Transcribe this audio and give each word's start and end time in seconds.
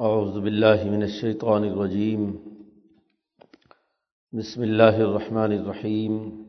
اعوذ 0.00 0.38
باللہ 0.38 0.84
من 0.90 1.02
الشیطان 1.02 1.62
الرجیم 1.62 2.36
بسم 4.32 4.60
اللہ 4.60 4.98
الرحمن 4.98 5.52
الرحیم 5.52 6.44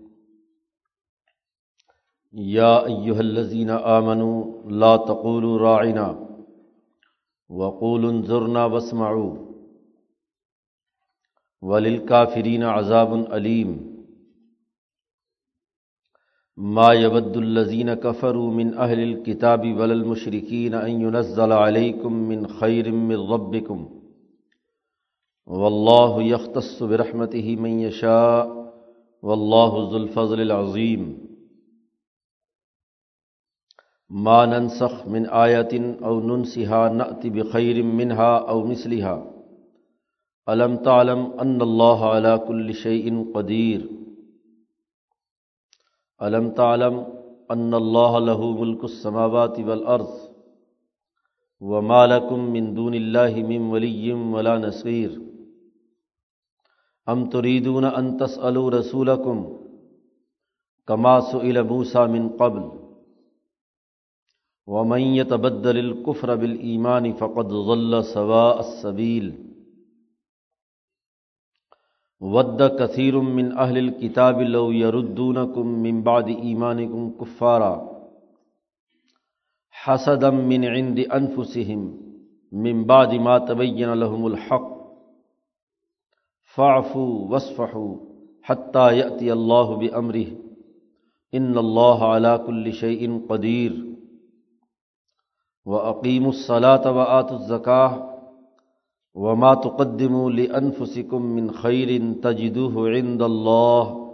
یا 2.32 2.76
ایہا 2.76 3.18
الذین 3.18 3.70
آمنوا 3.70 4.44
لا 4.66 4.96
تقولوا 4.96 5.60
راعنا 5.60 6.14
وقولوا 7.50 8.10
انظرنا 8.10 8.66
واسمعوا. 8.66 9.36
وللکافرین 11.62 12.64
عذاب 12.64 13.14
علیم 13.32 13.91
ما 16.62 16.88
يود 16.88 17.38
الذين 17.38 17.94
كفروا 17.94 18.52
من 18.52 18.74
أهل 18.74 19.00
الكتاب 19.00 19.62
ولا 19.78 19.94
المشركين 19.94 20.74
أن 20.74 21.02
ينزل 21.02 21.52
عليكم 21.52 22.14
من 22.14 22.48
خير 22.48 22.92
من 22.92 23.16
ربكم 23.16 23.90
والله 25.46 26.24
يختص 26.24 26.84
برحمته 26.84 27.56
من 27.56 27.80
يشاء 27.80 28.74
والله 29.22 29.90
ذو 29.92 29.98
الفضل 29.98 30.42
العظيم 30.42 31.18
ما 34.10 34.46
ننسخ 34.46 35.08
من 35.08 35.26
آية 35.26 36.04
أو 36.06 36.20
ننسها 36.20 36.90
نأتي 36.90 37.30
بخير 37.30 37.84
منها 37.84 38.38
أو 38.50 38.64
مثلها 38.64 39.32
ألم 40.50 40.78
تعلم 40.78 41.20
أن 41.40 41.62
الله 41.62 42.10
على 42.10 42.38
كل 42.38 42.74
شيء 42.74 43.32
قدير 43.34 44.01
علم 46.22 46.50
تعلم 46.50 46.98
ان 47.50 47.74
اللہ 47.74 48.18
له 48.20 48.50
ملک 48.60 48.84
السماوات 48.84 49.60
والارض 49.60 50.12
وما 51.62 52.06
لكم 52.06 52.40
من 52.52 52.76
دون 52.76 52.94
اللہ 52.94 53.36
من 53.48 53.70
ولی 53.72 54.12
ولا 54.12 54.58
نصیر 54.58 55.10
ام 57.08 57.30
تريدون 57.30 57.86
ان 57.86 58.18
تسألوا 58.18 58.70
رسولكم 58.70 59.58
كما 60.88 61.20
سئل 61.20 61.64
موسى 61.64 62.08
من 62.08 62.30
قبل 62.30 62.70
ومن 64.68 65.02
يتبدل 65.02 65.78
الكفر 65.78 66.36
بالإيمان 66.36 67.14
فقد 67.14 67.48
ظل 67.48 68.04
سواء 68.06 68.60
السبيل 68.60 69.51
ود 72.22 72.62
کثیر 72.80 73.14
من 73.14 73.58
اہل 73.58 73.78
الكتاب 73.78 74.42
لو 74.42 74.74
یردونکم 74.74 75.82
من 75.82 76.02
بعد 76.02 76.28
ایمانکم 76.42 77.10
کفارا 77.12 77.74
حسدا 79.86 80.30
من 80.30 80.64
عند 80.64 81.00
انفسهم 81.12 81.98
من 82.52 82.84
بعد 82.84 83.14
ما 83.14 83.38
تبین 83.38 83.94
لهم 83.94 84.26
الحق 84.26 84.70
فاعفوا 86.56 87.32
واصفحوا 87.32 87.96
حتى 88.42 88.98
يأتي 88.98 89.34
الله 89.34 89.76
بأمره 89.76 90.28
ان 91.34 91.58
اللہ 91.58 92.04
على 92.04 92.38
كل 92.46 92.74
شيء 92.74 93.20
قدیر 93.30 93.72
وأقیموا 95.66 96.30
الصلاة 96.30 96.92
وآتوا 96.92 97.38
الزکاة 97.38 98.11
وما 99.14 99.54
تقدموا 99.54 100.32
لانفسكم 100.32 101.22
من 101.22 101.52
خير 101.52 102.14
تجدوه 102.14 102.90
عند 102.90 103.22
الله 103.22 104.14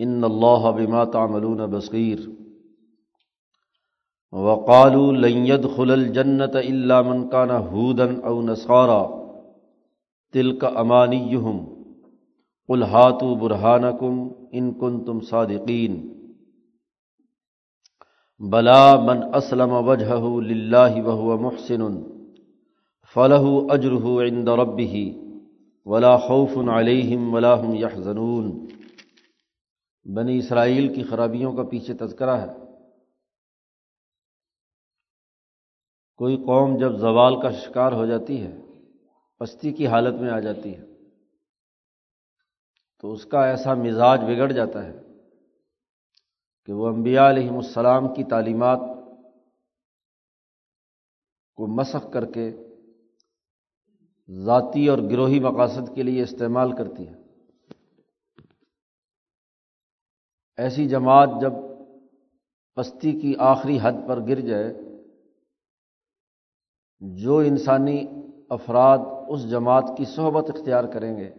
ان 0.00 0.24
الله 0.24 0.70
بما 0.70 1.04
تعملون 1.04 1.66
بصير. 1.66 2.30
وقالوا 4.32 5.12
لن 5.12 5.46
يدخل 5.46 5.90
الجنه 5.90 6.44
الا 6.44 7.02
من 7.02 7.28
كان 7.28 7.50
هودا 7.50 8.26
او 8.26 8.42
نصارى 8.42 9.02
تلك 10.32 10.64
امانيهم 10.64 11.66
قل 12.68 12.82
هاتوا 12.82 13.34
برهانكم 13.34 14.32
ان 14.54 14.72
كنتم 14.72 15.20
صادقين. 15.20 16.14
بلا 18.38 18.96
من 18.96 19.34
اسلم 19.34 19.72
وجهه 19.72 20.40
لله 20.40 21.02
وهو 21.06 21.36
محسن. 21.36 22.17
فلاح 23.16 23.44
اجرح 23.70 24.06
عند 24.22 24.48
ربه 24.48 25.02
ولا 25.86 26.16
خوف 26.16 26.56
علیہم 26.72 27.34
ولاحم 27.34 27.74
یحزنون 27.74 28.50
بنی 30.06 30.38
اسرائیل 30.38 30.94
کی 30.94 31.02
خرابیوں 31.02 31.52
کا 31.52 31.62
پیچھے 31.62 31.94
تذکرہ 31.94 32.36
ہے۔ 32.40 32.48
کوئی 36.16 36.36
قوم 36.36 36.76
جب 36.76 36.92
زوال 36.98 37.40
کا 37.42 37.50
شکار 37.50 37.92
ہو 37.92 38.06
جاتی 38.06 38.40
ہے، 38.42 38.52
پستی 39.40 39.72
کی 39.72 39.86
حالت 39.86 40.20
میں 40.20 40.30
آ 40.30 40.40
جاتی 40.40 40.76
ہے، 40.76 40.84
تو 43.00 43.12
اس 43.12 43.24
کا 43.24 43.44
ایسا 43.46 43.74
مزاج 43.74 44.20
بگڑ 44.20 44.52
جاتا 44.52 44.86
ہے 44.86 44.96
کہ 46.64 46.72
وہ 46.72 46.88
انبیاء 46.88 47.28
علیہم 47.30 47.56
السلام 47.56 48.14
کی 48.14 48.24
تعلیمات 48.24 48.80
کو 51.58 51.66
مسخ 51.66 52.12
کر 52.12 52.24
کے 52.24 52.67
ذاتی 54.30 54.88
اور 54.88 54.98
گروہی 54.98 55.40
مقاصد 55.40 55.94
کے 55.94 56.02
لیے 56.02 56.22
استعمال 56.22 56.72
کرتی 56.72 57.08
ہے۔ 57.08 57.14
ایسی 60.56 60.88
جماعت 60.88 61.28
جب 61.40 61.52
پستی 62.74 63.12
کی 63.12 63.34
آخری 63.38 63.78
حد 63.82 63.92
پر 64.08 64.28
گر 64.28 64.40
جائے، 64.40 64.74
جو 67.00 67.38
انسانی 67.38 68.06
افراد 68.50 68.98
اس 69.28 69.50
جماعت 69.50 69.84
کی 69.98 70.04
صحبت 70.04 70.50
اختیار 70.50 70.84
کریں 70.84 71.16
گے، 71.16 71.30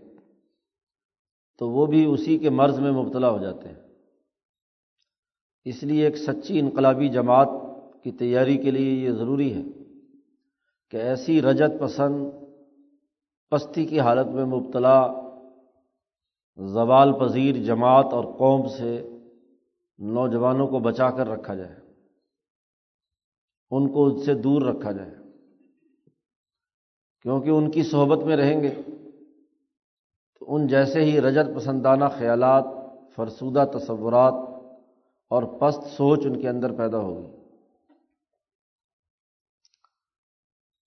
تو 1.58 1.70
وہ 1.70 1.86
بھی 1.86 2.06
اسی 2.06 2.38
کے 2.38 2.50
مرض 2.50 2.80
میں 2.80 2.92
مبتلا 2.92 3.30
ہو 3.30 3.38
جاتے 3.38 3.68
ہیں۔ 3.68 3.82
اس 5.66 5.84
لیے 5.84 6.06
ایک 6.06 6.18
سچی 6.18 6.60
انقلابی 6.60 7.10
جماعت 7.10 7.48
کی 8.04 8.12
تیاری 8.12 8.58
کے 8.58 8.72
لیے 8.72 8.92
یہ 8.94 9.12
ضروری 9.12 9.54
ہے 9.54 9.64
کہ 10.90 10.98
ایسی 10.98 11.42
رجت 11.42 11.80
پسند 11.80 12.32
پستی 13.50 13.86
کی 13.86 14.00
حالت 14.00 14.28
میں 14.28 14.46
مبتلا، 14.46 15.08
زوال 16.58 17.14
پذیر 17.20 17.56
جماعت 17.64 18.06
اور 18.12 18.24
قوم 18.24 18.68
سے 18.68 19.10
نوجوانوں 19.98 20.68
کو 20.68 20.80
بچا 20.80 21.10
کر 21.10 21.28
رکھا 21.28 21.56
جائے۔ 21.56 21.76
ان 23.72 23.92
کو 23.94 24.08
اس 24.08 24.26
سے 24.26 24.34
دور 24.34 24.62
رکھا 24.62 24.92
جائے۔ 24.92 25.16
کیونکہ 27.22 27.50
ان 27.50 27.72
کی 27.72 27.84
صحبت 27.84 28.24
میں 28.24 28.38
رہیں 28.38 28.62
گے، 28.62 28.82
تو 30.40 30.56
ان 30.56 30.68
جیسے 30.68 31.02
ہی 31.02 31.22
رجت 31.22 31.56
پسندانہ 31.56 32.06
خیالات، 32.18 32.64
فرسودہ 33.16 33.66
تصورات 33.74 34.34
اور 35.30 35.44
پست 35.44 35.84
سوچ 35.84 36.20
ان 36.26 36.42
کے 36.42 36.50
اندر 36.50 36.74
پیدا 36.74 36.98
ہوگی۔ 36.98 37.38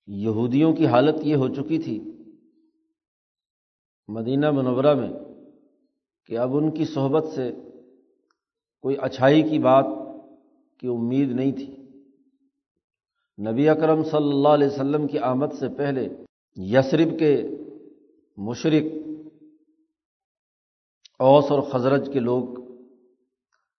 یہودیوں 0.07 0.73
کی 0.73 0.87
حالت 0.87 1.15
یہ 1.23 1.37
ہو 1.37 1.49
چکی 1.49 1.79
تھی 1.79 2.12
مدینہ 4.13 4.51
منورہ 4.51 4.95
میں 4.95 5.13
کہ 6.29 6.39
اب 6.39 6.57
ان 6.57 6.71
کی 6.71 6.85
صحبت 6.85 7.25
سے 7.35 7.51
کوئی 8.85 8.97
اچھائی 9.01 9.43
کی 9.43 9.59
بات 9.59 9.85
کی 10.81 10.89
امید 10.89 11.31
نہیں 11.31 11.53
تھی۔ 11.53 11.77
نبی 13.39 13.69
اکرم 13.69 14.03
صلی 14.03 14.29
اللہ 14.29 14.49
علیہ 14.49 14.67
وسلم 14.67 15.07
کی 15.07 15.19
آمد 15.19 15.53
سے 15.59 15.69
پہلے 15.77 16.09
یسرب 16.57 17.19
کے 17.19 17.49
مشرق 18.37 18.91
اوس 21.19 21.51
اور 21.51 21.63
خزرج 21.63 22.11
کے 22.13 22.21
لوگ 22.21 22.45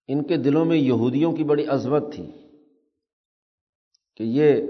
ان 0.07 0.23
کے 0.23 0.37
دلوں 0.37 0.65
میں 0.65 0.77
یہودیوں 0.77 1.31
کی 1.33 1.43
بڑی 1.43 1.65
عظمت 1.65 2.03
تھی 2.13 2.25
کہ 4.15 4.23
یہ 4.23 4.61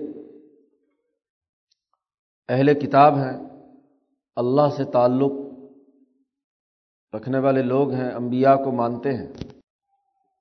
اہل 2.50 2.74
کتاب 2.80 3.14
ہیں، 3.14 3.38
اللہ 4.36 4.70
سے 4.78 4.84
تعلق 4.84 5.43
رکھنے 7.16 7.40
والے 7.40 7.62
لوگ 7.62 7.92
ہیں، 7.92 8.12
انبیاء 8.12 8.56
کو 8.56 8.72
مانتے 8.72 9.14
ہیں۔ 9.14 9.28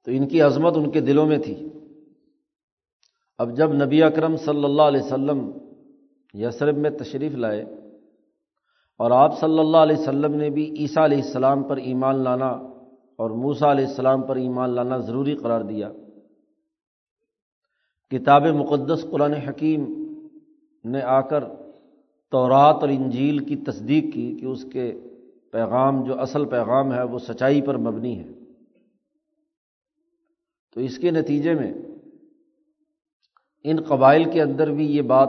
تو 0.04 0.10
ان 0.10 0.28
کی 0.28 0.42
عظمت 0.42 0.72
ان 0.76 0.90
کے 0.90 1.00
دلوں 1.00 1.26
میں 1.26 1.38
تھی۔ 1.38 1.68
اب 3.38 3.56
جب 3.56 3.72
نبی 3.84 4.02
اکرم 4.02 4.36
صلی 4.36 4.64
اللہ 4.64 4.82
علیہ 4.82 5.02
وسلم 5.02 5.50
یسرب 6.34 6.76
میں 6.76 6.90
تشریف 6.90 7.32
لائے 7.32 7.62
اور 8.98 9.10
آپ 9.10 9.40
صلی 9.40 9.58
اللہ 9.58 9.76
علیہ 9.76 9.96
وسلم 9.96 10.34
نے 10.34 10.50
بھی 10.50 10.74
عیسیٰ 10.78 11.04
علیہ 11.04 11.22
السلام 11.22 11.62
پر 11.62 11.76
ایمان 11.76 12.24
لانا 12.24 12.48
اور 13.16 13.30
موسا 13.30 13.72
علیہ 13.72 13.86
السلام 13.86 14.22
پر 14.22 14.36
ایمان 14.36 14.70
لانا 14.70 14.96
ضروری 14.96 15.34
قرار 15.34 15.60
دیا۔ 15.60 15.92
کتاب 18.10 18.46
مقدس 18.46 19.06
قرآن 19.10 19.32
حکیم 19.32 19.84
نے 20.84 21.02
آ 21.02 21.20
کر 21.20 21.44
تورات 22.30 22.76
اور 22.80 22.88
انجیل 22.88 23.38
کی 23.38 23.56
تصدیق 23.56 24.14
کی 24.14 24.36
کہ 24.40 24.46
اس 24.46 24.64
کے 24.72 25.00
پیغام 25.52 26.04
جو 26.04 26.20
اصل 26.20 26.44
پیغام 26.44 26.94
ہے 26.94 27.02
وہ 27.02 27.18
سچائی 27.18 27.62
پر 27.62 27.76
مبنی 27.76 28.18
ہے۔ 28.18 28.28
تو 30.74 30.80
اس 30.80 30.98
کے 30.98 31.10
نتیجے 31.10 31.54
میں 31.54 31.74
ان 33.64 33.82
قبائل 33.82 34.30
کے 34.30 34.42
اندر 34.42 34.72
بھی 34.72 34.96
یہ 34.96 35.02
بات 35.02 35.28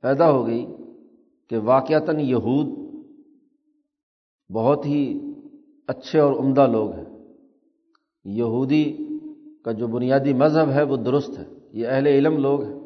پیدا 0.00 0.30
ہو 0.30 0.46
گئی 0.46 0.66
کہ 1.48 1.58
واقعتاً 1.58 2.20
یہود 2.20 2.84
بہت 4.52 4.86
ہی 4.86 5.20
اچھے 5.86 6.18
اور 6.18 6.32
عمدہ 6.32 6.66
لوگ 6.66 6.92
ہیں۔ 6.92 7.04
یہودی 8.24 8.96
کا 9.64 9.72
جو 9.72 9.86
بنیادی 9.86 10.32
مذہب 10.32 10.70
ہے 10.70 10.82
وہ 10.82 10.96
درست 10.96 11.38
ہے۔ 11.38 11.44
یہ 11.72 11.88
اہل 11.88 12.06
علم 12.06 12.36
لوگ 12.36 12.62
ہیں۔ 12.62 12.83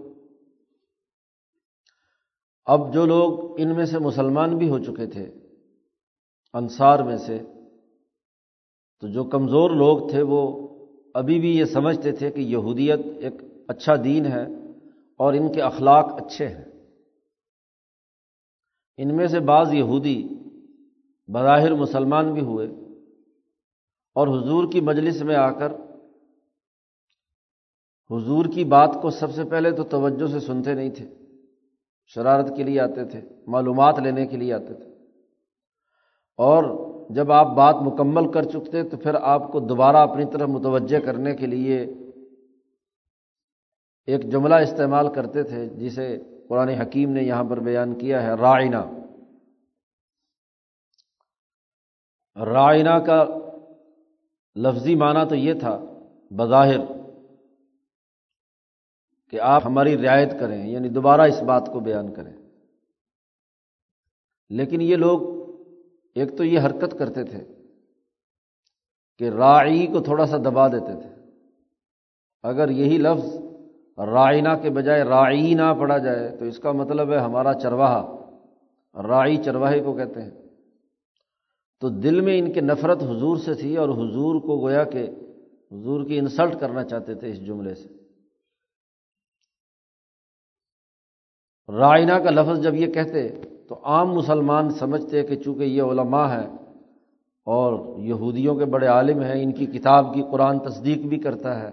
اب 2.68 2.94
جو 2.94 3.06
لوگ 3.06 3.60
ان 3.60 3.76
میں 3.76 3.84
سے 3.84 3.98
مسلمان 3.98 4.58
بھی 4.58 4.70
ہو 4.70 4.78
چکے 4.78 5.06
تھے، 5.06 5.30
انصار 6.52 6.98
میں 6.98 7.16
سے، 7.16 7.38
تو 9.00 9.08
جو 9.08 9.24
کمزور 9.24 9.70
لوگ 9.70 10.10
تھے 10.10 10.22
وہ 10.22 10.68
ابھی 11.14 11.40
بھی 11.40 11.58
یہ 11.58 11.64
سمجھتے 11.64 12.12
تھے 12.12 12.30
کہ 12.30 12.40
یہودیت 12.40 13.00
ایک 13.20 13.32
اچھا 13.68 13.94
دین 14.04 14.26
ہے 14.26 14.42
اور 15.16 15.34
ان 15.34 15.52
کے 15.52 15.62
اخلاق 15.62 16.22
اچھے 16.22 16.48
ہیں۔ 16.48 16.64
ان 18.96 19.16
میں 19.16 19.26
سے 19.26 19.40
بعض 19.40 19.74
یہودی 19.74 20.28
بظاہر 21.28 21.74
مسلمان 21.74 22.32
بھی 22.32 22.40
ہوئے 22.40 22.66
اور 24.14 24.28
حضور 24.28 24.72
کی 24.72 24.80
مجلس 24.80 25.22
میں 25.22 25.36
آ 25.36 25.50
کر 25.50 25.72
حضور 28.10 28.44
کی 28.54 28.64
بات 28.64 28.90
کو 29.02 29.10
سب 29.10 29.34
سے 29.34 29.44
پہلے 29.44 29.70
تو 29.70 29.84
توجہ 29.84 30.26
سے 30.26 30.40
سنتے 30.40 30.74
نہیں 30.74 30.90
تھے۔ 30.90 31.17
شرارت 32.08 32.56
کے 32.56 32.62
لیے 32.62 32.80
آتے 32.80 33.04
تھے، 33.04 33.20
معلومات 33.46 33.98
لینے 33.98 34.26
کے 34.26 34.36
لیے 34.36 34.52
آتے 34.52 34.74
تھے۔ 34.74 34.90
اور 36.36 36.88
جب 37.10 37.32
آپ 37.32 37.46
بات 37.46 37.74
مکمل 37.74 38.32
کر 38.32 38.42
چکتے، 38.42 38.82
تو 38.82 38.96
پھر 38.96 39.14
آپ 39.14 39.52
کو 39.52 39.60
دوبارہ 39.60 39.96
اپنی 39.96 40.24
طرف 40.32 40.48
متوجہ 40.48 41.00
کرنے 41.00 41.36
کے 41.36 41.46
لیے 41.46 41.94
ایک 44.06 44.30
جملہ 44.32 44.54
استعمال 44.54 45.14
کرتے 45.14 45.42
تھے، 45.42 45.66
جسے 45.66 46.18
قرآن 46.48 46.68
حکیم 46.68 47.10
نے 47.10 47.22
یہاں 47.22 47.44
پر 47.44 47.60
بیان 47.60 47.94
کیا 47.94 48.22
ہے 48.22 48.32
رائنا 48.34 48.84
رائنا 52.36 52.98
کا 52.98 53.24
لفظی 54.56 54.94
معنی 54.94 55.28
تو 55.28 55.34
یہ 55.34 55.54
تھا، 55.54 55.80
بظاہر۔ 56.30 56.97
کہ 59.30 59.40
آپ 59.40 59.62
ہماری 59.64 59.98
رعایت 59.98 60.40
کریں 60.40 60.66
یعنی 60.66 60.88
دوبارہ 60.88 61.20
اس 61.20 61.42
بات 61.42 61.70
کو 61.72 61.80
بیان 61.80 62.14
کریں۔ 62.14 62.32
لیکن 64.50 64.80
یہ 64.80 64.96
لوگ 64.96 65.20
ایک 66.14 66.36
تو 66.36 66.44
یہ 66.44 66.60
حرکت 66.60 66.98
کرتے 66.98 67.24
تھے 67.24 67.44
کہ 69.18 69.28
راعی 69.28 69.86
کو 69.86 70.00
تھوڑا 70.00 70.26
سا 70.26 70.36
دبا 70.36 70.68
دیتے 70.68 71.00
تھے۔ 71.02 71.30
اگر 72.42 72.70
یہی 72.70 72.98
لفظ 72.98 73.38
رائنا 73.98 74.56
کے 74.56 74.70
بجائے 74.70 75.02
راعی 75.02 75.54
نہ 75.54 75.74
پڑھا 75.78 75.98
جائے، 75.98 76.36
تو 76.36 76.44
اس 76.44 76.58
کا 76.58 76.72
مطلب 76.72 77.12
ہے 77.12 77.18
ہمارا 77.18 77.54
چرواہا۔ 77.54 78.14
راعی 79.08 79.36
چرواہے 79.36 79.80
کو 79.80 79.92
کہتے 79.92 80.22
ہیں۔ 80.22 80.30
تو 81.80 81.88
دل 81.88 82.20
میں 82.20 82.38
ان 82.38 82.52
کے 82.52 82.60
نفرت 82.60 83.02
حضور 83.02 83.36
سے 83.36 83.54
تھی 83.54 83.76
اور 83.76 83.88
حضور 83.88 84.40
کو 84.40 84.60
گویا 84.60 84.84
کہ 84.84 85.10
حضور 85.72 86.04
کی 86.04 86.18
انسلٹ 86.18 86.60
کرنا 86.60 86.84
چاہتے 86.84 87.14
تھے 87.14 87.30
اس 87.30 87.46
جملے 87.46 87.74
سے۔ 87.74 87.97
رائنا 91.68 92.18
کا 92.18 92.30
لفظ 92.30 92.62
جب 92.62 92.74
یہ 92.74 92.86
کہتے 92.86 93.28
تو 93.68 93.76
عام 93.84 94.14
مسلمان 94.14 94.70
سمجھتے 94.70 95.22
کہ 95.22 95.36
چونکہ 95.36 95.62
یہ 95.62 95.82
علماء 95.82 96.28
ہے 96.28 96.46
اور 97.44 97.98
یہودیوں 97.98 98.54
کے 98.54 98.64
بڑے 98.64 98.86
عالم 98.86 99.20
ہیں، 99.20 99.42
ان 99.42 99.52
کی 99.52 99.66
کتاب 99.66 100.14
کی 100.14 100.22
قرآن 100.30 100.58
تصدیق 100.58 100.98
بھی 100.98 101.18
کرتا 101.18 101.62
ہے، 101.62 101.70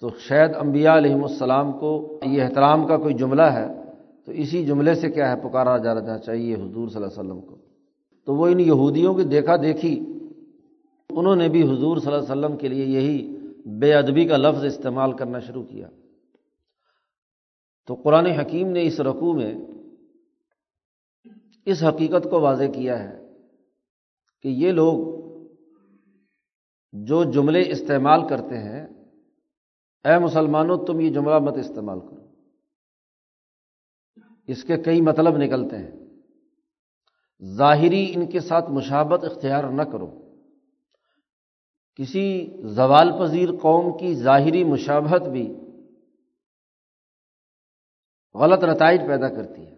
تو 0.00 0.10
شاید 0.28 0.50
انبیاء 0.60 0.96
علیہم 0.96 1.24
السلام 1.24 1.72
کو 1.72 2.18
یہ 2.24 2.42
احترام 2.42 2.86
کا 2.86 2.96
کوئی 2.96 3.14
جملہ 3.14 3.42
ہے، 3.42 3.66
تو 4.26 4.32
اسی 4.32 4.64
جملے 4.64 4.94
سے 4.94 5.10
کیا 5.10 5.30
ہے، 5.30 5.48
پکارا 5.48 5.76
جانا 5.76 6.18
چاہیے 6.18 6.54
حضور 6.54 6.88
صلی 6.88 6.96
اللہ 6.96 7.06
علیہ 7.06 7.20
وسلم 7.20 7.40
کو۔ 7.40 7.56
تو 8.24 8.34
وہ 8.34 8.46
ان 8.46 8.60
یہودیوں 8.60 9.14
کی 9.14 9.22
دیکھا 9.22 9.56
دیکھی، 9.56 10.16
انہوں 11.10 11.36
نے 11.36 11.48
بھی 11.48 11.62
حضور 11.62 11.96
صلی 11.96 12.12
اللہ 12.12 12.32
علیہ 12.32 12.32
وسلم 12.32 12.56
کے 12.56 12.68
لیے 12.68 12.84
یہی 12.84 13.36
بے 13.66 13.94
ادبی 13.94 14.24
کا 14.24 14.36
لفظ 14.36 14.64
استعمال 14.64 15.12
کرنا 15.12 15.38
شروع 15.38 15.62
کیا۔ 15.62 15.86
تو 17.86 17.94
قرآن 17.94 18.26
حکیم 18.26 18.70
نے 18.70 18.86
اس 18.86 19.00
رقوع 19.00 19.34
میں 19.34 19.54
اس 21.66 21.82
حقیقت 21.82 22.30
کو 22.30 22.40
واضح 22.40 22.64
کیا 22.74 23.04
ہے 23.04 23.26
کہ 24.42 24.48
یہ 24.48 24.72
لوگ 24.72 25.16
جو 26.92 27.24
جملے 27.24 27.70
استعمال 27.70 28.28
کرتے 28.28 28.58
ہیں، 28.58 28.86
اے 30.04 30.18
مسلمانوں، 30.18 30.84
تم 30.86 31.00
یہ 31.00 31.10
جملہ 31.10 31.38
مت 31.38 31.56
استعمال 31.56 32.00
کرو۔ 32.00 32.26
اس 34.46 34.64
کے 34.64 34.76
کئی 34.76 35.00
مطلب 35.00 35.36
نکلتے 35.36 35.76
ہیں۔ 35.76 35.90
ظاہری 37.44 38.12
ان 38.14 38.26
کے 38.26 38.40
ساتھ 38.40 38.70
مشابت 38.70 39.24
اختیار 39.24 39.64
نہ 39.64 39.82
کرو۔ 39.82 40.22
کسی 41.94 42.56
زوال 42.62 43.10
پذیر 43.20 43.48
قوم 43.62 43.98
کی 43.98 44.14
ظاہری 44.14 44.64
مشابت 44.64 45.28
بھی 45.28 45.54
غلط 48.38 48.64
نتائج 48.64 49.00
پیدا 49.06 49.28
کرتی 49.28 49.66
ہے 49.66 49.76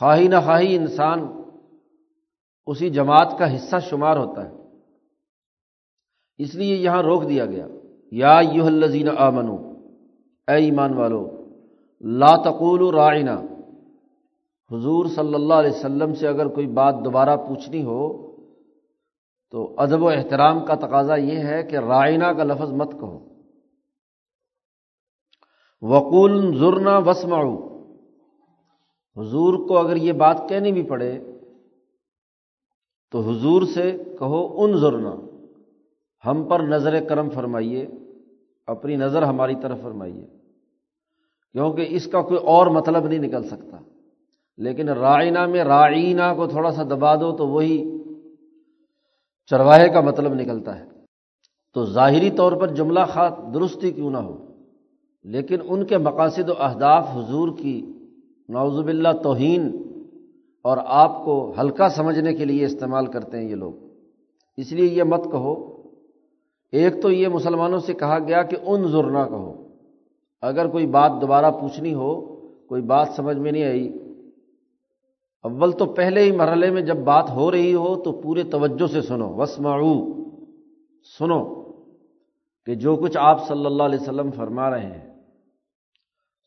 خواہی 0.00 0.28
نہ 0.28 0.36
خواہی 0.44 0.76
انسان 0.76 1.18
اسی 2.66 2.90
جماعت 2.90 3.38
کا 3.38 3.56
حصہ 3.56 3.76
شمار 3.78 4.16
ہوتا 4.16 4.48
ہے۔ 4.48 4.54
اس 6.38 6.54
لیے 6.54 6.76
یہاں 6.76 7.02
روک 7.02 7.28
دیا 7.28 7.46
گیا۔ 7.46 7.66
یا 8.12 8.40
یو 8.52 8.66
الزین 8.66 9.08
آمنو، 9.18 9.56
اے 10.48 10.54
ایمان 10.54 10.94
والو، 10.94 11.30
لا 12.00 12.36
تقول 12.36 12.94
رائنا 12.94 13.40
حضور 14.72 15.06
صلی 15.06 15.34
اللہ 15.34 15.54
علیہ 15.54 15.70
وسلم 15.70 16.14
سے 16.14 16.28
اگر 16.28 16.46
کوئی 16.46 16.66
بات 16.66 16.94
دوبارہ 17.04 17.36
پوچھنی 17.36 17.82
ہو، 17.82 18.30
تو 19.50 19.74
ادب 19.78 20.02
و 20.02 20.08
احترام 20.08 20.64
کا 20.64 20.74
تقاضا 20.74 21.16
یہ 21.16 21.38
ہے 21.38 21.62
کہ 21.62 21.76
رائنا 21.76 22.32
کا 22.32 22.44
لفظ 22.44 22.72
مت 22.72 22.92
کہو۔ 22.92 23.29
وقول 25.82 26.58
ضرنا 26.58 26.98
وسمعو 26.98 27.70
حضور 29.16 29.68
کو 29.68 29.78
اگر 29.78 29.96
یہ 29.96 30.12
بات 30.12 30.42
کہنی 30.48 30.72
بھی 30.72 30.82
پڑے، 30.82 31.18
تو 33.10 33.20
حضور 33.20 33.62
سے 33.62 34.02
کہو 34.18 34.62
ان 34.62 34.76
ضرنا 34.76 35.16
ہم 36.26 36.44
پر 36.48 36.60
نظر 36.60 37.04
کرم 37.04 37.30
فرمائیے، 37.30 37.86
اپنی 38.66 38.96
نظر 38.96 39.22
ہماری 39.22 39.54
طرف 39.62 39.80
فرمائیے۔ 39.82 40.26
کیونکہ 41.52 41.86
اس 41.88 42.06
کا 42.06 42.22
کوئی 42.22 42.40
اور 42.40 42.66
مطلب 42.66 43.04
نہیں 43.04 43.18
نکل 43.18 43.42
سکتا۔ 43.42 43.76
لیکن 44.58 44.88
رائنا 44.88 45.46
میں 45.46 45.64
رائنا 45.64 46.34
کو 46.34 46.46
تھوڑا 46.46 46.70
سا 46.70 46.82
دبا 46.82 47.14
دو، 47.14 47.36
تو 47.36 47.48
وہی 47.48 47.98
چرواہے 49.46 49.88
کا 49.88 50.00
مطلب 50.00 50.34
نکلتا 50.34 50.78
ہے۔ 50.78 50.84
تو 51.74 51.84
ظاہری 51.84 52.30
طور 52.30 52.52
پر 52.52 52.68
جملہ 52.68 53.00
خاص، 53.08 53.54
درستی 53.54 53.90
کیوں 53.90 54.10
نہ 54.10 54.18
ہو؟ 54.18 54.49
لیکن 55.24 55.56
ان 55.68 55.84
کے 55.84 55.98
مقاصد 55.98 56.48
و 56.48 56.52
اہداف 56.58 57.16
حضور 57.16 57.48
کی 57.58 57.92
نوزب 58.48 58.86
اللہ 58.86 59.08
توہین 59.22 59.82
اور 60.62 60.76
آپ 60.84 61.24
کو 61.24 61.52
ہلکا 61.60 61.88
سمجھنے 61.88 62.34
کے 62.34 62.44
لیے 62.44 62.64
استعمال 62.64 63.06
کرتے 63.06 63.38
ہیں 63.38 63.50
یہ 63.50 63.54
لوگ۔ 63.54 63.72
اس 64.56 64.72
لیے 64.72 64.86
یہ 64.86 65.02
مت 65.02 65.24
کہو۔ 65.24 65.82
ایک 66.72 67.02
تو 67.02 67.10
یہ 67.10 67.28
مسلمانوں 67.28 67.78
سے 67.78 67.94
کہا 67.94 68.18
گیا 68.18 68.42
کہ 68.42 68.56
ان 68.66 68.88
ضرور 68.88 69.28
کہو۔ 69.28 69.68
اگر 70.42 70.68
کوئی 70.68 70.86
بات 70.86 71.12
دوبارہ 71.20 71.50
پوچھنی 71.50 71.94
ہو، 71.94 72.20
کوئی 72.66 72.82
بات 72.82 73.08
سمجھ 73.16 73.36
میں 73.36 73.52
نہیں 73.52 73.64
آئی، 73.64 73.92
اول 75.42 75.72
تو 75.72 75.86
پہلے 75.86 76.22
ہی 76.22 76.32
مرحلے 76.32 76.70
میں 76.70 76.82
جب 76.82 76.96
بات 76.96 77.30
ہو 77.30 77.50
رہی 77.50 77.74
ہو 77.74 77.96
تو 77.96 78.12
پورے 78.12 78.42
توجہ 78.42 78.86
سے 78.86 79.02
سنو۔ 79.02 79.34
وسمعو 79.34 80.22
سنو 81.18 81.62
کہ 82.66 82.74
جو 82.74 82.96
کچھ 82.96 83.16
آپ 83.20 83.48
صلی 83.48 83.66
اللہ 83.66 83.82
علیہ 83.82 83.98
وسلم 84.02 84.30
فرما 84.30 84.70
رہے 84.70 84.86
ہیں 84.86 85.09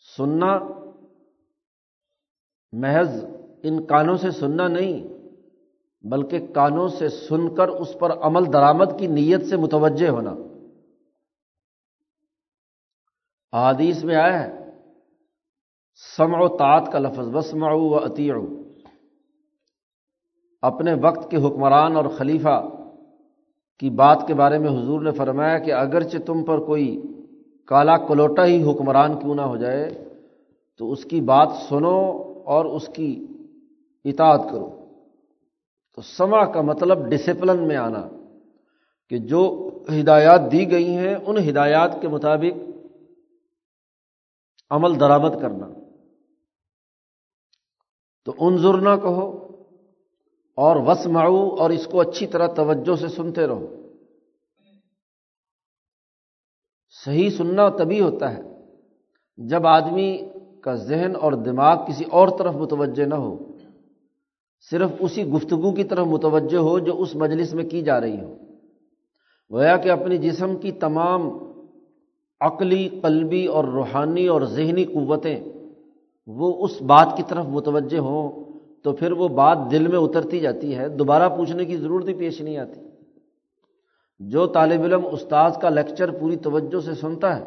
سننا 0.04 0.60
محض 2.72 3.26
ان 3.64 3.86
کانوں 3.86 4.18
سے 4.18 4.32
سننا 4.32 4.68
نہیں، 4.68 5.08
بلکہ 6.04 6.48
کانوں 6.48 6.88
سے 6.88 7.10
سن 7.10 7.56
کر 7.56 7.68
اس 7.68 7.96
پر 8.00 8.12
عمل 8.12 8.54
درآمد 8.54 9.00
کی 9.00 9.08
نیت 9.08 9.46
سے 9.46 9.58
متوجہ 9.58 10.10
ہونا۔ 10.10 10.34
حادیث 13.54 14.04
میں 14.04 14.16
آیا 14.16 14.44
ہے، 14.44 14.64
سمع 16.18 16.38
و 16.40 16.48
تعت 16.58 16.92
کا 16.92 17.00
لفظ 17.00 17.36
وسمع 17.36 17.72
و 17.72 18.06
عطیع 18.06 18.34
اپنے 20.62 20.94
وقت 20.94 21.32
کے 21.32 21.38
حکمران 21.38 21.96
اور 21.96 22.06
خلیفہ 22.06 22.68
کی 23.80 23.90
بات 23.90 24.18
کے 24.28 24.34
بارے 24.34 24.58
میں 24.58 24.70
حضور 24.70 25.02
نے 25.02 25.12
فرمایا 25.12 25.58
کہ 25.58 25.74
اگرچہ 25.74 26.18
تم 26.18 26.44
پر 26.44 26.60
کوئی 26.60 27.02
کالا 27.68 27.98
کلوٹا 27.98 28.46
ہی 28.46 28.72
حکمران 28.72 29.20
کیوں 29.20 29.36
نہ 29.36 29.42
ہو 29.42 29.58
جائے، 29.58 30.10
تو 30.78 30.92
اس 30.92 31.06
کی 31.06 31.22
بات 31.22 31.48
سنو 31.70 32.24
اور 32.46 32.66
اس 32.66 32.88
کی 32.88 33.28
اطاعت 34.06 34.42
کرو۔ 34.52 34.86
تو 35.96 36.02
سما 36.02 36.46
کا 36.46 36.62
مطلب 36.62 37.10
ڈسپلن 37.10 37.68
میں 37.68 37.76
آنا، 37.76 38.08
کہ 39.10 39.18
جو 39.18 39.70
ہدایات 40.02 40.52
دی 40.52 40.72
گئی 40.72 40.98
ہیں، 40.98 41.16
ان 41.28 41.50
ہدایات 41.50 42.02
کے 42.02 42.08
مطابق 42.08 42.70
عمل 44.70 45.00
درآمد 45.00 45.42
کرنا۔ 45.42 45.68
تو 48.26 48.34
انظر 48.40 48.74
نہ 48.74 48.96
کہو 49.02 49.48
اور 50.56 50.76
وسمعو 50.76 51.56
اور 51.56 51.70
اس 51.70 51.88
کو 51.88 52.02
اچھی 52.02 52.28
طرح 52.28 52.48
توجہ 52.48 52.96
سے 52.96 53.08
سنتے 53.08 53.48
رہو۔ 53.48 53.83
صحیح 57.06 57.30
سننا 57.30 57.70
تبھی 57.70 58.02
ہوتا 58.02 58.38
ہے۔ 58.38 58.42
جب 59.38 59.68
آدمی 59.68 60.18
کا 60.62 60.76
ذہن 60.76 61.16
اور 61.22 61.34
دماغ 61.34 61.86
کسی 61.88 62.04
اور 62.12 62.28
طرف 62.28 62.56
متوجہ 62.56 63.04
نہ 63.04 63.16
ہو، 63.16 63.38
صرف 64.72 64.90
اسی 65.00 65.26
گفتگو 65.26 65.72
کی 65.72 65.84
طرف 65.84 66.08
متوجہ 66.08 66.58
ہو 66.58 66.80
جو 66.80 67.02
اس 67.02 67.16
مجلس 67.16 67.54
میں 67.54 67.64
کی 67.64 67.82
جا 67.82 68.02
رہی 68.02 68.20
ہو۔ 68.20 68.36
گویا 69.52 69.78
کہ 69.78 69.90
اپنی 69.90 70.18
جسم 70.18 70.56
کی 70.56 70.72
تمام 70.72 71.30
عقلی، 72.42 72.90
قلبی 73.02 73.46
اور 73.46 73.64
روحانی 73.64 74.28
اور 74.28 74.42
ذہنی 74.42 74.84
قوتیں 74.84 75.40
وہ 76.28 76.66
اس 76.66 76.82
بات 76.82 77.18
کی 77.18 77.24
طرف 77.28 77.46
متوجہ 77.46 77.98
ہوں 77.98 78.44
تو 78.84 78.92
پھر 78.92 79.12
وہ 79.12 79.28
بات 79.28 79.58
دل 79.72 79.88
میں 79.88 80.00
اترتی 80.00 80.40
جاتی 80.40 80.76
ہے، 80.76 80.88
دوبارہ 80.90 81.30
پوچھنے 81.30 81.66
کی 81.66 81.78
ضرورت 81.78 82.08
ہی 82.08 82.14
پیش 82.14 82.42
نہیں 82.42 82.58
آتی۔ 82.58 82.80
جو 84.30 84.48
طالب 84.48 84.82
علم 84.82 85.06
استاذ 85.12 85.58
کا 85.58 85.70
لیکچر 85.70 86.12
پوری 86.20 86.36
توجہ 86.36 86.80
سے 86.80 86.94
سنتا 86.94 87.40
ہے، 87.40 87.44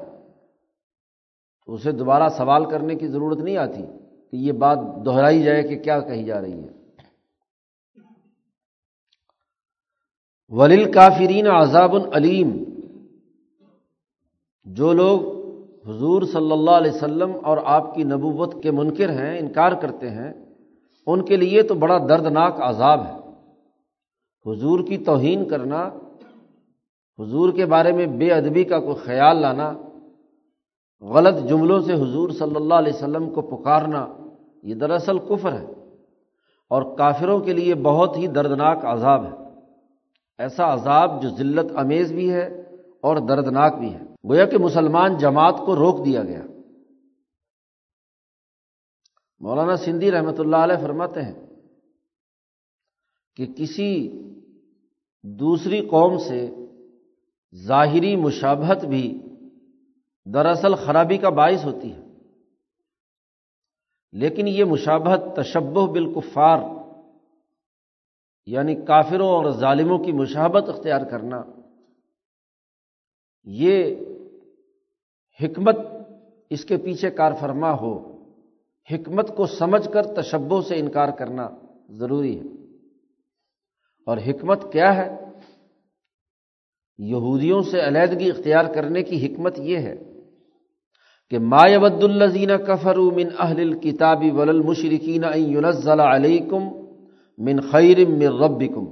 تو 1.67 1.75
اسے 1.75 1.93
دوبارہ 1.93 2.29
سوال 2.29 2.65
کرنے 2.65 2.95
کی 2.95 3.07
ضرورت 3.07 3.39
نہیں 3.39 3.57
آتی 3.57 3.83
کہ 4.31 4.37
یہ 4.37 4.53
بات 4.53 4.79
دہرائی 5.07 5.43
جائے 5.43 5.63
کہ 5.63 5.79
کیا 5.79 6.01
کہی 6.01 6.25
جا 6.25 6.41
رہی 6.41 6.65
ہے۔ 6.65 6.69
ولیل 10.49 10.93
کافرین 10.93 11.47
عذاب 11.47 11.95
العلیم 11.95 12.65
جو 14.65 14.93
لوگ 14.93 15.21
حضور 15.89 16.23
صلی 16.23 16.53
اللہ 16.53 16.71
علیہ 16.71 16.91
وسلم 16.91 17.33
اور 17.43 17.59
آپ 17.65 17.95
کی 17.95 18.03
نبوت 18.03 18.63
کے 18.63 18.71
منکر 18.71 19.11
ہیں، 19.11 19.39
انکار 19.39 19.73
کرتے 19.73 20.11
ہیں، 20.11 20.33
ان 21.07 21.25
کے 21.25 21.37
لیے 21.37 21.63
تو 21.63 21.75
بڑا 21.75 21.99
دردناک 21.99 22.61
عذاب 22.61 23.07
ہے۔ 23.07 23.19
حضور 24.47 24.81
کی 24.81 24.97
توہین 24.99 25.49
کرنا 25.49 25.89
حضور 27.19 27.53
کے 27.53 27.67
بارے 27.67 27.93
میں 27.93 28.07
بے 28.07 28.33
ادبی 28.33 28.65
کا 28.65 28.81
کوئی 28.81 28.97
خیال 28.97 29.37
لانا، 29.37 29.73
غلط 31.01 31.49
جملوں 31.49 31.81
سے 31.81 31.93
حضور 31.93 32.31
صلی 32.31 32.57
اللہ 32.57 32.75
علیہ 32.75 32.93
وسلم 32.93 33.31
کو 33.31 33.43
پکارنا، 33.43 34.07
یہ 34.63 34.75
دراصل 34.75 35.19
کفر 35.19 35.53
ہے 35.53 35.67
اور 36.69 36.97
کافروں 36.97 37.41
کے 37.41 37.53
لیے 37.53 37.75
بہت 37.75 38.17
ہی 38.17 38.27
دردناک 38.27 38.85
عذاب 38.85 39.25
ہے۔ 39.25 39.31
ایسا 40.39 40.75
عذاب 40.75 41.23
جو 41.23 41.29
ذلت 41.29 41.73
امیز 41.77 42.13
بھی 42.13 42.33
ہے 42.33 42.47
اور 43.01 43.17
دردناک 43.17 43.79
بھی 43.79 43.95
ہے۔ 43.95 44.01
گویا 44.01 44.45
کہ 44.45 44.59
مسلمان 44.59 45.17
جماعت 45.17 45.55
کو 45.67 45.77
روک 45.77 46.05
دیا 46.05 46.23
گیا۔ 46.23 46.43
مولانا 49.41 49.77
سندھی 49.77 50.11
رحمۃ 50.11 50.39
اللہ 50.39 50.57
علیہ 50.57 50.83
فرماتے 50.83 51.23
ہیں 51.23 51.47
کہ 53.37 53.47
کسی 53.47 54.23
دوسری 55.23 55.81
قوم 55.81 56.19
سے 56.19 56.66
ظاہری 57.57 58.17
مشابہت 58.17 58.85
بھی 58.85 59.23
دراصل 60.25 60.75
خرابی 60.75 61.19
کا 61.19 61.29
باعث 61.29 61.65
ہوتی 61.65 61.93
ہے۔ 61.93 62.07
لیکن 64.13 64.49
یہ 64.49 64.65
مشابہت 64.65 65.21
تشبہ 65.37 65.93
بالکفار 65.93 66.59
یعنی 68.47 68.75
کافروں 68.75 69.29
اور 69.29 69.51
ظالموں 69.51 69.99
کی 69.99 70.13
مشابت 70.13 70.69
اختیار 70.69 71.01
کرنا، 71.11 71.43
یہ 73.45 73.97
حکمت 75.43 75.77
اس 76.51 76.65
کے 76.65 76.77
پیچھے 76.77 77.11
کار 77.11 77.33
فرما 77.41 77.73
ہو، 77.73 78.23
حکمت 78.91 79.37
کو 79.37 79.47
سمجھ 79.47 79.89
کر 79.93 80.03
تشبوں 80.03 80.63
سے 80.63 80.79
انکار 80.79 81.09
کرنا 81.09 81.49
ضروری 81.89 82.39
ہے۔ 82.39 82.45
اور 84.07 84.19
حکمت 84.19 84.73
کیا 84.73 84.97
ہے؟ 84.97 85.26
یہودیوں 86.99 87.63
سے 87.63 87.87
علیحدگی 87.87 88.31
اختیار 88.31 88.65
کرنے 88.65 89.03
کی 89.03 89.27
حکمت 89.27 89.59
یہ 89.59 89.79
ہے 89.79 89.95
کہ 91.31 91.39
مایبد 91.39 92.05
الزین 92.05 92.51
کفر 92.67 92.97
من 92.97 93.29
اہل 93.39 93.61
الکتابی 93.61 94.31
ول 94.31 94.61
مشرقین 94.61 95.25
علیکم 96.01 96.69
من 97.39 97.61
خیر 97.61 98.07
من 98.09 98.23
ربکم۔ 98.23 98.87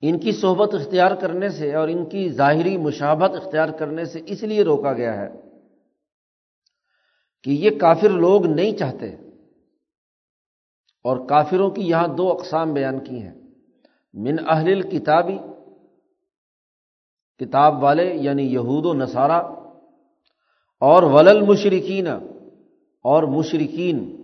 ان 0.00 0.18
کی 0.18 0.32
صحبت 0.32 0.74
اختیار 0.74 1.10
کرنے 1.10 1.48
سے 1.48 1.74
اور 1.74 1.88
ان 1.88 2.04
کی 2.08 2.28
ظاہری 2.28 2.76
مشابت 2.76 3.30
اختیار 3.34 3.68
کرنے 3.68 4.04
سے 4.04 4.20
اس 4.26 4.42
لیے 4.42 4.64
روکا 4.64 4.92
گیا 4.92 5.20
ہے 5.20 5.28
کہ 7.44 7.50
یہ 7.50 7.70
کافر 7.78 8.08
لوگ 8.08 8.46
نہیں 8.46 8.72
چاہتے 8.72 9.10
اور 11.04 11.26
کافروں 11.26 11.70
کی 11.70 11.82
یہاں 11.82 12.08
دو 12.08 12.32
اقسام 12.32 12.72
بیان 12.72 13.04
کی 13.04 13.22
ہیں۔ 13.22 13.34
من 14.14 14.36
اہل 14.48 14.82
کتابی 14.82 15.38
کتاب 17.38 17.82
والے 17.82 18.14
یعنی 18.14 18.42
یہود 18.42 18.86
و 18.86 18.94
نصارہ 18.94 19.42
اور 20.80 21.02
ولل 21.02 21.40
مشرقین 21.40 22.06
اور 23.04 23.22
مشرقین 23.22 24.16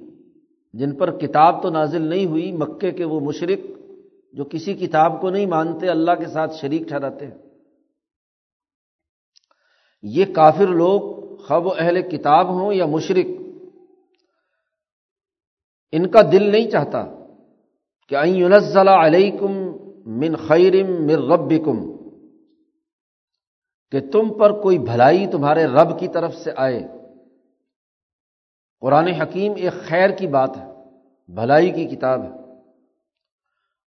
جن 0.73 0.97
پر 0.97 1.19
کتاب 1.19 1.62
تو 1.62 1.71
نازل 1.71 2.02
نہیں 2.02 2.26
ہوئی، 2.26 2.52
مکے 2.52 2.90
کے 2.90 3.04
وہ 3.04 3.21
مشرق 3.21 3.66
جو 4.33 4.45
کسی 4.45 4.75
کتاب 4.75 5.21
کو 5.21 5.31
نہیں 5.31 5.47
مانتے، 5.47 5.88
اللہ 5.88 6.11
کے 6.19 6.26
ساتھ 6.26 6.54
شریک 6.54 6.88
ٹھہراتے 6.88 7.26
ہیں۔ 7.26 7.38
یہ 10.02 10.25
کافر 10.35 10.66
لوگ 10.66 11.00
خب 11.37 11.66
و 11.66 11.73
اہل 11.78 12.02
کتاب 12.02 12.49
ہوں 12.49 12.73
یا 12.75 12.87
مشرق 12.87 13.26
ان 15.92 16.07
کا 16.11 16.21
دل 16.33 16.50
نہیں 16.50 16.71
چاہتا 16.71 17.04
کہ 18.09 18.16
این 18.16 18.88
علیکم 18.88 19.52
من 20.07 20.37
خیرم 20.37 21.07
من 21.07 21.14
ربکم۔ 21.14 21.92
کہ 23.93 24.01
تم 24.13 24.39
پر 24.39 24.61
کوئی 24.61 24.79
بھلائی 24.79 25.27
تمہارے 25.27 25.65
رب 25.65 25.99
کی 25.99 26.09
طرف 26.09 26.35
سے 26.35 26.51
آئے۔ 26.57 26.81
قرآن 28.81 29.07
حکیم 29.07 29.53
ایک 29.57 29.73
خیر 29.73 30.11
کی 30.11 30.27
بات 30.27 30.57
ہے، 30.57 30.73
بھلائی 31.29 31.71
کی 31.71 31.85
کتاب 31.85 32.23
ہے۔ 32.23 32.29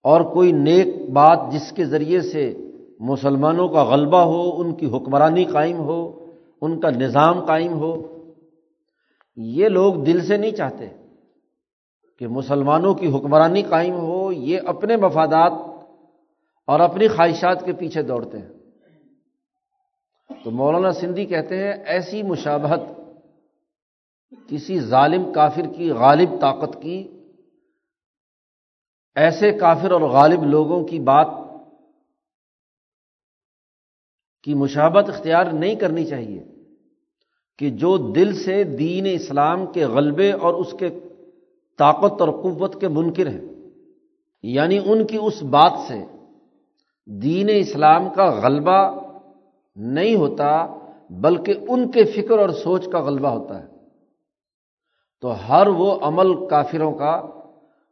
اور 0.03 0.21
کوئی 0.21 0.51
نیک 0.51 1.09
بات 1.09 1.39
جس 1.51 1.71
کے 1.71 1.85
ذریعے 1.85 2.21
سے 2.21 2.71
مسلمانوں 2.99 3.67
کا 3.67 3.83
غلبہ 3.83 4.19
ہو، 4.19 4.61
ان 4.61 4.75
کی 4.75 4.85
حکمرانی 4.85 5.45
قائم 5.45 5.77
ہو، 5.77 6.25
ان 6.61 6.79
کا 6.79 6.89
نظام 6.89 7.45
قائم 7.45 7.73
ہو۔ 7.73 8.17
یہ 9.35 9.67
لوگ 9.67 9.93
دل 9.93 10.25
سے 10.25 10.37
نہیں 10.37 10.51
چاہتے 10.51 10.87
کہ 12.19 12.27
مسلمانوں 12.27 12.93
کی 12.93 13.07
حکمرانی 13.07 13.61
قائم 13.61 13.95
ہو، 13.95 14.31
یہ 14.31 14.59
اپنے 14.65 14.95
مفادات 14.95 15.51
اور 16.67 16.79
اپنی 16.79 17.07
خواہشات 17.07 17.65
کے 17.65 17.73
پیچھے 17.73 18.01
دوڑتے 18.01 18.37
ہیں۔ 18.37 18.52
تو 20.43 20.51
مولانا 20.51 20.91
سندھی 20.91 21.25
کہتے 21.25 21.57
ہیں، 21.57 21.73
ایسی 21.85 22.23
مشابہت، 22.23 22.79
کسی 24.49 24.79
ظالم 24.79 25.33
کافر 25.33 25.61
کی 25.77 25.91
غالب 25.91 26.29
طاقت 26.41 26.81
کی، 26.81 27.07
ایسے 29.15 29.51
کافر 29.51 29.91
اور 29.91 30.01
غالب 30.01 30.43
لوگوں 30.43 30.87
کی 30.87 30.99
بات 30.99 31.27
کی 34.43 34.53
مشابت 34.53 35.09
اختیار 35.09 35.45
نہیں 35.45 35.75
کرنی 35.75 36.05
چاہیے 36.05 36.43
کہ 37.57 37.69
جو 37.69 37.97
دل 37.97 38.43
سے 38.43 38.63
دین 38.63 39.07
اسلام 39.11 39.65
کے 39.65 39.85
غلبے 39.85 40.31
اور 40.31 40.53
اس 40.53 40.75
کے 40.79 40.89
طاقت 41.77 42.21
اور 42.21 42.29
قوت 42.29 42.81
کے 42.81 42.87
منکر 42.87 43.27
ہیں۔ 43.27 43.41
یعنی 44.43 44.79
ان 44.85 45.07
کی 45.07 45.17
اس 45.21 45.43
بات 45.43 45.71
سے 45.87 46.05
دین 47.05 47.49
اسلام 47.53 48.09
کا 48.09 48.29
غلبہ 48.43 49.02
نہیں 49.75 50.15
ہوتا 50.15 50.67
بلکہ 51.09 51.53
ان 51.67 51.91
کے 51.91 52.03
فکر 52.03 52.39
اور 52.39 52.49
سوچ 52.49 52.87
کا 52.91 52.99
غلبہ 52.99 53.29
ہوتا 53.29 53.63
ہے۔ 53.63 53.67
تو 55.21 55.49
ہر 55.49 55.67
وہ 55.67 55.99
عمل 56.01 56.47
کافروں 56.47 56.91
کا 56.91 57.27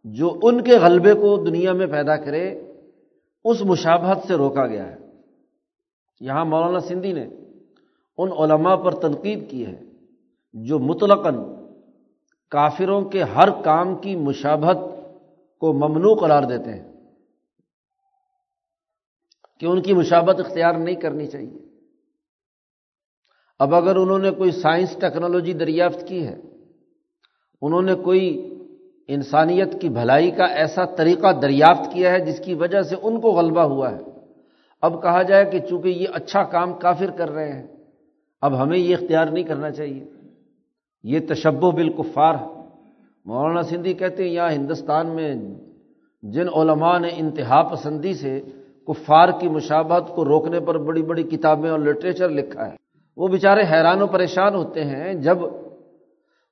جو 0.04 0.40
ان 0.44 0.64
کے 0.64 0.78
غلبے 0.78 1.14
کو 1.14 1.46
دنیا 1.46 1.74
میں 1.74 1.88
پیدا 1.88 2.16
کرے، 2.16 2.72
اس 3.44 3.62
مشابہت 3.62 4.18
سے 4.28 4.34
روکا 4.34 4.68
گیا 4.68 4.92
ہے۔ 4.92 4.98
یہاں 6.20 6.46
مولانا 6.46 6.80
سندھی 6.80 7.14
نے 7.14 7.28
ان 8.18 8.32
علماء 8.32 8.76
پر 8.76 8.96
تنقید 8.96 9.50
کی 9.50 9.66
ہے 9.66 9.84
جو 10.54 10.80
مطلقاً 10.80 11.38
کافروں 12.50 13.02
کے 13.02 13.24
ہر 13.24 13.64
کام 13.64 13.96
کی 13.96 14.16
مشابہت 14.16 14.78
کو 15.60 15.74
ممنوع 15.74 16.16
قرار 16.16 16.44
دیتے 16.44 16.74
ہیں 16.74 16.92
کہ 19.60 19.66
ان 19.66 19.82
کی 19.82 19.94
مشابت 19.94 20.40
اختیار 20.40 20.74
نہیں 20.74 20.96
کرنی 20.96 21.28
چاہیے۔ 21.28 21.71
اب 23.62 23.76
اگر 23.76 23.96
انہوں 23.96 24.20
نے 24.20 24.32
کوئی 24.32 24.52
سائنس 24.52 24.96
ٹیکنالوجی 25.00 25.54
دریافت 25.54 26.08
کی 26.08 26.28
ہے، 26.28 26.36
انہوں 27.62 27.82
نے 27.82 27.94
کوئی 27.94 28.54
انسانیت 29.08 29.82
کی 29.82 29.90
بھلائی 29.90 30.32
کا 30.32 30.46
ایسا 30.46 30.86
طریقہ 30.86 31.32
دریافت 31.42 31.94
کیا 31.94 32.12
ہے 32.12 32.26
جس 32.26 32.40
کی 32.40 32.54
وجہ 32.54 32.82
سے 32.82 32.96
ان 33.02 33.20
کو 33.22 33.32
غلبہ 33.32 33.62
ہوا 33.62 33.92
ہے، 33.92 34.00
اب 34.82 35.02
کہا 35.02 35.22
جائے 35.22 35.46
کہ 35.46 35.60
چونکہ 35.60 35.88
یہ 35.88 36.08
اچھا 36.14 36.44
کام 36.44 36.74
کافر 36.74 37.12
کر 37.18 37.32
رہے 37.32 37.52
ہیں، 37.54 37.68
اب 38.42 38.64
ہمیں 38.64 38.78
یہ 38.78 38.96
اختیار 38.96 39.28
نہیں 39.28 39.44
کرنا 39.44 39.72
چاہیے۔ 39.72 40.04
یہ 41.04 41.20
تشب 41.30 41.64
و 41.64 41.72
بالکفار 41.72 42.36
ہے۔ 42.36 42.48
مولانا 43.26 43.62
سندھی 43.62 43.94
کہتے 43.94 44.24
ہیں، 44.24 44.32
یہاں 44.32 44.52
ہندوستان 44.52 45.08
میں 45.08 45.36
جن 46.24 46.48
علماء 46.56 47.00
نے 47.00 47.10
انتہا 47.18 47.64
پسندی 47.64 48.14
سے 48.14 48.42
کفار 48.88 49.30
کی 49.40 49.48
مشابہت 49.48 50.16
کو 50.16 50.26
روکنے 50.26 50.60
پر 50.60 50.78
بڑی 50.78 51.02
بڑی 51.02 51.24
کتابیں 51.24 51.70
اور 51.70 51.80
لٹریچر 51.80 52.30
لکھا 52.30 52.66
ہے۔ 52.66 52.91
وہ 53.18 53.28
بیچارے 53.28 53.62
حیران 53.72 54.02
و 54.02 54.08
پریشان 54.08 54.56
ہوتے 54.56 54.86
ہیں 54.86 55.14
جب 55.14 55.38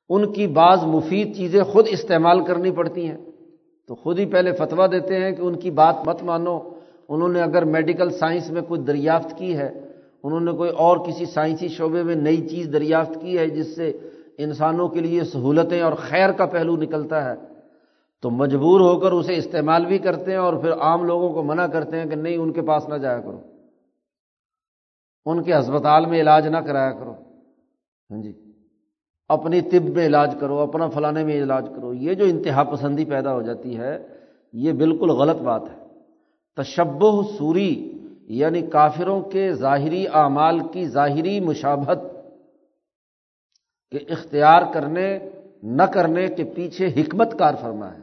ان 0.10 0.34
کی 0.34 0.48
بعض 0.48 0.84
مفید 0.84 1.36
چیزیں 1.36 1.64
خود 1.64 1.88
استعمال 1.90 2.44
کرنی 2.46 2.72
پڑتی 2.72 3.08
ہیں۔ 3.08 3.18
تو 3.88 3.96
خود 3.96 4.20
ہی 4.20 4.26
پہلے 4.26 4.52
فتویٰ 4.52 4.92
دیتے 4.92 5.16
ہیں 5.16 5.32
کہ 5.32 5.42
ان 5.42 5.56
کی 5.56 5.72
بات 5.72 5.96
مت 6.06 6.24
مانو۔ 6.24 6.60
انہوں 7.10 7.30
نے 7.30 7.42
اگر 7.42 7.66
میڈیکل 7.66 8.10
سائنس 8.10 8.52
میں 8.52 8.62
کوئی 8.62 8.82
دریافت 8.82 9.38
کی 9.38 9.58
ہے، 9.58 9.70
انہوں 10.24 10.40
نے 10.40 10.52
کوئی 10.52 10.70
اور 10.70 10.98
کسی 10.98 11.26
سائنسی 11.26 11.68
شعبے 11.68 12.04
میں 12.04 12.16
نئی 12.16 12.48
چیز 12.48 12.70
دریافت 12.74 13.22
کی 13.22 13.38
ہے 13.38 13.48
جس 13.48 13.76
سے 13.76 13.92
انسانوں 14.38 14.88
کے 14.88 15.00
لیے 15.00 15.24
سہولتیں 15.24 15.82
اور 15.82 15.94
خیر 15.94 16.32
کا 16.32 16.46
پہلو 16.46 16.78
نکلتا 16.78 17.30
ہے، 17.30 17.36
تو 18.22 18.30
مجبور 18.30 18.80
ہو 18.80 19.00
کر 19.00 19.12
اسے 19.12 19.36
استعمال 19.36 19.86
بھی 19.86 19.98
کرتے 19.98 20.32
ہیں 20.32 20.38
اور 20.38 20.54
پھر 20.54 20.72
عام 20.74 21.04
لوگوں 21.04 21.30
کو 21.30 21.44
منع 21.44 21.68
کرتے 21.68 21.98
ہیں 21.98 22.06
کہ 22.06 22.16
نہیں 22.16 22.38
ان 22.38 22.52
کے 22.52 22.62
پاس 22.62 22.90
نہ 22.90 22.96
جایا 22.96 23.20
کرو۔ 23.20 23.59
ان 25.26 25.44
کے 25.44 25.60
ہسپتال 25.60 26.06
میں 26.06 26.22
علاج 26.22 26.48
نہ 26.48 26.58
کرایا 26.58 26.92
کرو۔ 26.92 27.14
ہاں 28.12 28.22
جی۔ 28.22 28.34
اپنی 29.28 29.62
طب 29.62 29.84
میں 29.84 30.06
علاج 30.06 30.36
کرو، 30.40 30.60
اپنا 30.60 30.88
فلانے 30.88 31.24
میں 31.24 31.44
علاج 31.44 31.68
کرو۔ 31.76 31.94
یہ 31.94 32.14
جو 32.14 32.26
انتہا 32.26 32.64
پسندی 32.64 33.06
پیدا 33.06 33.34
ہو 33.34 33.42
جاتی 33.42 33.78
ہے، 33.78 34.08
یہ 34.54 34.72
بالکل 34.72 35.10
غلط 35.10 35.42
بات 35.42 35.62
ہے۔ 35.62 35.86
تشبہ 36.56 37.24
سوری 37.38 37.94
یعنی 38.28 38.62
کافروں 38.62 39.22
کے 39.22 39.54
ظاہری 39.54 40.08
اعمال 40.14 40.60
کی 40.60 40.88
ظاہری 40.88 41.40
مشابت 41.40 41.98
کے 43.92 43.98
اختیار 43.98 44.62
کرنے، 44.74 45.20
نہ 45.64 45.84
کرنے 45.84 46.28
کے 46.28 46.44
پیچھے 46.44 46.88
حکمت 46.88 47.40
کار 47.40 47.54
فرما 47.62 47.88
ہے۔ 47.88 48.00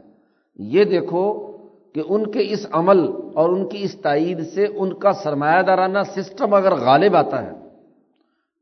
یہ 0.57 0.85
دیکھو 0.85 1.56
کہ 1.97 2.03
ان 2.09 2.31
کے 2.31 2.39
اس 2.41 2.67
عمل 2.73 2.99
اور 3.35 3.49
ان 3.49 3.69
کی 3.69 3.83
اس 3.83 3.95
تائید 3.95 4.47
سے 4.47 4.67
ان 4.67 4.93
کا 4.93 5.13
سرمایہ 5.13 5.63
دارانہ 5.63 5.99
سسٹم 6.15 6.55
اگر 6.55 6.75
غالب 6.75 7.17
آتا 7.17 7.43
ہے، 7.43 7.51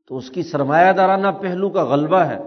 تو 0.07 0.17
اس 0.17 0.29
کی 0.29 0.43
سرمایہ 0.43 0.93
دارانہ 0.93 1.27
پہلو 1.41 1.69
کا 1.69 1.83
غلبہ 1.83 2.17
ہے۔ 2.17 2.37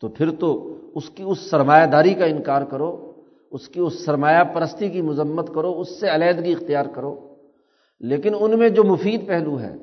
تو 0.00 0.08
پھر 0.08 0.30
تو 0.30 0.76
اس 0.94 1.10
کی 1.10 1.22
اس 1.26 1.50
سرمایہ 1.50 1.86
داری 1.86 2.14
کا 2.14 2.24
انکار 2.24 2.62
کرو، 2.62 3.12
اس 3.50 3.68
کی 3.68 3.80
اس 3.80 4.04
سرمایہ 4.04 4.44
پرستی 4.44 4.88
کی 4.88 5.02
مذمت 5.02 5.50
کرو، 5.54 5.80
اس 5.80 6.00
سے 6.00 6.08
علیحدگی 6.14 6.52
اختیار 6.52 6.86
کرو۔ 6.86 7.34
لیکن 8.00 8.32
ان 8.40 8.58
میں 8.58 8.68
جو 8.68 8.84
مفید 8.84 9.26
پہلو 9.26 9.60
ہے، 9.60 9.74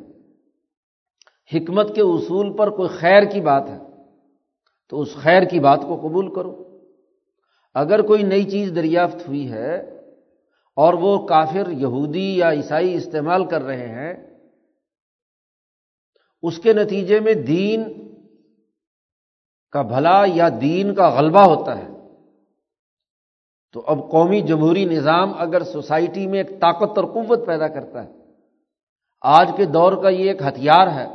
حکمت 1.54 1.96
کے 1.96 2.02
اصول 2.02 2.54
پر 2.54 2.70
کوئی 2.70 2.90
خیر 2.90 3.24
کی 3.24 3.42
بات 3.42 3.70
ہے، 3.70 3.80
تو 4.90 5.02
اس 5.02 5.16
خیر 5.16 5.44
کی 5.44 5.60
بات 5.60 5.82
کو 5.82 5.96
قبول 5.96 6.34
کرو۔ 6.34 6.71
اگر 7.74 8.02
کوئی 8.02 8.24
نئی 8.24 8.44
چیز 8.44 8.72
دریافت 8.76 9.28
ہوئی 9.28 9.52
ہے 9.52 9.76
اور 10.76 10.94
وہ 10.94 11.28
کافر 11.28 11.70
یہودی 11.70 12.38
یا 12.38 12.52
عیسائی 12.52 12.94
استعمال 12.96 13.46
کر 13.46 13.62
رہے 13.62 13.88
ہیں، 13.88 14.14
اس 16.42 16.58
کے 16.58 16.74
نتیجے 16.74 17.20
میں 17.20 17.34
دین 17.34 17.84
کا 19.72 19.82
بھلا 19.82 20.24
یا 20.28 20.50
دین 20.62 20.94
کا 20.96 21.10
غلبہ 21.10 21.42
ہوتا 21.42 21.78
ہے۔ 21.78 21.88
تو 23.74 23.84
اب 23.88 24.12
قومی 24.12 24.42
جمہوری 24.42 24.86
نظام 24.86 25.34
اگر 25.34 25.64
سوسائٹی 25.64 26.28
میں 26.28 26.38
ایک 26.38 26.50
طاقت 26.50 26.98
اور 26.98 27.06
قوت 27.06 27.46
پیدا 27.48 27.68
کرتا 27.68 28.04
ہے، 28.04 28.12
آج 29.22 29.52
کے 29.58 29.66
دور 29.66 29.94
کا 30.04 30.10
یہ 30.10 30.32
ایک 30.32 30.42
ہتھیار 30.42 30.88
ہے۔ 30.88 31.08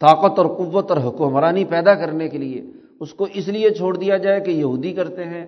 طاقت 0.00 0.38
اور 0.38 0.46
قوت 0.46 0.90
اور 0.90 1.00
حکمرانی 1.00 1.64
پیدا 1.64 1.94
کرنے 1.94 2.28
کے 2.28 2.38
لیے 2.38 2.81
اس 3.02 3.14
کو 3.14 3.26
اس 3.34 3.48
لیے 3.48 3.70
چھوڑ 3.70 3.96
دیا 3.96 4.16
جائے 4.16 4.40
کہ 4.40 4.50
یہودی 4.50 4.92
کرتے 4.92 5.24
ہیں، 5.24 5.46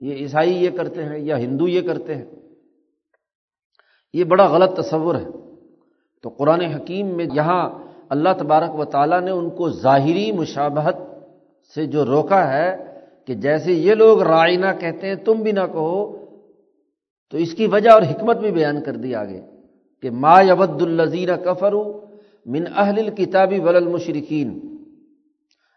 یہ 0.00 0.14
عیسائی 0.14 0.64
یہ 0.64 0.70
کرتے 0.70 1.04
ہیں 1.04 1.18
یا 1.18 1.38
ہندو 1.38 1.68
یہ 1.68 1.80
کرتے 1.80 2.14
ہیں۔ 2.14 2.24
یہ 4.14 4.24
بڑا 4.24 4.46
غلط 4.46 4.76
تصور 4.76 5.14
ہے۔ 5.14 5.26
تو 6.22 6.28
قرآن 6.28 6.60
حکیم 6.60 7.06
میں 7.06 7.26
یہاں 7.32 7.70
اللہ 8.08 8.28
تبارک 8.38 8.78
و 8.78 8.84
تعالیٰ 8.84 9.20
نے 9.20 9.30
ان 9.30 9.50
کو 9.50 9.68
ظاہری 9.68 10.32
مشابہت 10.32 10.96
سے 11.74 11.86
جو 11.86 12.04
روکا 12.04 12.52
ہے 12.52 13.00
کہ 13.26 13.34
جیسے 13.34 13.72
یہ 13.72 13.94
لوگ 13.94 14.22
رائنا 14.22 14.72
کہتے 14.72 15.06
ہیں، 15.06 15.14
تم 15.14 15.32
بھی 15.32 15.52
نہ 15.52 15.66
کہو، 15.72 16.26
تو 17.30 17.36
اس 17.36 17.54
کی 17.54 17.66
وجہ 17.66 17.90
اور 17.90 18.02
حکمت 18.02 18.36
بھی 18.36 18.50
بیان 18.50 18.82
کر 18.82 18.92
دی 18.92 19.14
آگے 19.14 19.40
کہ 20.02 20.10
ما 20.10 20.40
یبد 20.40 20.82
الزیر 20.82 21.36
کفرو 21.36 22.00
من 22.46 22.64
اہل 22.76 23.10
کتابی 23.10 23.58
ول 23.60 23.86
مشرقین 23.86 24.75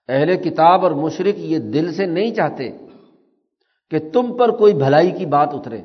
اہل 0.10 0.36
کتاب 0.36 0.84
اور 0.84 0.92
مشرق 0.92 1.40
یہ 1.40 1.60
دل 1.60 1.94
سے 1.94 2.06
نہیں 2.06 2.34
چاہتے 2.34 2.72
کہ 3.92 4.00
تم 4.14 4.38
پر 4.38 4.52
کوئی 4.52 4.74
بھلائی 4.74 5.12
کی 5.12 5.26
بات 5.26 5.50
اترے 5.54 5.82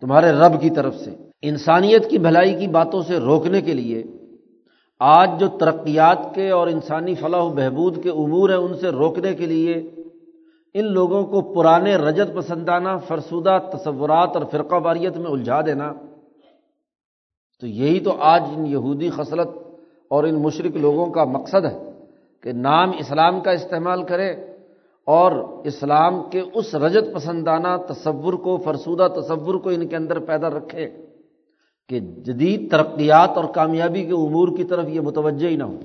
تمہارے 0.00 0.30
رب 0.30 0.60
کی 0.60 0.70
طرف 0.70 0.94
سے۔ 0.94 1.10
انسانیت 1.42 2.10
کی 2.10 2.18
بھلائی 2.18 2.54
کی 2.54 2.66
باتوں 2.66 3.02
سے 3.02 3.18
روکنے 3.18 3.60
کے 3.60 3.74
لیے 3.74 4.02
آج 5.00 5.30
جو 5.40 5.48
ترقیات 5.48 6.18
کے 6.34 6.50
اور 6.50 6.68
انسانی 6.68 7.14
فلاح 7.14 7.40
و 7.40 7.48
بہبود 7.48 8.02
کے 8.02 8.10
امور 8.10 8.50
ہیں 8.50 8.56
ان 8.56 8.74
سے 8.74 8.88
روکنے 8.88 9.34
کے 9.34 9.46
لیے 9.46 9.74
ان 10.74 10.92
لوگوں 10.92 11.24
کو 11.24 11.54
پرانے 11.54 11.96
رجت 11.96 12.36
پسندانہ 12.36 12.88
فرسودہ 13.06 13.58
تصورات 13.72 14.30
اور 14.34 14.44
فرقہ 14.50 14.74
واریت 14.74 15.16
میں 15.16 15.30
الجھا 15.30 15.60
دینا، 15.60 15.92
تو 17.60 17.66
یہی 17.66 18.00
تو 18.00 18.16
آج 18.20 18.42
ان 18.56 18.66
یہودی 18.66 19.10
خصلت 19.10 19.48
اور 20.10 20.24
ان 20.24 20.34
مشرق 20.34 20.76
لوگوں 20.76 21.06
کا 21.06 21.24
مقصد 21.24 21.64
ہے۔ 21.64 21.87
کہ 22.42 22.52
نام 22.52 22.90
اسلام 22.98 23.40
کا 23.40 23.50
استعمال 23.50 24.02
کرے 24.02 24.32
اور 25.06 25.32
اسلام 25.64 26.30
کے 26.30 26.42
اس 26.54 26.74
رجت 26.74 27.14
پسندانہ 27.14 27.76
تصور 27.88 28.34
کو، 28.34 28.56
فرسودہ 28.56 29.08
تصور 29.20 29.54
کو 29.54 29.70
ان 29.70 29.86
کے 29.86 29.96
اندر 29.96 30.18
پیدا 30.18 30.50
رکھے 30.50 30.90
کہ 31.88 32.00
جدید 32.00 32.70
ترقیات 32.70 33.28
اور 33.28 33.44
کامیابی 33.54 34.04
کے 34.04 34.12
امور 34.12 34.56
کی 34.56 34.64
طرف 34.64 34.88
یہ 34.88 35.00
متوجہ 35.00 35.48
ہی 35.48 35.56
نہ 35.56 35.62
ہو 35.62 35.78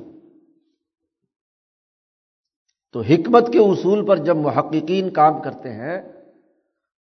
تو 2.93 3.01
حکمت 3.01 3.53
کے 3.53 3.59
اصول 3.59 4.05
پر 4.05 4.17
جب 4.17 4.37
محققین 4.37 5.09
کام 5.09 5.41
کرتے 5.41 5.69
ہیں، 5.69 6.01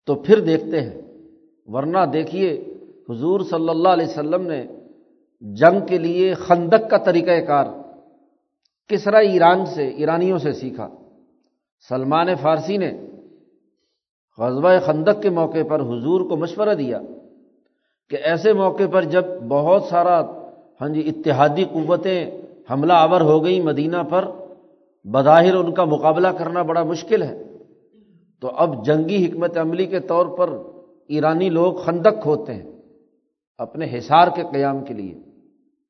تو 0.06 0.14
پھر 0.14 0.40
دیکھتے 0.40 0.80
ہیں۔ 0.80 1.00
ورنہ 1.66 1.98
دیکھیے، 2.12 2.74
حضور 3.08 3.40
صلی 3.40 3.68
اللہ 3.68 3.88
علیہ 3.88 4.06
وسلم 4.06 4.42
نے 4.42 4.66
جنگ 5.40 5.86
کے 5.86 5.98
لیے 5.98 6.34
خندق 6.34 6.90
کا 6.90 6.96
طریقہ 6.96 7.40
کار 7.46 7.66
کسرا 8.88 9.18
ایران 9.18 9.66
سے، 9.66 9.88
ایرانیوں 9.88 10.38
سے 10.38 10.52
سیکھا۔ 10.52 10.88
سلمان 11.88 12.26
فارسی 12.34 12.76
نے 12.76 12.92
غزوہ 14.38 14.78
خندق 14.84 15.22
کے 15.22 15.30
موقع 15.30 15.62
پر 15.68 15.80
حضور 15.80 16.20
کو 16.20 16.36
مشورہ 16.36 16.74
دیا 16.74 17.00
کہ 18.10 18.16
ایسے 18.16 18.52
موقع 18.52 18.86
پر 18.92 19.04
جب 19.04 19.24
بہت 19.48 19.82
سارا 19.82 20.20
ہاں 20.80 20.88
جی 20.88 21.08
اتحادی 21.08 21.64
قوتیں 21.64 22.30
حملہ 22.70 22.92
آور 22.92 23.20
ہو 23.20 23.44
گئی 23.44 23.60
مدینہ 23.60 24.02
پر، 24.10 24.28
بظاہر 25.04 25.54
ان 25.54 25.74
کا 25.74 25.84
مقابلہ 25.84 26.28
کرنا 26.28 26.62
بڑا 26.62 26.82
مشکل 26.82 27.22
ہے۔ 27.22 27.42
تو 28.40 28.48
اب 28.48 28.86
جنگی 28.86 29.26
حکمت 29.26 29.58
عملی 29.58 29.86
کے 29.86 30.00
طور 30.00 30.26
پر 30.26 30.50
ایرانی 31.08 31.48
لوگ 31.48 31.74
خندق 31.74 32.22
کھوتے 32.22 32.54
ہیں 32.54 32.70
اپنے 33.58 33.98
حصار 33.98 34.28
کے 34.34 34.42
قیام 34.52 34.84
کے 34.84 34.94
لیے۔ 34.94 35.27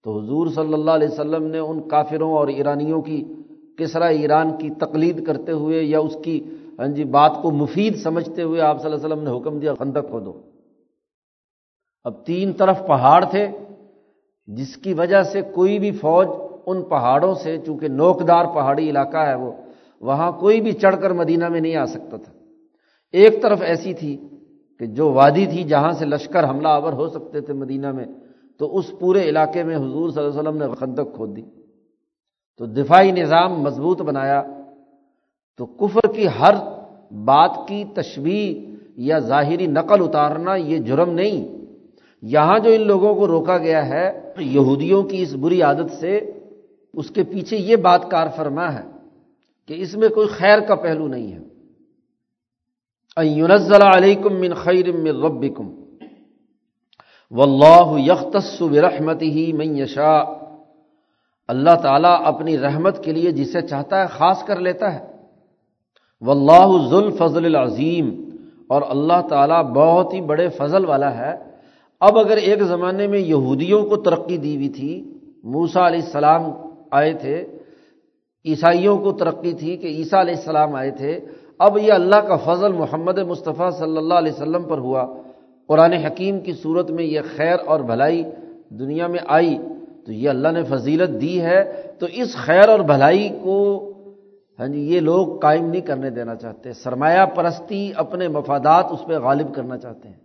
تو 0.05 0.19
حضور 0.19 0.47
صلی 0.47 0.73
اللہ 0.73 0.91
علیہ 0.91 1.09
وسلم 1.09 1.47
نے 1.47 1.59
ان 1.59 1.89
کافروں 1.89 2.33
اور 2.33 2.49
ایرانیوں 2.49 3.03
کی 3.03 3.25
کسرا 3.79 4.07
ایران 4.07 4.57
کی 4.59 4.71
تقلید 4.71 5.27
کرتے 5.27 5.53
ہوئے 5.53 5.83
یا 5.83 5.99
اس 5.99 6.17
کی 6.23 6.41
ہاں 6.79 6.87
جی 6.87 7.05
بات 7.05 7.33
کو 7.43 7.51
مفید 7.51 7.97
سمجھتے 7.97 8.43
ہوئے 8.43 8.61
آپ 8.61 8.83
صلی 8.83 8.93
اللہ 8.93 9.07
علیہ 9.07 9.15
وسلم 9.15 9.25
نے 9.25 9.39
حکم 9.39 9.59
دیا، 9.59 9.75
خندق 9.75 10.09
کھودو 10.11 10.33
اب 12.05 12.27
تین 12.27 12.53
طرف 12.53 12.87
پہاڑ 12.87 13.25
تھے، 13.25 13.49
جس 14.47 14.77
کی 14.77 14.93
وجہ 14.93 15.23
سے 15.23 15.43
کوئی 15.43 15.79
بھی 15.79 15.91
فوج 15.91 16.29
ان 16.67 16.83
پہاڑوں 16.83 17.35
سے، 17.35 17.57
چونکہ 17.67 17.89
نوکدار 17.89 18.45
پہاڑی 18.45 18.91
علاقہ 18.91 19.17
ہے 19.17 19.35
وہ، 19.35 19.53
وہاں 20.01 20.33
کوئی 20.33 20.61
بھی 20.61 20.73
چڑھ 20.73 20.97
کر 21.01 21.11
مدینہ 21.11 21.49
میں 21.49 21.61
نہیں 21.61 21.77
آ 21.77 21.87
سکتا 21.87 22.17
تھا۔ 22.17 22.33
ایک 23.13 23.43
طرف 23.43 23.63
ایسی 23.63 23.95
تھی 23.95 24.17
کہ 24.79 24.87
جو 24.87 25.13
وادی 25.13 25.47
تھی 25.47 25.65
جہاں 25.65 25.93
سے 25.93 26.05
لشکر 26.05 26.49
حملہ 26.51 26.69
آور 26.69 26.93
ہو 26.93 27.09
سکتے 27.09 27.41
تھے 27.41 27.53
مدینہ 27.53 27.93
میں 27.93 28.05
تو 28.59 28.77
اس 28.77 28.93
پورے 29.01 29.23
علاقے 29.29 29.63
میں 29.63 29.77
حضور 29.77 30.11
صلی 30.11 30.25
اللہ 30.25 30.41
علیہ 30.41 30.51
وسلم 30.51 30.63
نے 30.63 30.75
خندق 30.75 31.17
کھود 31.17 31.37
دی۔ 31.37 31.43
تو 32.59 32.67
دفاعی 32.67 33.11
نظام 33.11 33.61
مضبوط 33.61 34.03
بنایا۔ 34.03 34.43
تو 35.59 35.67
کفر 35.67 36.13
کی 36.13 36.27
ہر 36.29 36.55
بات 37.25 37.69
کی 37.69 37.85
تشبیح 37.95 38.77
یا 38.97 39.19
ظاہری 39.19 39.67
نقل 39.67 40.03
اتارنا 40.03 40.55
یہ 40.55 40.79
جرم 40.79 41.11
نہیں۔ 41.11 41.59
یہاں 42.23 42.59
جو 42.59 42.71
ان 42.71 42.87
لوگوں 42.87 43.15
کو 43.15 43.27
روکا 43.27 43.59
گیا 43.59 43.89
ہے، 43.89 44.33
یہودیوں 44.39 45.03
کی 45.03 45.23
اس 45.23 45.35
بری 45.35 45.63
عادت 45.63 45.93
سے 46.01 46.17
اس 46.95 47.11
کے 47.11 47.25
پیچھے 47.25 47.57
یہ 47.57 47.77
بات 47.77 48.11
کار 48.11 48.27
فرما 48.37 48.75
ہے 48.75 48.85
کہ 49.67 49.75
اس 49.83 49.97
میں 49.97 50.09
کوئی 50.09 50.29
خیر 50.29 50.61
کا 50.61 50.75
پہلو 50.75 51.09
نہیں 51.09 51.33
ہے۔ 51.33 51.49
یونزل 53.25 53.83
علیکم 53.83 54.41
من 54.41 54.55
خیر 54.55 54.93
من 54.93 55.25
ربکم 55.25 55.78
و 57.31 57.43
اللہ 57.43 57.99
یختص 57.99 58.63
برحمت 58.63 59.23
ہی 59.23 59.53
میں 59.53 59.67
یشا 59.67 60.19
اللہ 61.49 61.75
تعالیٰ 61.83 62.21
اپنی 62.25 62.59
رحمت 62.59 63.05
کے 63.05 63.13
لیے 63.13 63.31
جسے 63.31 63.63
چاہتا 63.63 64.03
ہے 64.03 64.07
خاص 64.07 64.45
کر 64.45 64.61
لیتا 64.61 64.95
ہے۔ 64.95 65.07
و 66.21 66.31
اللہ 66.31 66.89
ذوال 66.89 67.11
فضل 67.11 67.45
العظیم۔ 67.45 68.25
اور 68.69 68.83
اللہ 68.89 69.27
تعالیٰ 69.29 69.63
بہت 69.63 70.15
ہی 70.15 70.21
بڑے 70.21 70.49
فضل 70.49 70.85
والا 70.85 71.19
ہے۔ 71.19 71.35
اب 72.01 72.19
اگر 72.19 72.37
ایک 72.37 72.63
زمانے 72.63 73.07
میں 73.07 73.19
یہودیوں 73.19 73.85
کو 73.85 73.97
ترقی 73.97 74.37
دی 74.37 74.57
ہوئی 74.57 74.69
تھی 74.69 75.19
موسا 75.45 75.87
علیہ 75.87 76.01
السلام 76.05 76.43
آئے 76.91 77.13
تھے، 77.13 77.59
عیسائیوں 78.45 78.99
کو 78.99 79.13
ترقی 79.13 79.53
تھی 79.53 79.77
کہ 79.77 79.87
عیسیٰ 79.87 80.21
علیہ 80.21 80.35
السلام 80.35 80.75
آئے 80.75 80.91
تھے، 80.91 81.21
اب 81.59 81.79
یہ 81.79 81.93
اللہ 81.93 82.17
کا 82.17 82.37
فضل 82.37 82.73
محمد 82.73 83.19
مصطفیٰ 83.19 83.71
صلی 83.71 83.97
اللہ 83.97 84.15
علیہ 84.15 84.33
وسلم 84.33 84.63
پر 84.63 84.79
ہوا۔ 84.79 85.18
قرآن 85.69 85.93
حکیم 85.93 86.41
کی 86.41 86.53
صورت 86.53 86.91
میں 86.91 87.05
یہ 87.05 87.21
خیر 87.37 87.57
اور 87.67 87.81
بھلائی 87.81 88.25
دنیا 88.71 89.07
میں 89.07 89.19
آئی، 89.27 89.59
تو 90.07 90.13
یہ 90.13 90.29
اللہ 90.29 90.49
نے 90.49 90.63
فضیلت 90.63 91.21
دی 91.21 91.41
ہے۔ 91.41 91.83
تو 91.99 92.07
اس 92.13 92.37
خیر 92.37 92.69
اور 92.69 92.81
بھلائی 92.81 93.29
کو 93.43 93.85
ہاں 94.59 94.69
جی 94.69 94.81
یہ 94.81 95.01
لوگ 95.01 95.39
قائم 95.39 95.71
نہیں 95.71 95.81
کرنے 95.81 96.11
دینا 96.11 96.35
چاہتے۔ 96.35 96.73
سرمایہ 96.73 97.27
پرستی 97.27 97.93
اپنے 97.97 98.29
مفادات 98.29 98.85
اس 98.91 98.99
پہ 99.07 99.13
غالب 99.13 99.55
کرنا 99.55 99.79
چاہتے 99.79 100.09
ہیں۔ 100.09 100.17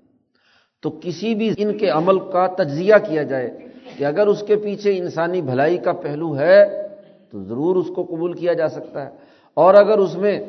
تو 0.81 0.99
کسی 1.01 1.35
بھی 1.35 1.53
ان 1.57 1.77
کے 1.77 1.89
عمل 1.89 2.19
کا 2.19 2.47
تجزیہ 2.47 2.93
کیا 3.07 3.23
جائے 3.23 3.57
کہ 3.97 4.05
اگر 4.05 4.27
اس 4.27 4.43
کے 4.47 4.55
پیچھے 4.55 4.97
انسانی 4.97 5.41
بھلائی 5.41 5.77
کا 5.77 5.91
پہلو 5.91 6.37
ہے، 6.37 6.87
تو 7.31 7.43
ضرور 7.43 7.75
اس 7.75 7.87
کو 7.95 8.03
قبول 8.03 8.33
کیا 8.33 8.53
جا 8.53 8.67
سکتا 8.67 9.05
ہے۔ 9.05 9.09
اور 9.53 9.73
اگر 9.73 9.97
اس 9.97 10.15
میں 10.15 10.39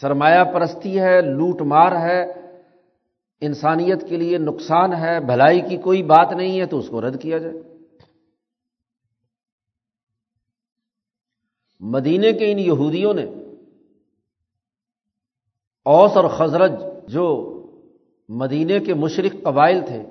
سرمایہ 0.00 0.44
پرستی 0.44 1.00
ہے، 1.00 1.20
لوٹ 1.20 1.62
مار 1.62 1.92
ہے 1.92 2.43
انسانیت 3.40 4.08
کے 4.08 4.16
لیے 4.16 4.38
نقصان 4.38 4.92
ہے، 4.92 5.20
بھلائی 5.20 5.60
کی 5.60 5.76
کوئی 5.76 6.02
بات 6.02 6.32
نہیں 6.32 6.60
ہے 6.60 6.66
تو 6.66 6.78
اس 6.78 6.88
کو 6.88 7.00
رد 7.00 7.20
کیا 7.20 7.38
جائے۔ 7.38 7.54
مدینے 11.80 12.32
کے 12.32 12.52
ان 12.52 12.58
یہودیوں 12.58 13.14
نے 13.14 13.24
اوس 15.84 16.16
اور 16.16 16.24
خزرج 16.28 16.72
جو 17.08 17.50
مدینے 18.28 18.80
کے 18.80 18.94
مشرق 18.94 19.42
قبائل 19.42 19.80
تھے، 19.86 20.02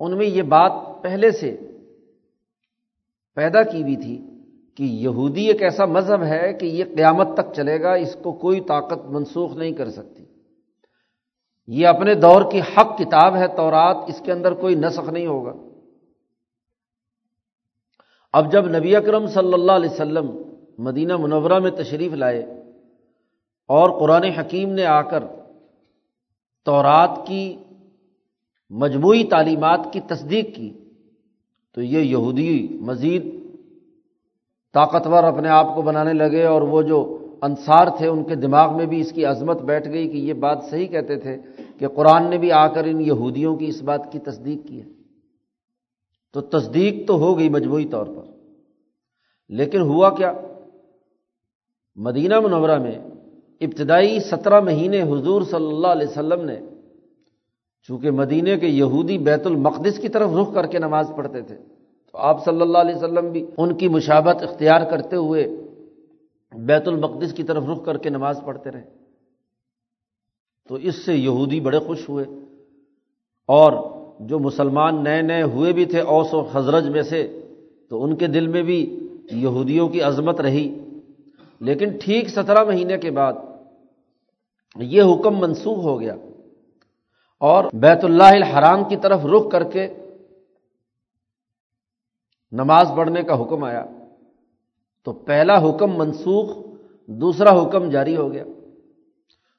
ان 0.00 0.16
میں 0.16 0.26
یہ 0.26 0.42
بات 0.42 1.02
پہلے 1.02 1.30
سے 1.30 1.56
پیدا 3.34 3.62
کی 3.62 3.82
ہوئی 3.82 3.96
تھی 3.96 4.30
کہ 4.74 4.82
یہودی 4.82 5.46
ایک 5.46 5.62
ایسا 5.62 5.84
مذہب 5.84 6.22
ہے 6.22 6.52
کہ 6.52 6.66
یہ 6.66 6.84
قیامت 6.84 7.26
تک 7.34 7.54
چلے 7.54 7.82
گا، 7.82 7.92
اس 7.94 8.16
کو 8.22 8.32
کوئی 8.32 8.60
طاقت 8.60 9.06
منسوخ 9.06 9.56
نہیں 9.56 9.72
کر 9.72 9.90
سکتی۔ 9.90 10.24
یہ 11.68 11.86
اپنے 11.86 12.14
دور 12.14 12.42
کی 12.50 12.60
حق 12.60 12.98
کتاب 12.98 13.36
ہے 13.36 13.46
تورات، 13.48 13.96
اس 14.06 14.20
کے 14.24 14.32
اندر 14.32 14.54
کوئی 14.54 14.74
نسخ 14.74 15.08
نہیں 15.08 15.26
ہوگا۔ 15.26 15.52
اب 18.32 18.52
جب 18.52 18.68
نبی 18.68 18.96
اکرم 18.96 19.26
صلی 19.26 19.52
اللہ 19.52 19.72
علیہ 19.72 19.90
وسلم 19.90 20.30
مدینہ 20.78 21.16
منورہ 21.16 21.58
میں 21.58 21.70
تشریف 21.70 22.12
لائے 22.12 22.42
اور 23.66 23.98
قرآن 24.00 24.24
حکیم 24.24 24.72
نے 24.72 24.84
آ 24.84 25.00
کر 25.02 25.24
تورات 26.66 27.26
کی 27.26 27.56
مجموعی 28.70 29.24
تعلیمات 29.24 29.80
کی 29.92 30.00
تصدیق 30.00 30.54
کی، 30.56 30.72
تو 31.72 31.82
یہ 31.82 31.98
یہودی 31.98 32.78
مزید 32.80 33.26
طاقتور 34.74 35.24
اپنے 35.24 35.48
آپ 35.48 35.74
کو 35.74 35.82
بنانے 35.82 36.12
لگے 36.12 36.44
اور 36.44 36.62
وہ 36.62 36.82
جو 36.82 37.17
انصار 37.42 37.86
تھے، 37.98 38.08
ان 38.08 38.24
کے 38.24 38.34
دماغ 38.34 38.76
میں 38.76 38.86
بھی 38.86 39.00
اس 39.00 39.12
کی 39.12 39.24
عظمت 39.24 39.62
بیٹھ 39.62 39.88
گئی 39.88 40.08
کہ 40.08 40.16
یہ 40.16 40.32
بات 40.32 40.58
صحیح 40.70 40.86
کہتے 40.86 41.16
تھے 41.16 41.36
کہ 41.78 41.88
قرآن 41.88 42.30
نے 42.30 42.38
بھی 42.38 42.52
آ 42.52 42.66
کر 42.66 42.84
ان 42.84 43.00
یہودیوں 43.00 43.56
کی 43.56 43.66
اس 43.66 43.82
بات 43.82 44.12
کی 44.12 44.18
تصدیق 44.18 44.68
کی 44.68 44.82
ہے۔ 44.82 44.88
تو 46.32 46.40
تصدیق 46.40 47.08
تو 47.08 47.14
ہو 47.14 47.38
گئی 47.38 47.48
مجموعی 47.48 47.84
طور 47.84 48.06
پر۔ 48.06 48.22
لیکن 49.48 49.80
ہوا 49.80 50.10
کیا؟ 50.10 50.32
مدینہ 51.96 52.40
منورہ 52.40 52.78
میں 52.78 52.98
ابتدائی 53.60 54.20
سترہ 54.20 54.60
مہینے 54.60 55.02
حضور 55.02 55.42
صلی 55.42 55.66
اللہ 55.66 55.86
علیہ 55.86 56.08
وسلم 56.08 56.44
نے، 56.44 56.56
چونکہ 57.88 58.10
مدینہ 58.10 58.56
کے 58.60 58.66
یہودی 58.66 59.18
بیت 59.18 59.46
المقدس 59.46 59.98
کی 59.98 60.08
طرف 60.08 60.30
رخ 60.40 60.54
کر 60.54 60.66
کے 60.66 60.78
نماز 60.78 61.12
پڑھتے 61.16 61.40
تھے، 61.40 61.56
تو 62.12 62.18
آپ 62.18 62.44
صلی 62.44 62.60
اللہ 62.60 62.78
علیہ 62.78 62.94
وسلم 62.94 63.32
بھی 63.32 63.46
ان 63.56 63.74
کی 63.74 63.88
مشابت 63.88 64.42
اختیار 64.42 64.90
کرتے 64.90 65.16
ہوئے 65.16 65.56
بیت 66.52 66.88
المقدس 66.88 67.32
کی 67.32 67.42
طرف 67.42 67.64
رخ 67.72 67.84
کر 67.84 67.98
کے 67.98 68.10
نماز 68.10 68.40
پڑھتے 68.44 68.70
رہے۔ 68.70 68.84
تو 70.68 70.74
اس 70.74 70.94
سے 70.94 71.16
یہودی 71.16 71.60
بڑے 71.60 71.78
خوش 71.78 72.08
ہوئے۔ 72.08 72.24
اور 73.46 73.72
جو 74.20 74.38
مسلمان 74.38 75.04
نئے 75.04 75.22
نئے 75.22 75.42
ہوئے 75.42 75.72
بھی 75.72 75.84
تھے 75.84 76.00
اوس 76.00 76.34
و 76.34 76.40
حضرج 76.40 76.88
میں 76.88 77.02
سے، 77.02 77.48
تو 77.90 78.04
ان 78.04 78.16
کے 78.16 78.26
دل 78.26 78.46
میں 78.46 78.62
بھی 78.62 79.08
یہودیوں 79.30 79.88
کی 79.88 80.02
عظمت 80.02 80.40
رہی۔ 80.40 80.78
لیکن 81.60 81.98
ٹھیک 82.04 82.28
سترہ 82.28 82.64
مہینے 82.64 82.98
کے 82.98 83.10
بعد 83.10 83.32
یہ 84.76 85.02
حکم 85.02 85.38
منسوخ 85.38 85.84
ہو 85.84 86.00
گیا۔ 86.00 86.14
اور 87.40 87.64
بیت 87.72 88.04
اللہ 88.04 88.22
الحرام 88.22 88.84
کی 88.88 88.96
طرف 88.96 89.24
رخ 89.24 89.52
کر 89.52 89.64
کے 89.64 89.94
نماز 92.52 92.92
پڑھنے 92.96 93.22
کا 93.22 93.42
حکم 93.42 93.64
آیا۔ 93.64 93.84
تو 95.08 95.12
پہلا 95.12 95.70
حکم 95.70 95.98
منسوخ، 95.98 96.58
دوسرا 97.06 97.62
حکم 97.62 97.90
جاری 97.90 98.16
ہو 98.16 98.32
گیا۔ 98.32 98.44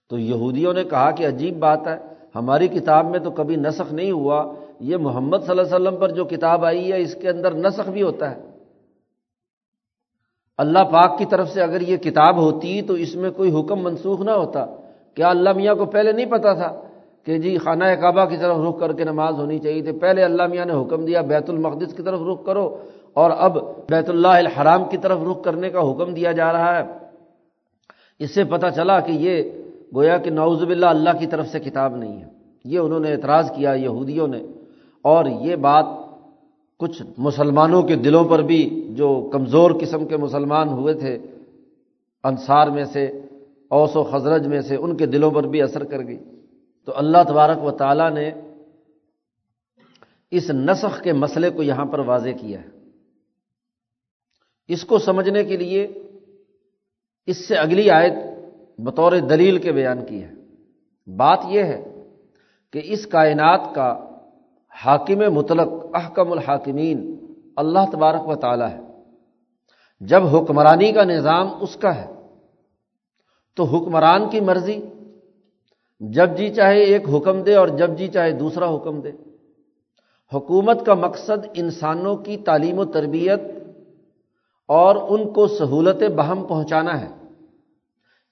تو 0.10 0.20
یہودیوں 0.20 0.74
نے 0.74 0.84
کہا 0.84 1.12
کہ 1.12 1.28
عجیب 1.28 1.60
بات 1.60 1.88
ہے، 1.88 1.98
ہماری 2.36 2.68
کتاب 2.68 3.06
میں 3.06 3.20
تو 3.20 3.32
کبھی 3.32 3.56
نسخ 3.56 3.94
نہیں 3.94 4.12
ہوا۔ 4.12 4.54
یہ 4.80 4.98
محمد 4.98 5.38
صلی 5.38 5.60
اللہ 5.60 5.76
علیہ 5.76 5.76
وسلم 5.76 6.00
پر 6.00 6.10
جو 6.10 6.26
کتاب 6.26 6.66
آئی 6.66 6.92
ہے، 6.92 7.02
اس 7.02 7.16
کے 7.16 7.30
اندر 7.30 7.54
نسخ 7.54 7.90
بھی 7.90 8.04
ہوتا 8.04 8.32
ہے۔ 8.32 8.42
اللہ 10.58 10.80
پاک 10.80 11.18
کی 11.18 11.26
طرف 11.26 11.50
سے 11.50 11.62
اگر 11.62 11.82
یہ 11.82 11.98
کتاب 11.98 12.38
ہوتی 12.38 12.82
تو 12.82 12.94
اس 12.94 13.16
میں 13.16 13.32
کوئی 13.32 13.60
حکم 13.60 13.84
منسوخ 13.84 14.22
نہ 14.22 14.32
ہوتا۔ 14.32 14.66
کیا 15.14 15.30
اللہ 15.30 15.50
میاں 15.54 15.76
کو 15.76 15.86
پہلے 15.86 16.12
نہیں 16.12 16.26
پتا 16.26 16.54
تھا 16.54 16.82
کہ 17.24 17.38
جی 17.38 17.58
خانہ 17.58 17.84
کعبہ 17.84 18.26
کی 18.26 18.38
طرف 18.38 18.58
رخ 18.58 18.80
کر 18.80 18.94
کے 18.94 19.04
نماز 19.04 19.34
ہونی 19.34 19.60
چاہیے 19.60 19.82
تھی؟ 19.82 19.92
پہلے 19.92 20.24
اللہ 20.24 20.48
میاں 20.48 20.66
نے 20.66 20.74
حکم 20.74 21.06
دیا، 21.06 21.22
بیت 21.22 21.50
المقدس 21.50 21.94
کی 21.94 22.04
طرف 22.04 22.20
رخ 22.34 22.46
کرو۔ 22.46 22.78
اور 23.14 23.32
اب 23.32 23.58
بیت 23.90 24.10
اللہ 24.10 24.28
الحرام 24.28 24.90
کی 24.90 24.98
طرف 24.98 25.20
رخ 25.32 25.44
کرنے 25.44 25.70
کا 25.70 25.80
حکم 25.80 26.14
دیا 26.14 26.32
جا 26.32 26.54
رہا 26.54 26.80
ہے۔ 26.80 26.84
اس 28.20 28.36
سے 28.36 28.44
پتہ 28.44 28.68
چلا 28.76 29.00
کہ 29.00 29.12
یہ 29.12 29.44
گویا 29.96 30.18
کہ 30.18 30.30
نعوذ 30.30 30.64
باللہ 30.64 30.86
اللہ 30.86 31.10
کی 31.20 31.28
طرف 31.28 31.48
سے 31.48 31.60
کتاب 31.60 31.96
نہیں 31.96 32.22
ہے۔ 32.22 32.26
یہ 32.66 32.80
انہوں 32.80 33.00
نے 33.00 33.12
اعتراض 33.12 33.52
کیا 33.52 33.74
یہودیوں 33.74 34.28
نے۔ 34.28 34.44
اور 35.02 35.26
یہ 35.26 35.56
بات 35.56 35.86
کچھ 36.80 37.02
مسلمانوں 37.18 37.82
کے 37.82 37.96
دلوں 37.96 38.24
پر 38.24 38.40
بھی 38.40 38.88
جو 38.90 39.30
کمزور 39.34 39.72
قسم 39.82 40.06
کے 40.06 40.18
مسلمان 40.18 40.70
ہوئے 40.70 40.94
تھے، 40.94 41.18
انصار 42.24 42.68
میں 42.68 42.84
سے، 42.84 43.22
اوس 43.70 43.96
و 43.96 44.04
خزرج 44.04 44.48
میں 44.48 44.62
سے، 44.62 44.76
ان 44.76 44.98
کے 44.98 45.06
دلوں 45.06 45.32
پر 45.32 45.44
بھی 45.44 45.62
اثر 45.62 45.84
کر 45.84 46.08
گئی۔ 46.08 46.18
تو 46.86 46.92
اللہ 46.96 47.18
تبارک 47.28 47.64
و 47.64 47.72
تعالیٰ 47.72 48.12
نے 48.12 48.32
اس 50.32 50.50
نسخ 50.50 51.02
کے 51.02 51.14
مسئلے 51.14 51.50
کو 51.50 51.64
یہاں 51.64 51.86
پر 51.86 52.00
واضح 52.00 52.30
کیا 52.42 52.62
ہے۔ 52.62 52.79
اس 54.70 54.84
کو 54.84 54.98
سمجھنے 54.98 55.44
کے 55.44 55.58
لیے 55.58 55.88
اس 57.28 57.48
سے 57.48 57.56
اگلی 57.56 57.90
آیت 57.90 58.14
بطور 58.80 59.12
دلیل 59.12 59.58
کے 59.58 59.72
بیان 59.72 60.06
کی 60.06 60.24
ہے۔ 60.24 60.32
بات 61.08 61.40
یہ 61.48 61.64
ہے 61.64 62.04
کہ 62.74 62.82
اس 62.84 63.08
کائنات 63.08 63.76
کا 63.76 64.10
حاکم 64.86 65.34
مطلق 65.34 65.68
احکم 65.94 66.32
الحاکمین 66.32 67.26
اللہ 67.56 67.80
تبارک 67.92 68.28
و 68.28 68.36
تعالیٰ 68.36 68.70
ہے۔ 68.70 68.80
جب 70.02 70.26
حکمرانی 70.26 70.92
کا 70.92 71.04
نظام 71.04 71.48
اس 71.62 71.76
کا 71.76 71.96
ہے، 71.96 72.14
تو 73.56 73.64
حکمران 73.64 74.30
کی 74.30 74.40
مرضی، 74.40 74.82
جب 76.00 76.38
جی 76.38 76.54
چاہے 76.54 76.84
ایک 76.84 77.10
حکم 77.10 77.42
دے 77.42 77.56
اور 77.56 77.68
جب 77.68 77.98
جی 77.98 78.08
چاہے 78.08 78.32
دوسرا 78.32 78.76
حکم 78.76 79.02
دے۔ 79.02 79.12
حکومت 80.34 80.86
کا 80.86 80.94
مقصد 80.94 81.48
انسانوں 81.54 82.16
کی 82.16 82.38
تعلیم 82.38 82.80
و 82.80 82.86
تربیت 82.86 83.40
اور 84.70 84.96
ان 85.10 85.34
کو 85.34 85.48
سہولت 85.48 86.04
بہم 86.16 86.46
پہنچانا 86.46 87.02
ہے۔ 87.02 87.08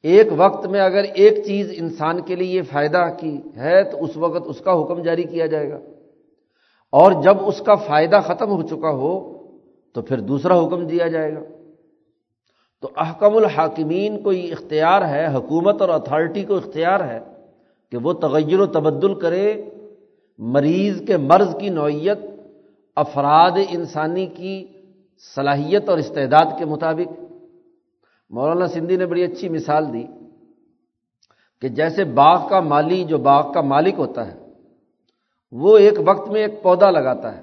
ایک 0.04 0.28
وقت 0.38 0.68
میں 0.68 0.80
اگر 0.80 1.04
ایک 1.04 1.46
چیز 1.46 1.74
انسان 1.76 2.22
کے 2.22 2.36
لیے 2.36 2.62
فائدہ 2.62 3.06
کی 3.20 3.38
ہے، 3.56 3.84
تو 3.84 4.04
اس 4.04 4.18
وقت 4.18 4.44
اس 4.46 4.60
کا 4.60 4.82
حکم 4.82 5.02
جاری 5.02 5.24
کیا 5.24 5.46
جائے 5.46 5.70
گا۔ 5.70 5.80
اور 6.92 7.12
جب 7.12 7.38
اس 7.46 7.60
کا 7.60 7.76
فائدہ 7.76 8.20
ختم 8.24 8.52
ہو 8.52 8.62
چکا 8.62 8.90
ہو، 8.90 9.34
تو 9.94 10.02
پھر 10.02 10.20
دوسرا 10.20 10.66
حکم 10.66 10.88
دیا 10.88 11.08
جائے 11.08 11.36
گا۔ 11.36 11.40
تو 12.82 12.90
احکم 12.98 13.36
الحاکمین 13.36 14.24
کو 14.24 14.32
یہ 14.32 14.52
اختیار 14.52 15.02
ہے، 15.02 15.36
حکومت 15.36 15.82
اور 15.82 15.90
اتھارٹی 15.90 16.44
کو 16.44 16.56
اختیار 16.56 17.00
ہے 17.00 17.20
کہ 17.92 17.98
وہ 17.98 18.14
تغیر 18.14 18.60
و 18.60 18.66
تبدل 18.66 19.14
کرے، 19.14 19.64
مریض 20.38 21.06
کے 21.08 21.18
مرض 21.18 21.56
کی 21.60 21.70
نوعیت، 21.70 22.18
افراد 22.96 23.52
انسانی 23.70 24.26
کی 24.26 24.68
صلاحیت 25.20 25.90
اور 25.90 25.98
استعداد 25.98 26.46
کے 26.58 26.66
مطابق۔ 26.66 27.24
مولانا 28.30 28.68
سندھی 28.68 28.98
نے 28.98 29.06
بڑی 29.06 29.24
اچھی 29.24 29.50
مثال 29.50 29.94
دی 29.94 30.04
کہ 31.62 31.68
جیسے 31.68 32.04
باغ 32.04 32.50
کا 32.50 32.60
مالی، 32.60 33.04
جو 33.04 33.18
باغ 33.18 33.54
کا 33.54 33.62
مالک 33.62 33.94
ہوتا 33.98 34.28
ہے، 34.28 34.40
وہ 35.52 35.78
ایک 35.78 35.94
وقت 36.06 36.30
میں 36.30 36.42
ایک 36.42 36.64
پودا 36.64 36.92
لگاتا 36.92 37.38
ہے۔ 37.38 37.42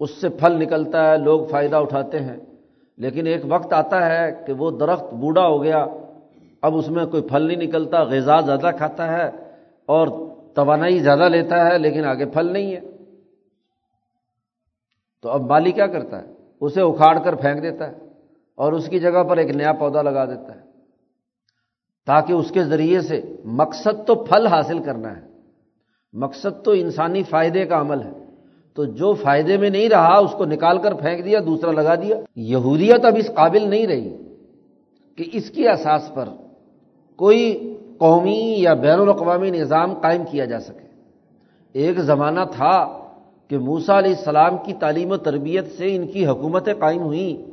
اس 0.00 0.10
سے 0.10 0.28
پھل 0.28 0.52
نکلتا 0.52 1.10
ہے، 1.10 1.18
لوگ 1.18 1.46
فائدہ 1.46 1.76
اٹھاتے 1.76 2.20
ہیں۔ 2.20 2.36
لیکن 2.96 3.26
ایک 3.26 3.42
وقت 3.48 3.72
آتا 3.72 4.06
ہے 4.06 4.44
کہ 4.46 4.52
وہ 4.52 4.70
درخت 4.70 5.14
بوڑھا 5.14 5.46
ہو 5.46 5.62
گیا، 5.62 5.86
اب 6.62 6.76
اس 6.76 6.88
میں 6.88 7.06
کوئی 7.06 7.22
پھل 7.22 7.42
نہیں 7.42 7.62
نکلتا، 7.62 8.02
غذا 8.02 8.40
زیادہ 8.40 8.70
کھاتا 8.76 9.12
ہے 9.12 9.28
اور 9.86 10.08
توانائی 10.54 10.98
زیادہ 10.98 11.28
لیتا 11.28 11.66
ہے، 11.66 11.78
لیکن 11.78 12.04
آگے 12.04 12.26
پھل 12.26 12.52
نہیں 12.52 12.74
ہے۔ 12.74 12.80
تو 15.22 15.30
اب 15.30 15.40
مالی 15.40 15.72
کیا 15.72 15.86
کرتا 15.86 16.22
ہے؟ 16.22 16.33
اسے 16.64 16.80
اکھاڑ 16.80 17.18
کر 17.18 17.34
پھینک 17.34 17.62
دیتا 17.62 17.88
ہے 17.88 17.96
اور 18.56 18.72
اس 18.72 18.88
کی 18.88 18.98
جگہ 18.98 19.22
پر 19.22 19.36
ایک 19.36 19.56
نیا 19.56 19.72
پودا 19.72 20.02
لگا 20.02 20.24
دیتا 20.24 20.54
ہے۔ 20.54 20.60
تاکہ 22.06 22.32
اس 22.32 22.50
کے 22.50 22.64
ذریعے 22.64 23.00
سے 23.00 23.22
مقصد 23.44 24.06
تو 24.06 24.14
پھل 24.14 24.46
حاصل 24.46 24.78
کرنا 24.78 25.16
ہے۔ 25.16 25.22
مقصد 26.12 26.64
تو 26.64 26.70
انسانی 26.70 27.22
فائدے 27.22 27.66
کا 27.66 27.80
عمل 27.80 28.02
ہے۔ 28.02 28.24
تو 28.74 28.84
جو 28.84 29.14
فائدے 29.14 29.56
میں 29.56 29.70
نہیں 29.70 29.88
رہا، 29.88 30.18
اس 30.18 30.32
کو 30.32 30.44
نکال 30.44 30.78
کر 30.78 30.94
پھینک 30.94 31.24
دیا، 31.24 31.40
دوسرا 31.46 31.72
لگا 31.72 31.94
دیا۔ 31.94 32.16
یہودیت 32.36 33.04
اب 33.04 33.12
اس 33.16 33.26
قابل 33.26 33.68
نہیں 33.68 33.86
رہی 33.86 34.16
کہ 35.16 35.24
اس 35.32 35.50
کی 35.50 35.68
اساس 35.68 36.10
پر 36.14 36.28
کوئی 37.16 37.74
قومی 37.98 38.54
یا 38.58 38.74
بین 38.74 39.00
الاقوامی 39.00 39.50
نظام 39.50 39.94
قائم 39.94 40.22
کیا 40.30 40.44
جا 40.44 40.60
سکے۔ 40.60 40.86
ایک 41.72 41.98
زمانہ 41.98 42.40
تھا 42.52 43.03
کہ 43.48 43.58
موسا 43.58 43.98
علیہ 43.98 44.14
السلام 44.16 44.56
کی 44.64 44.72
تعلیم 44.72 45.10
و 45.10 45.16
تربیت 45.16 45.64
سے 45.76 45.96
ان 45.96 46.06
کی 46.06 46.26
حکومتیں 46.26 46.74
قائم 46.74 47.02
ہوئیں، 47.02 47.50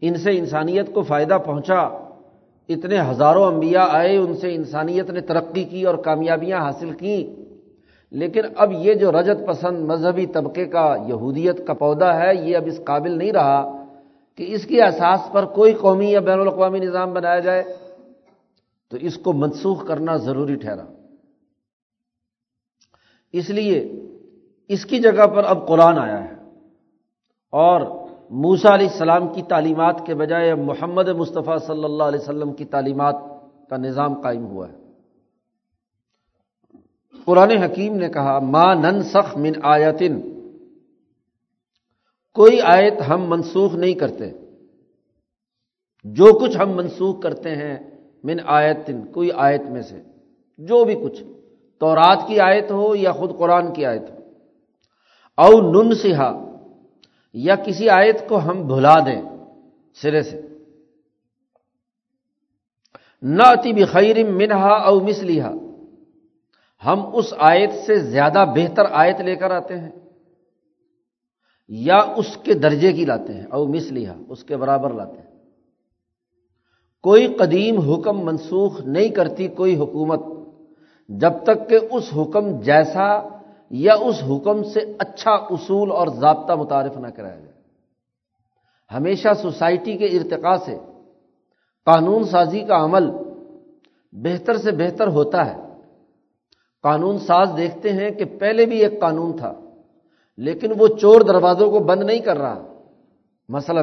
ان 0.00 0.14
سے 0.14 0.38
انسانیت 0.38 0.94
کو 0.94 1.02
فائدہ 1.02 1.38
پہنچا، 1.46 1.80
اتنے 2.68 3.00
ہزاروں 3.10 3.46
انبیاء 3.46 3.86
آئے، 3.90 4.16
ان 4.16 4.36
سے 4.36 4.54
انسانیت 4.54 5.10
نے 5.10 5.20
ترقی 5.20 5.64
کی 5.64 5.82
اور 5.82 5.94
کامیابیاں 5.94 6.58
حاصل 6.58 6.90
کیں۔ 6.90 7.46
لیکن 8.10 8.40
اب 8.56 8.72
یہ 8.72 8.94
جو 8.94 9.12
رجت 9.12 9.46
پسند 9.46 9.78
مذہبی 9.78 10.26
طبقے 10.26 10.64
کا 10.64 10.96
یہودیت 11.08 11.66
کا 11.66 11.72
پودا 11.72 12.20
ہے، 12.20 12.34
یہ 12.34 12.56
اب 12.56 12.62
اس 12.66 12.80
قابل 12.84 13.18
نہیں 13.18 13.32
رہا 13.32 13.84
کہ 14.34 14.46
اس 14.48 14.66
کی 14.66 14.82
احساس 14.82 15.32
پر 15.32 15.44
کوئی 15.44 15.72
قومی 15.72 16.10
یا 16.10 16.20
بین 16.20 16.40
الاقوامی 16.40 16.78
نظام 16.78 17.12
بنایا 17.12 17.38
جائے۔ 17.38 17.64
تو 18.90 18.96
اس 18.96 19.18
کو 19.18 19.32
منسوخ 19.32 19.86
کرنا 19.86 20.16
ضروری 20.16 20.54
ٹھہرا۔ 20.54 20.84
اس 23.32 23.50
لیے 23.50 23.92
اس 24.68 24.86
کی 24.86 24.98
جگہ 24.98 25.26
پر 25.26 25.44
اب 25.44 25.68
قرآن 25.68 25.98
آیا 25.98 26.24
ہے۔ 26.24 26.34
اور 27.50 27.80
موسا 28.30 28.74
علیہ 28.74 28.86
السلام 28.86 29.32
کی 29.32 29.42
تعلیمات 29.42 30.06
کے 30.06 30.14
بجائے 30.14 30.50
اب 30.50 30.58
محمد 30.58 31.08
مصطفیٰ 31.08 31.58
صلی 31.58 31.84
اللہ 31.84 32.02
علیہ 32.02 32.20
وسلم 32.20 32.52
کی 32.52 32.64
تعلیمات 32.64 33.16
کا 33.70 33.76
نظام 33.76 34.20
قائم 34.20 34.46
ہوا 34.46 34.68
ہے۔ 34.68 34.76
قرآن 37.24 37.50
حکیم 37.50 37.96
نے 37.96 38.08
کہا 38.08 38.38
ماں 38.38 38.74
نن 38.74 39.02
سخ 39.02 39.36
من 39.36 39.52
آیتن 39.62 40.20
کوئی 42.34 42.60
آیت 42.60 42.94
ہم 43.08 43.24
منسوخ 43.28 43.74
نہیں 43.74 43.94
کرتے۔ 43.94 44.30
جو 46.04 46.38
کچھ 46.38 46.56
ہم 46.56 46.70
منسوخ 46.70 47.22
کرتے 47.22 47.50
ہیں 47.56 47.76
من 48.24 48.36
آیتن، 48.46 49.06
کوئی 49.12 49.30
آیت 49.34 49.60
میں 49.60 49.82
سے، 49.82 50.02
جو 50.58 50.84
بھی 50.84 50.94
کچھ، 50.94 51.22
تورات 51.78 52.22
کی 52.26 52.40
آیت 52.40 52.70
ہو 52.70 52.96
یا 52.96 53.12
خود 53.12 53.38
قرآن 53.38 53.72
کی 53.72 53.86
آیت 53.86 54.10
ہو۔ 54.10 54.15
او 55.38 55.52
نن 55.72 55.94
سہا 55.94 56.30
یا 57.34 57.54
کسی 57.56 57.88
آیت 57.90 58.28
کو 58.28 58.38
ہم 58.38 58.66
بھلا 58.66 58.94
دیں 59.06 59.20
سرے 59.96 60.22
سے۔ 60.22 60.40
نہ 63.22 63.42
اتی 63.46 63.72
بخیر 63.72 64.16
منہا 64.30 64.74
او 64.88 64.98
مسلیحا 65.00 65.52
ہم 66.82 67.04
اس 67.16 67.32
آیت 67.38 67.70
سے 67.86 67.94
زیادہ 68.04 68.44
بہتر 68.56 68.84
آیت 68.92 69.20
لے 69.20 69.36
کر 69.36 69.50
آتے 69.50 69.78
ہیں، 69.78 69.90
یا 71.70 71.98
اس 72.16 72.36
کے 72.42 72.54
درجے 72.54 72.92
کی 72.92 73.04
لاتے 73.04 73.32
ہیں، 73.34 73.46
او 73.46 73.64
مسلیحا 73.66 74.14
اس 74.28 74.44
کے 74.44 74.56
برابر 74.56 74.92
لاتے 74.94 75.18
ہیں۔ 75.18 75.34
کوئی 77.04 77.26
قدیم 77.34 77.78
حکم 77.80 78.24
منسوخ 78.24 78.80
نہیں 78.86 79.08
کرتی 79.08 79.48
کوئی 79.48 79.76
حکومت، 79.76 80.20
جب 81.08 81.32
تک 81.44 81.68
کہ 81.70 81.78
اس 81.90 82.12
حکم 82.16 82.60
جیسا 82.60 83.08
یا 83.70 83.94
اس 83.94 84.22
حکم 84.30 84.62
سے 84.62 84.80
اچھا 84.98 85.30
اصول 85.30 85.90
اور 85.90 86.06
ضابطہ 86.06 86.52
متعارف 86.52 86.96
نہ 86.96 87.06
کرایا 87.06 87.34
جائے۔ 87.34 87.54
ہمیشہ 88.96 89.28
سوسائٹی 89.42 89.96
کے 89.96 90.06
ارتقاء 90.06 90.56
سے 90.64 90.76
قانون 91.86 92.24
سازی 92.24 92.60
کا 92.60 92.84
عمل 92.84 93.10
بہتر 94.12 94.56
سے 94.56 94.70
بہتر 94.70 95.08
ہوتا 95.08 95.46
ہے۔ 95.46 95.60
قانون 96.82 97.18
ساز 97.18 97.48
دیکھتے 97.56 97.92
ہیں 97.92 98.10
کہ 98.10 98.24
پہلے 98.24 98.66
بھی 98.66 98.78
ایک 98.78 99.00
قانون 99.00 99.36
تھا، 99.36 99.52
لیکن 100.36 100.72
وہ 100.78 100.88
چور 100.88 101.20
دروازوں 101.20 101.70
کو 101.70 101.78
بند 101.78 102.02
نہیں 102.02 102.18
کر 102.18 102.38
رہا۔ 102.38 102.62
مثلا 103.48 103.82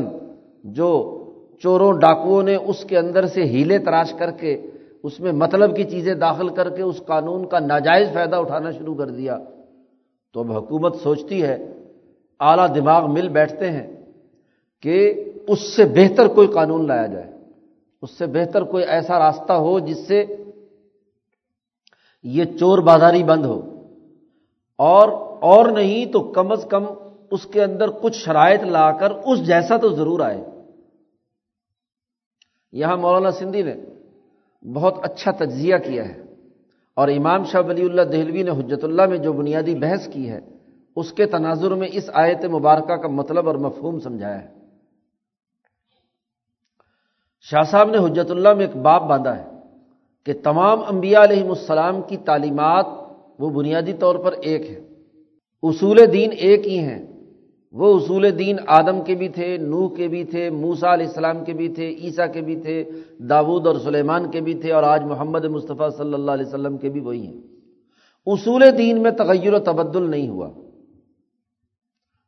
جو 0.64 0.90
چوروں 1.64 1.94
ڈاکوؤں 1.94 2.44
نے 2.44 2.56
اس 2.56 2.84
کے 2.84 2.98
اندر 2.98 3.26
سے 3.26 3.44
ہیلے 3.44 3.80
تراش 3.80 4.14
کر 4.14 4.32
کے 4.32 4.72
اس 5.04 5.20
میں 5.20 5.32
مطلب 5.32 5.76
کی 5.76 5.84
چیزیں 5.84 6.14
داخل 6.14 6.50
کر 6.50 6.70
کے 6.70 6.82
اس 6.82 7.02
قانون 7.06 7.48
کا 7.48 7.60
ناجائز 7.60 8.14
فائدہ 8.14 8.36
اٹھانا 8.36 8.72
شروع 8.72 8.96
کر 8.96 9.10
دیا۔ 9.10 9.38
تو 10.34 10.40
اب 10.40 10.52
حکومت 10.52 10.96
سوچتی 10.96 11.44
ہے، 11.44 11.74
اعلیٰ 12.40 12.76
دماغ 12.76 13.14
مل 13.14 13.30
بیٹھتے 13.30 13.72
ہیں 13.72 14.06
کہ 14.82 15.24
اس 15.48 15.60
سے 15.76 15.86
بہتر 15.86 16.28
کوئی 16.28 16.48
قانون 16.48 16.88
لایا 16.88 17.06
جائے۔ 17.06 17.32
اس 18.02 18.12
سے 18.12 18.26
بہتر 18.26 18.62
کوئی 18.64 18.84
ایسا 18.84 19.20
راستہ 19.20 19.54
ہو 19.54 19.80
جس 19.80 20.08
سے 20.08 20.26
یہ 22.24 22.44
چور 22.60 22.78
بازاری 22.78 23.24
بند 23.24 23.46
ہو۔ 23.46 23.84
اور 24.78 25.10
اور 25.42 25.72
نہیں 25.72 26.06
تو 26.06 26.20
کم 26.20 26.52
از 26.52 26.66
کم 26.70 26.86
اس 27.32 27.46
کے 27.46 27.64
اندر 27.64 27.90
کچھ 27.90 28.18
شرائط 28.18 28.64
لا 28.64 28.92
کر 28.92 29.12
اس 29.12 29.46
جیسا 29.46 29.78
تو 29.78 29.90
ضرور 29.90 30.20
آئے۔ 30.20 30.46
یہاں 32.72 32.98
مولانا 32.98 33.32
سندھی 33.32 33.62
نے 33.62 33.76
بہت 34.74 34.96
اچھا 35.02 35.32
تجزیہ 35.32 35.76
کیا 35.78 36.10
ہے۔ 36.10 36.23
اور 36.96 37.08
امام 37.08 37.44
شاہ 37.44 37.62
ولی 37.62 37.86
اللہ 37.86 38.02
دہلوی 38.02 38.44
نے 38.44 38.52
حجت 38.52 38.84
اللہ 38.84 39.06
میں 39.06 39.18
جو 39.18 39.34
بنیادی 39.34 39.76
بحث 39.76 40.08
کی 40.08 40.30
ہے، 40.30 40.40
اس 40.96 41.14
کے 41.14 41.26
تناظر 41.26 41.72
میں 41.72 41.88
اس 41.92 42.10
آیت 42.14 42.46
مبارکہ 42.46 42.96
کا 42.96 43.08
مطلب 43.08 43.48
اور 43.48 43.56
مفہوم 43.56 44.00
سمجھایا 44.00 44.44
ہے۔ 44.44 44.48
شاہ 47.42 47.64
صاحب 47.64 47.90
نے 47.90 47.98
حجت 47.98 48.32
اللہ 48.32 48.54
میں 48.54 48.66
ایک 48.66 48.76
باب 48.76 49.10
باندھا 49.10 49.38
ہے 49.38 49.46
کہ 50.24 50.34
تمام 50.44 50.80
انبیاء 50.88 51.24
علیہم 51.24 51.50
السلام 51.50 52.02
کی 52.02 52.18
تعلیمات 52.18 52.86
وہ 53.40 53.50
بنیادی 53.50 53.94
طور 53.94 54.16
پر 54.16 54.32
ایک 54.32 54.72
ہے 54.72 54.80
اصول 55.64 55.98
دین 56.14 56.30
ایک 56.38 56.68
ہی 56.68 56.80
ہیں۔ 56.80 57.13
وہ 57.74 58.00
اصول 58.00 58.40
دین 58.40 58.56
آدم 58.68 59.02
کے 59.02 59.16
بھی 59.16 59.30
تھے، 59.30 59.58
نوح 59.58 59.96
کے 59.96 60.08
بھی 60.08 60.24
تھے 60.24 60.50
موسا 60.50 60.94
علیہ 60.94 61.06
السلام 61.06 61.46
کے 61.46 61.54
بھی 61.54 61.68
تھے، 61.68 61.90
عیسیٰ 61.90 62.34
کے 62.34 62.42
بھی 62.42 62.56
تھے 62.56 62.84
داود 63.20 63.68
اور 63.68 63.76
سلیمان 63.76 64.32
کے 64.32 64.42
بھی 64.42 64.54
تھے 64.54 64.72
اور 64.72 64.84
آج 64.84 65.04
محمد 65.04 65.46
مصطفیٰ 65.46 65.90
صلی 65.98 66.14
اللہ 66.14 66.32
علیہ 66.32 66.46
وسلم 66.46 66.78
کے 66.78 66.90
بھی 66.90 67.00
وہی 67.00 67.28
ہیں۔ 67.28 67.42
اصول 68.26 68.64
دین 68.78 69.02
میں 69.02 69.12
تغیر 69.12 69.54
و 69.54 69.60
تبدل 69.60 70.10
نہیں 70.10 70.30
ہوا۔ 70.30 70.50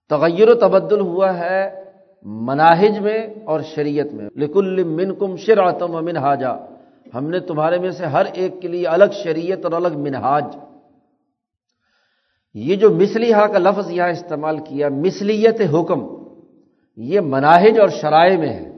تغیر 0.09 0.49
و 0.49 0.53
تبدل 0.53 0.99
ہوا 0.99 1.39
ہے 1.39 1.83
مناہج 2.23 2.99
میں 2.99 3.27
اور 3.45 3.59
شریعت 3.61 4.13
میں۔ 4.13 4.29
لکل 4.35 4.83
من 4.83 5.15
کم 5.15 5.35
شرعتم 5.35 5.95
و 5.95 6.01
منہاجا۔ 6.01 6.51
ہم 7.13 7.29
نے 7.29 7.39
تمہارے 7.39 7.79
میں 7.79 7.91
سے 7.91 8.05
ہر 8.05 8.25
ایک 8.33 8.61
کے 8.61 8.67
لیے 8.67 8.87
الگ 8.87 9.11
شریعت 9.23 9.59
اور 9.63 9.71
الگ 9.71 9.97
منہاج۔ 9.97 10.45
یہ 12.55 12.75
جو 12.75 12.89
مسلیحا 12.89 13.47
کا 13.47 13.59
لفظ 13.59 13.91
یہاں 13.91 14.09
استعمال 14.09 14.57
کیا 14.57 14.89
مسلیت 14.89 15.61
حکم، 15.73 15.99
یہ 16.95 17.19
مناہج 17.19 17.79
اور 17.79 17.87
شرائع 17.87 18.37
میں 18.37 18.49
ہے۔ 18.49 18.71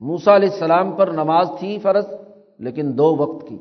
موسا 0.00 0.36
علیہ 0.36 0.48
السلام 0.48 0.92
پر 0.92 1.08
نماز 1.08 1.48
تھی 1.58 1.78
فرض، 1.78 2.06
لیکن 2.58 2.98
دو 2.98 3.16
وقت 3.16 3.48
کی۔ 3.48 3.58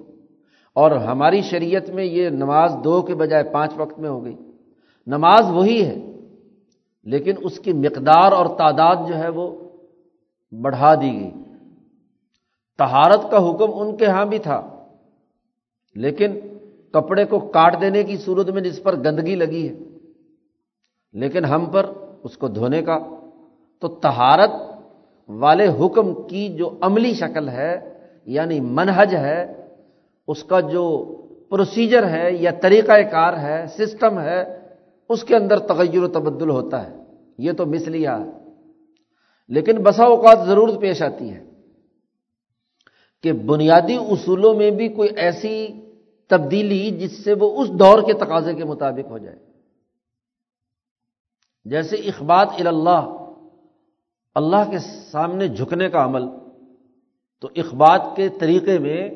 اور 0.73 0.91
ہماری 0.91 1.41
شریعت 1.41 1.89
میں 1.89 2.03
یہ 2.03 2.29
نماز 2.29 2.73
دو 2.83 3.01
کے 3.01 3.15
بجائے 3.15 3.43
پانچ 3.43 3.71
وقت 3.77 3.99
میں 3.99 4.09
ہو 4.09 4.25
گئی۔ 4.25 4.35
نماز 5.07 5.51
وہی 5.51 5.85
ہے، 5.85 6.19
لیکن 7.03 7.33
اس 7.43 7.59
کی 7.59 7.73
مقدار 7.73 8.31
اور 8.31 8.45
تعداد 8.45 8.95
جو 9.07 9.17
ہے 9.17 9.29
وہ 9.29 9.55
بڑھا 10.61 10.95
دی 10.95 11.19
گئی۔ 11.19 11.31
تہارت 12.77 13.31
کا 13.31 13.37
حکم 13.37 13.79
ان 13.79 13.97
کے 13.97 14.05
ہاں 14.05 14.25
بھی 14.25 14.39
تھا، 14.39 14.85
لیکن 15.95 16.31
کپڑے 16.91 17.25
کو 17.25 17.39
کاٹ 17.39 17.81
دینے 17.81 18.03
کی 18.03 18.17
صورت 18.17 18.49
میں 18.49 18.61
جس 18.61 18.83
پر 18.83 18.95
گندگی 18.95 19.35
لگی 19.35 19.69
ہے۔ 19.69 19.73
لیکن 21.13 21.45
ہم 21.45 21.65
پر 21.65 21.85
اس 22.23 22.37
کو 22.37 22.47
دھونے 22.47 22.81
کا، 22.81 22.97
تو 23.79 23.87
تہارت 23.87 24.49
والے 25.29 25.67
حکم 25.67 26.27
کی 26.27 26.47
جو 26.49 26.77
عملی 26.81 27.13
شکل 27.13 27.49
ہے 27.49 28.03
یعنی 28.25 28.59
منہج 28.59 29.15
ہے، 29.15 29.67
اس 30.27 30.43
کا 30.43 30.59
جو 30.59 31.05
پروسیجر 31.49 32.09
ہے 32.09 32.31
یا 32.31 32.51
طریقہ 32.61 33.01
کار 33.11 33.33
ہے 33.37 33.65
سسٹم 33.67 34.19
ہے، 34.19 34.59
اس 35.09 35.23
کے 35.23 35.35
اندر 35.35 35.59
تغیر 35.59 36.03
و 36.03 36.07
تبدل 36.07 36.49
ہوتا 36.49 36.89
ہے۔ 36.89 36.95
یہ 37.37 37.51
تو 37.51 37.65
مسلیا 37.65 38.19
ہے 38.19 38.39
لیکن 39.47 39.83
بسا 39.83 40.03
اوقات 40.03 40.47
ضرورت 40.47 40.81
پیش 40.81 41.01
آتی 41.01 41.33
ہے 41.33 41.43
کہ 43.23 43.31
بنیادی 43.31 43.95
اصولوں 43.95 44.53
میں 44.53 44.71
بھی 44.71 44.87
کوئی 44.87 45.09
ایسی 45.15 45.67
تبدیلی 46.29 46.91
جس 46.91 47.23
سے 47.23 47.33
وہ 47.33 47.61
اس 47.61 47.69
دور 47.69 48.01
کے 48.01 48.13
تقاضے 48.13 48.53
کے 48.53 48.65
مطابق 48.65 49.11
ہو 49.11 49.17
جائے۔ 49.17 49.37
جیسے 51.65 51.95
اخبات 51.95 52.47
اللہ 52.65 53.15
اللہ 54.35 54.71
کے 54.71 54.79
سامنے 55.11 55.47
جھکنے 55.47 55.89
کا 55.89 56.05
عمل، 56.05 56.23
تو 57.39 57.47
اخبات 57.55 58.01
کے 58.15 58.29
طریقے 58.29 58.79
میں، 58.79 59.09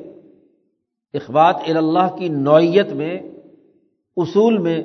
اخبات 1.14 1.56
اللہ 1.66 2.16
کی 2.18 2.28
نوعیت 2.28 2.92
میں، 2.92 3.18
اصول 4.16 4.58
میں 4.58 4.82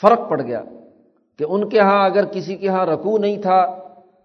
فرق 0.00 0.30
پڑ 0.30 0.42
گیا 0.42 0.62
کہ 1.38 1.44
ان 1.48 1.68
کے 1.68 1.76
یہاں 1.76 2.04
اگر 2.04 2.24
کسی 2.24 2.56
کے 2.56 2.66
یہاں 2.66 2.86
رکوع 2.86 3.18
نہیں 3.18 3.42
تھا 3.42 3.78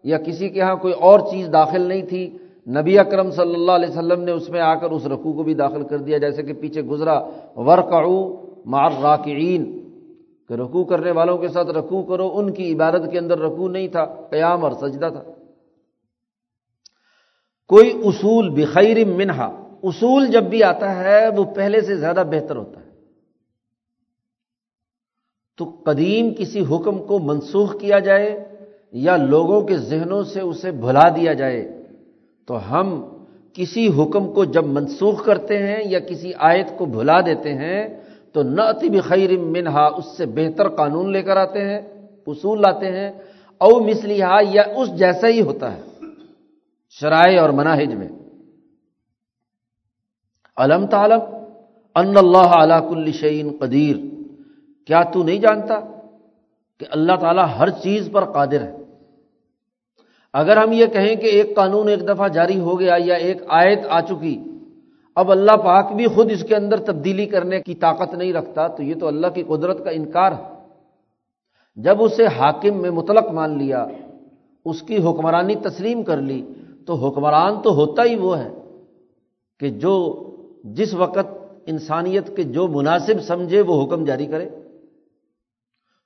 یا 0.04 0.18
کسی 0.18 0.50
کے 0.50 0.60
یہاں 0.60 0.76
کوئی 0.76 0.94
اور 0.94 1.20
چیز 1.20 1.50
داخل 1.54 1.82
نہیں 1.82 2.02
تھی 2.02 2.38
نبی 2.68 3.00
اکرم 3.00 3.32
صلی 3.32 3.54
اللہ 3.54 3.72
علیہ 3.72 3.90
وسلم 3.90 4.24
نے 4.24 4.32
اس 4.32 4.50
میں 4.50 4.62
آ 4.62 4.76
کر 4.76 4.92
اس 4.92 5.06
رقو 5.06 5.34
کو 5.34 5.44
بھی 5.44 5.54
داخل 5.54 5.88
کر 5.88 5.98
دیا، 5.98 6.18
جیسے 6.18 6.44
کہ 6.44 6.54
پیچھے 6.54 6.82
گزرا، 6.82 7.20
ورکعو 7.56 8.46
مار 8.66 8.92
راکعین 9.02 9.90
کہ 10.48 10.54
رقو 10.54 10.84
کرنے 10.84 11.12
والوں 11.12 11.38
کے 11.38 11.48
ساتھ 11.48 11.68
رقو 11.68 12.04
کرو، 12.04 12.32
ان 12.36 12.54
کی 12.54 12.74
عبادت 12.74 13.12
کے 13.12 13.20
اندر 13.20 13.40
رقو 13.40 13.68
نہیں 13.68 13.88
تھا، 13.88 14.06
قیام 14.06 14.64
اور 14.64 14.72
سجدہ 14.72 15.10
تھا۔ 15.14 15.24
کوئی 17.68 18.02
اصول 18.04 18.50
بخیر 18.50 19.06
منہا، 19.06 19.78
اصول 19.84 20.28
جب 20.28 20.44
بھی 20.44 20.64
آتا 20.64 21.04
ہے، 21.04 21.30
وہ 21.38 21.44
پہلے 21.44 21.82
سے 21.82 21.96
زیادہ 21.96 22.24
بہتر 22.32 22.56
ہوتا 22.56 22.80
ہے۔ 22.80 22.86
تو 25.58 25.66
قدیم 25.86 26.34
کسی 26.38 26.62
حکم 26.62 27.04
کو 27.04 27.20
منسوخ 27.20 27.80
کیا 27.80 28.00
جائے 28.00 28.56
یا 28.92 29.18
لوگوں 29.18 29.62
کے 29.62 29.78
ذہنوں 29.78 30.24
سے 30.24 30.42
اسے 30.42 30.72
بھلا 30.72 31.10
دیا 31.10 31.34
جائے 31.34 31.85
تو 32.48 32.72
ہم 32.72 33.06
کسی 33.54 33.88
حکم 33.88 34.34
کو 34.34 34.46
جب 34.46 34.66
منسوخ 34.66 35.26
کرتے 35.26 35.58
ہیں 35.58 35.84
یا 35.86 36.00
کسی 36.00 36.32
آیت 36.38 36.78
کو 36.78 36.86
بھلا 36.86 37.22
دیتے 37.22 37.54
ہیں، 37.54 37.88
تو 38.34 38.44
نعت 38.44 38.84
بخیر 38.84 39.40
منہا 39.40 39.86
اس 39.86 40.18
سے 40.18 40.26
بہتر 40.26 40.70
قانون 40.70 41.12
لے 41.12 41.22
کر 41.22 41.38
آتے 41.38 41.62
ہیں، 41.62 41.82
اصول 42.28 42.62
لاتے 42.62 42.92
ہیں، 42.92 43.12
او 43.58 43.80
مسلحا 43.80 44.40
یا 44.50 44.64
اس 44.76 44.98
جیسا 44.98 45.28
ہی 45.28 45.42
ہوتا 45.42 45.78
ہے، 45.78 45.82
شرائع 46.90 47.42
اور 47.42 47.50
مناہج 47.50 47.94
میں۔ 47.94 48.08
علم 50.58 50.86
تعلم 50.86 51.20
ان 51.96 52.18
اللہ 52.18 52.52
علا 52.64 52.80
کل 52.80 53.12
شعین 53.12 53.58
قدیر۔ 53.60 53.96
کیا 54.86 55.04
تو 55.04 55.24
نہیں 55.24 55.40
جانتا 55.40 55.80
کہ 56.80 56.86
اللہ 56.90 57.16
تعالیٰ 57.20 57.48
ہر 57.60 57.70
چیز 57.70 58.10
پر 58.12 58.26
قادر 58.26 58.62
ہے؟ 58.62 58.85
اگر 60.38 60.58
ہم 60.58 60.72
یہ 60.72 60.86
کہیں 60.86 61.16
کہ 61.16 61.26
ایک 61.26 61.56
قانون 61.56 61.88
ایک 61.88 62.08
دفعہ 62.08 62.28
جاری 62.28 62.60
ہو 62.60 62.80
گیا 62.80 62.96
یا 62.98 63.16
ایک 63.16 63.42
آیت 63.48 63.80
آ 63.90 64.02
چکی، 64.02 64.44
اب 65.16 65.32
اللہ 65.32 65.52
پاک 65.52 65.92
بھی 65.92 66.08
خود 66.08 66.32
اس 66.32 66.44
کے 66.44 66.56
اندر 66.56 66.80
تبدیلی 66.80 67.26
کرنے 67.26 67.62
کی 67.62 67.76
طاقت 67.76 68.14
نہیں 68.14 68.34
رکھتا، 68.34 68.68
تو 68.68 68.84
یہ 68.84 68.94
تو 69.00 69.08
اللہ 69.08 69.28
کی 69.28 69.44
قدرت 69.44 69.84
کا 69.84 69.90
انکار 69.90 70.32
ہے۔ 70.32 70.68
جب 71.76 72.04
اسے 72.04 72.26
حاکم 72.26 72.82
میں 72.82 72.92
مطلق 72.92 73.32
مان 73.32 73.58
لیا، 73.58 73.86
اس 74.66 74.82
کی 74.82 74.98
حکمرانی 74.98 75.56
تسلیم 75.56 76.04
کر 76.04 76.18
لی، 76.18 76.46
تو 76.86 76.94
حکمران 76.94 77.62
تو 77.62 77.76
ہوتا 77.76 78.04
ہی 78.04 78.16
وہ 78.16 78.40
ہے 78.40 78.50
کہ 79.60 79.70
جو 79.70 80.24
جس 80.64 80.94
وقت 80.94 81.28
انسانیت 81.66 82.36
کے 82.36 82.44
جو 82.44 82.68
مناسب 82.68 83.22
سمجھے 83.22 83.62
وہ 83.62 83.84
حکم 83.84 84.06
جاری 84.06 84.26
کرے۔ 84.26 84.50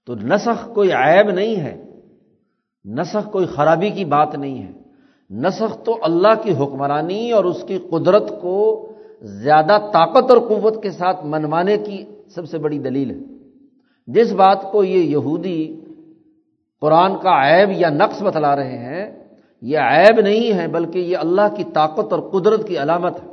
تو 0.06 0.16
نسخ 0.16 0.74
کوئی 0.74 0.92
عیب 0.92 1.32
نہیں 1.32 1.56
ہے۔ 1.56 1.89
نسخ 2.90 3.32
کوئی 3.32 3.46
خرابی 3.46 3.90
کی 3.90 4.06
بات 4.06 4.36
نہیں 4.36 4.64
ہے۔ 4.64 4.72
نسخ 5.30 5.84
تو 5.84 5.98
اللہ 6.02 6.42
کی 6.44 6.52
حکمرانی 6.52 7.32
اور 7.32 7.44
اس 7.44 7.64
کی 7.68 7.78
قدرت 7.78 8.42
کو 8.42 8.88
زیادہ 9.22 9.78
طاقت 9.94 10.32
اور 10.32 10.38
قوت 10.38 10.84
کے 10.84 10.92
ساتھ 10.92 11.26
منوانے 11.26 11.78
کی 11.78 12.06
سب 12.30 12.50
سے 12.50 12.58
بڑی 12.58 12.80
دلیل 12.80 13.12
ہے۔ 13.12 13.38
جس 14.08 14.32
بات 14.32 14.72
کو 14.72 14.84
یہ 14.84 15.00
یہودی 15.00 15.80
قرآن 16.82 17.18
کا 17.18 17.30
عیب 17.30 17.70
یا 17.72 17.90
نقص 17.90 18.22
بتلا 18.22 18.56
رہے 18.56 18.78
ہیں، 18.78 19.24
یہ 19.62 19.78
عیب 19.78 20.22
نہیں 20.22 20.58
ہے، 20.58 20.68
بلکہ 20.68 21.00
یہ 21.00 21.18
اللہ 21.18 21.56
کی 21.56 21.64
طاقت 21.64 22.14
اور 22.14 22.20
قدرت 22.20 22.68
کی 22.68 22.78
علامت 22.78 23.24
ہے۔ 23.24 23.28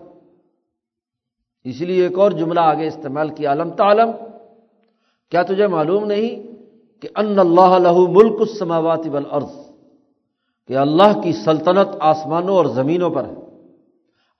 اس 1.64 1.81
لیے 1.81 2.03
ایک 2.03 2.19
اور 2.19 2.31
جملہ 2.31 2.61
آگے 2.61 2.87
استعمال 2.87 3.29
کیا 3.29 3.53
علم 3.53 3.71
تعلم؟ 3.71 4.11
کیا 5.31 5.42
تجھے 5.42 5.66
معلوم 5.66 6.05
نہیں؟ 6.05 6.56
کہ 7.02 7.09
ان 7.16 7.38
اللہ 7.38 7.78
لہو 7.78 8.06
ملک 8.06 8.40
السماوات 8.40 9.06
والارض، 9.12 9.54
کہ 10.66 10.76
اللہ 10.76 11.20
کی 11.22 11.32
سلطنت 11.32 11.96
آسمانوں 12.00 12.56
اور 12.56 12.66
زمینوں 12.66 13.11
پر 13.11 13.24
ہے۔ 13.24 13.35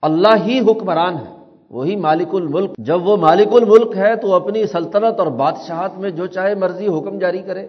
اللہ 0.01 0.35
ہی 0.45 0.59
حکمران 0.59 1.15
ہے، 1.15 1.33
وہی 1.69 1.95
مالک 1.95 2.35
الملک۔ 2.35 2.71
جب 2.77 3.07
وہ 3.07 3.17
مالک 3.17 3.53
الملک 3.53 3.97
ہے 3.97 4.15
تو 4.15 4.33
اپنی 4.33 4.65
سلطنت 4.67 5.19
اور 5.19 5.27
بادشاہت 5.27 5.97
میں 5.97 6.09
جو 6.09 6.25
چاہے 6.25 6.55
مرضی 6.55 6.87
حکم 6.87 7.17
جاری 7.19 7.41
کرے۔ 7.41 7.67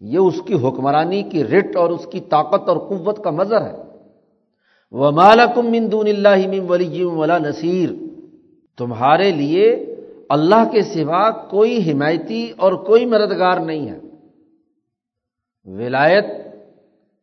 یہ 0.00 0.18
اس 0.18 0.40
کی 0.46 0.54
حکمرانی 0.54 1.22
کی 1.22 1.44
رٹ 1.44 1.76
اور 1.76 1.90
اس 1.90 2.06
کی 2.06 2.20
طاقت 2.20 2.68
اور 2.68 2.76
قوت 2.76 3.24
کا 3.24 3.30
مظہر 3.30 3.62
ہے۔ 3.62 3.76
وہ 4.90 5.10
مالکم 5.10 5.66
مندون 5.66 6.06
اللہ 6.06 6.60
ولی 6.68 7.04
ولا 7.04 7.38
نصیر 7.38 7.90
تمہارے 8.78 9.30
لیے 9.30 9.89
اللہ 10.30 10.70
کے 10.72 10.82
سوا 10.82 11.30
کوئی 11.30 11.92
حمایتی 11.92 12.52
اور 12.56 12.72
کوئی 12.72 13.06
مددگار 13.06 13.56
نہیں 13.56 13.90
ہے۔ 13.90 13.98
ولایت 15.64 16.24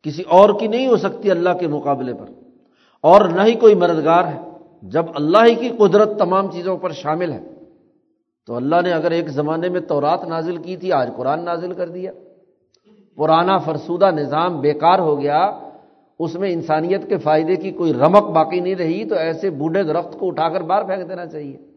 کسی 0.02 0.22
اور 0.28 0.60
کی 0.60 0.66
نہیں 0.66 0.86
ہو 0.86 0.96
سکتی 0.96 1.30
اللہ 1.30 1.50
کے 1.60 1.66
مقابلے 1.66 2.14
پر۔ 2.14 2.26
اور 3.00 3.28
نہ 3.28 3.42
ہی 3.42 3.54
کوئی 3.54 3.74
مددگار 3.74 4.24
ہے۔ 4.24 4.40
جب 4.82 5.04
اللہ 5.14 5.38
ہی 5.46 5.54
کی 5.54 5.68
قدرت 5.68 6.18
تمام 6.18 6.50
چیزوں 6.50 6.76
پر 6.76 6.90
شامل 6.90 7.32
ہے، 7.32 7.44
تو 8.46 8.54
اللہ 8.54 8.76
نے 8.84 8.92
اگر 8.92 9.10
ایک 9.10 9.28
زمانے 9.28 9.68
میں 9.68 9.80
تورات 9.80 10.24
نازل 10.24 10.56
کی 10.56 10.76
تھی، 10.76 10.92
آج 10.92 11.10
قرآن 11.16 11.44
نازل 11.44 11.72
کر 11.72 11.88
دیا۔ 11.88 12.12
پرانا 13.16 13.58
فرسودہ 13.58 14.10
نظام 14.10 14.60
بیکار 14.60 14.98
ہو 14.98 15.20
گیا، 15.20 15.58
اس 16.18 16.34
میں 16.34 16.52
انسانیت 16.52 17.08
کے 17.08 17.16
فائدے 17.16 17.56
کی 17.56 17.70
کوئی 17.70 17.94
رمق 17.94 18.22
باقی 18.22 18.60
نہیں 18.60 18.74
رہی، 18.74 19.04
تو 19.04 19.14
ایسے 19.14 19.50
بوڑھے 19.50 19.82
درخت 19.82 20.18
کو 20.18 20.28
اٹھا 20.28 20.48
کر 20.48 20.60
باہر 20.60 20.82
پھینک 20.84 21.08
دینا 21.08 21.26
چاہیے۔ 21.26 21.67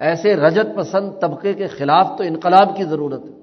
ایسے 0.00 0.36
رجت 0.36 0.76
پسند 0.76 1.10
طبقے 1.20 1.54
کے 1.54 1.66
خلاف 1.66 2.18
تو 2.18 2.24
انقلاب 2.24 2.76
کی 2.76 2.84
ضرورت 2.84 3.24
ہے۔ 3.24 3.40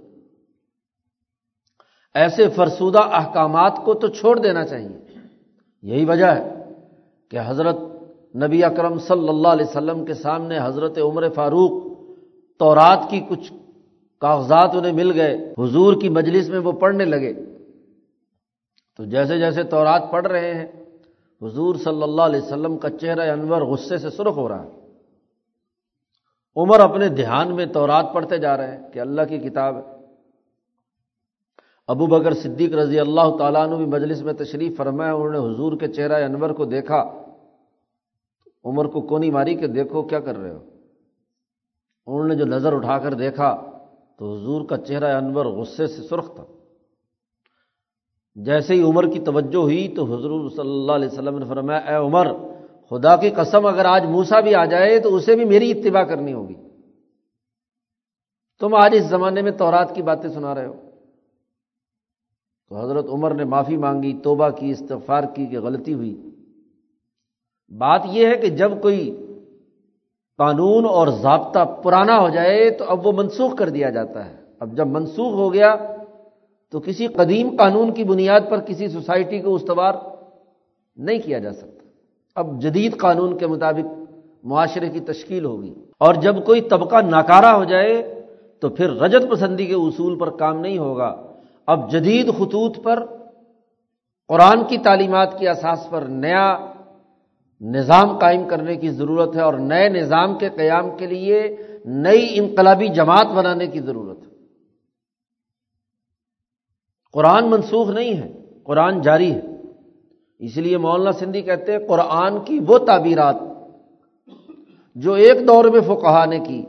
ایسے 2.13 2.49
فرسودہ 2.49 2.99
احکامات 3.01 3.73
کو 3.85 3.93
تو 3.93 4.07
چھوڑ 4.07 4.39
دینا 4.39 4.65
چاہیے۔ 4.65 4.97
یہی 5.81 6.05
وجہ 6.05 6.25
ہے 6.25 6.53
کہ 7.29 7.39
حضرت 7.45 7.75
نبی 8.35 8.63
اکرم 8.63 8.99
صلی 8.99 9.29
اللہ 9.29 9.47
علیہ 9.47 9.65
وسلم 9.69 10.05
کے 10.05 10.13
سامنے 10.13 10.57
حضرت 10.63 10.97
عمر 10.97 11.29
فاروق 11.29 11.99
تورات 12.59 12.99
کی 13.09 13.19
کچھ 13.29 13.53
کاغذات 14.21 14.69
انہیں 14.73 14.93
مل 14.93 15.21
گئے۔ 15.21 15.53
حضور 15.57 16.01
کی 16.01 16.09
مجلس 16.09 16.49
میں 16.49 16.59
وہ 16.59 16.71
پڑھنے 16.71 17.05
لگے۔ 17.05 17.33
تو 18.97 19.05
جیسے 19.05 19.37
جیسے 19.37 19.63
تورات 19.63 20.11
پڑھ 20.11 20.27
رہے 20.27 20.53
ہیں، 20.53 20.67
حضور 21.41 21.75
صلی 21.75 22.03
اللہ 22.03 22.21
علیہ 22.21 22.41
وسلم 22.41 22.77
کا 22.77 22.89
چہرہ 22.89 23.31
انور 23.31 23.61
غصے 23.61 23.97
سے 23.97 24.09
سرخ 24.09 24.37
ہو 24.37 24.49
رہا 24.49 24.65
ہے۔ 24.65 24.76
عمر 26.57 26.79
اپنے 26.79 27.09
دھیان 27.09 27.55
میں 27.55 27.65
تورات 27.65 28.05
پڑھتے 28.13 28.37
جا 28.37 28.57
رہے 28.57 28.77
ہیں 28.77 28.89
کہ 28.91 28.99
اللہ 28.99 29.21
کی 29.29 29.37
کتاب 29.37 29.77
ہے۔ 29.77 29.97
ابو 31.87 32.05
بکر 32.05 32.33
صدیق 32.33 32.73
رضی 32.73 32.99
اللہ 32.99 33.37
تعالیٰ 33.39 33.67
نے 33.67 33.75
بھی 33.75 33.85
مجلس 33.85 34.21
میں 34.21 34.33
تشریف 34.33 34.77
فرمایا 34.77 35.13
انہوں 35.13 35.31
نے 35.31 35.37
حضور 35.37 35.77
کے 35.77 35.87
چہرہ 35.87 36.23
انور 36.23 36.49
کو 36.49 36.65
دیکھا۔ 36.65 37.23
عمر 38.65 38.85
کو 38.85 39.01
کونی 39.01 39.31
ماری 39.31 39.55
کہ 39.55 39.67
دیکھو 39.67 40.01
کیا 40.01 40.19
کر 40.19 40.37
رہے 40.37 40.51
ہو۔ 40.51 40.59
انہوں 42.07 42.27
نے 42.27 42.35
جو 42.35 42.45
نظر 42.45 42.73
اٹھا 42.73 42.97
کر 42.97 43.13
دیکھا 43.13 43.79
تو 44.17 44.33
حضور 44.33 44.65
کا 44.65 44.77
چہرہ 44.77 45.15
انور 45.15 45.45
غصے 45.45 45.87
سے 45.87 46.03
سرخ 46.03 46.35
تھا۔ 46.35 46.43
جیسے 48.35 48.73
ہی 48.73 48.81
عمر 48.81 49.11
کی 49.11 49.19
توجہ 49.19 49.57
ہوئی 49.57 49.93
تو 49.95 50.03
حضور 50.03 50.49
صلی 50.49 50.59
اللہ 50.59 50.91
علیہ 50.91 51.07
وسلم 51.07 51.37
نے 51.37 51.45
فرمایا، 51.45 51.79
اے 51.79 51.95
عمر 51.95 52.27
خدا 52.89 53.15
کی 53.15 53.29
قسم 53.29 53.65
اگر 53.65 53.85
آج 53.85 54.05
موسا 54.05 54.39
بھی 54.39 54.55
آ 54.55 54.65
جائے 54.65 54.99
تو 54.99 55.15
اسے 55.15 55.35
بھی 55.35 55.45
میری 55.45 55.71
اتباع 55.71 56.03
کرنی 56.03 56.33
ہوگی۔ 56.33 56.55
تم 58.59 58.75
آج 58.75 58.91
اس 58.93 59.03
زمانے 59.03 59.41
میں 59.41 59.51
تورات 59.51 59.95
کی 59.95 60.01
باتیں 60.01 60.29
سنا 60.29 60.55
رہے 60.55 60.65
ہو۔ 60.65 60.73
تو 62.69 62.77
حضرت 62.77 63.05
عمر 63.09 63.33
نے 63.33 63.43
معافی 63.43 63.77
مانگی، 63.77 64.19
توبہ 64.23 64.49
کی، 64.49 64.69
استغفار 64.69 65.23
کی 65.35 65.45
کہ 65.45 65.59
غلطی 65.59 65.93
ہوئی۔ 65.93 66.29
بات 67.77 68.01
یہ 68.05 68.27
ہے 68.27 68.37
کہ 68.37 68.49
جب 68.49 68.71
کوئی 68.81 69.25
قانون 70.37 70.85
اور 70.85 71.07
ضابطہ 71.07 71.59
پرانا 71.83 72.19
ہو 72.19 72.29
جائے 72.29 72.69
تو 72.69 72.85
اب 72.87 73.07
وہ 73.07 73.11
منسوخ 73.11 73.55
کر 73.55 73.69
دیا 73.69 73.89
جاتا 73.89 74.25
ہے۔ 74.25 74.35
اب 74.59 74.77
جب 74.77 74.87
منسوخ 74.87 75.33
ہو 75.33 75.53
گیا 75.53 75.75
تو 76.71 76.79
کسی 76.79 77.07
قدیم 77.07 77.55
قانون 77.55 77.93
کی 77.93 78.03
بنیاد 78.03 78.41
پر 78.49 78.59
کسی 78.59 78.87
سوسائٹی 78.87 79.39
کو 79.39 79.55
استوار 79.55 79.93
نہیں 80.95 81.19
کیا 81.19 81.39
جا 81.39 81.53
سکتا۔ 81.53 81.86
اب 82.37 82.61
جدید 82.61 82.97
قانون 82.97 83.37
کے 83.37 83.47
مطابق 83.47 84.13
معاشرے 84.43 84.89
کی 84.89 84.99
تشکیل 84.99 85.45
ہوگی۔ 85.45 85.73
اور 85.99 86.15
جب 86.15 86.45
کوئی 86.45 86.61
طبقہ 86.61 86.95
ناکارہ 86.95 87.45
ہو 87.45 87.63
جائے 87.63 88.23
تو 88.59 88.69
پھر 88.69 88.89
رجت 88.89 89.31
پسندی 89.31 89.65
کے 89.65 89.73
اصول 89.73 90.19
پر 90.19 90.29
کام 90.29 90.59
نہیں 90.59 90.77
ہوگا۔ 90.77 91.33
اب 91.67 91.91
جدید 91.91 92.33
خطوط 92.33 92.83
پر 92.83 93.05
قرآن 94.27 94.63
کی 94.67 94.77
تعلیمات 94.77 95.39
کی 95.39 95.47
اساس 95.47 95.89
پر 95.89 96.01
نیا 96.01 96.57
نظام 97.61 98.17
قائم 98.17 98.47
کرنے 98.47 98.75
کی 98.75 98.89
ضرورت 98.89 99.35
ہے 99.35 99.41
اور 99.41 99.53
نئے 99.53 99.89
نظام 99.89 100.37
کے 100.37 100.49
قیام 100.49 100.97
کے 100.97 101.05
لیے 101.05 101.57
نئی 101.85 102.27
انقلابی 102.33 102.87
جماعت 102.87 103.27
بنانے 103.27 103.67
کی 103.67 103.79
ضرورت 103.79 104.23
ہے۔ 104.23 104.37
قرآن 107.13 107.49
منسوخ 107.49 107.89
نہیں 107.89 108.17
ہے، 108.17 108.45
قرآن 108.63 109.01
جاری 109.01 109.31
ہے۔ 109.31 109.56
اس 110.39 110.57
لیے 110.57 110.77
مولانا 110.77 111.11
سندھی 111.11 111.41
کہتے 111.41 111.71
ہیں 111.71 111.79
قرآن 111.87 112.43
کی 112.45 112.59
وہ 112.67 112.77
تعبیرات 112.77 113.35
جو 114.95 115.13
ایک 115.13 115.47
دور 115.47 115.65
میں 115.65 115.81
فقہ 115.81 116.25
نے 116.25 116.39
کی، 116.39 116.65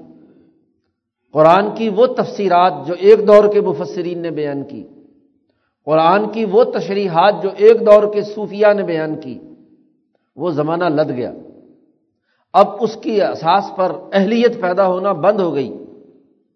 قرآن 1.32 1.74
کی 1.74 1.88
وہ 1.88 2.06
تفسیرات 2.06 2.72
جو 2.86 2.94
ایک 2.98 3.28
دور 3.28 3.52
کے 3.52 3.60
مفسرین 3.60 4.18
نے 4.18 4.30
بیان 4.30 4.64
کی، 4.64 4.86
قرآن 5.84 6.28
کی 6.28 6.44
وہ 6.44 6.64
تشریحات 6.64 7.42
جو 7.42 7.50
ایک 7.56 7.80
دور 7.80 8.12
کے 8.12 8.22
صوفیہ 8.22 8.66
نے 8.76 8.82
بیان 8.82 9.20
کی، 9.20 9.38
وہ 10.36 10.50
زمانہ 10.50 10.84
لد 10.84 11.16
گیا۔ 11.16 11.32
اب 12.52 12.66
اس 12.80 12.96
کی 12.96 13.22
اساس 13.22 13.64
پر 13.76 13.92
اہلیت 14.12 14.60
پیدا 14.60 14.86
ہونا 14.86 15.12
بند 15.12 15.40
ہو 15.40 15.54
گئی۔ 15.54 15.84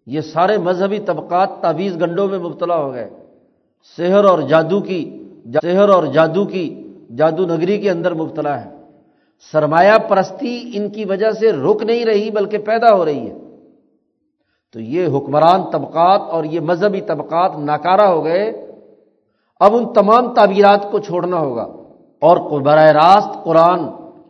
یہ 0.05 0.21
سارے 0.21 0.57
مذہبی 0.57 0.99
طبقات 0.99 1.49
تعویذ 1.61 2.01
گنڈوں 2.01 2.27
میں 2.27 2.39
مبتلا 2.39 2.75
ہو 2.75 2.93
گئے۔ 2.93 3.09
شہر 3.97 4.23
اور 4.23 4.39
جادو 4.39 4.79
کی 4.79 5.27
شہر 5.63 5.89
اور 5.89 6.03
جادو 6.03 6.45
کی 6.45 6.82
جادو 7.17 7.45
نگری 7.45 7.77
کے 7.77 7.89
اندر 7.89 8.13
مبتلا 8.13 8.65
ہے۔ 8.65 8.69
سرمایہ 9.51 9.97
پرستی 10.07 10.71
ان 10.73 10.89
کی 10.89 11.05
وجہ 11.05 11.31
سے 11.31 11.51
رک 11.51 11.83
نہیں 11.83 12.05
رہی 12.05 12.31
بلکہ 12.31 12.57
پیدا 12.57 12.93
ہو 12.93 13.05
رہی 13.05 13.29
ہے۔ 13.29 13.37
تو 14.73 14.79
یہ 14.79 15.07
حکمران 15.07 15.61
طبقات 15.71 16.21
اور 16.21 16.43
یہ 16.43 16.59
مذہبی 16.59 17.01
طبقات 17.01 17.57
ناکارہ 17.57 18.01
ہو 18.01 18.23
گئے۔ 18.23 18.71
اب 19.59 19.75
ان 19.75 19.93
تمام 19.93 20.33
تعبیرات 20.33 20.91
کو 20.91 20.99
چھوڑنا 20.99 21.37
ہوگا۔ 21.37 21.67
اور 22.19 22.61
براہ 22.61 22.91
راست 22.91 23.43
قرآن 23.43 23.79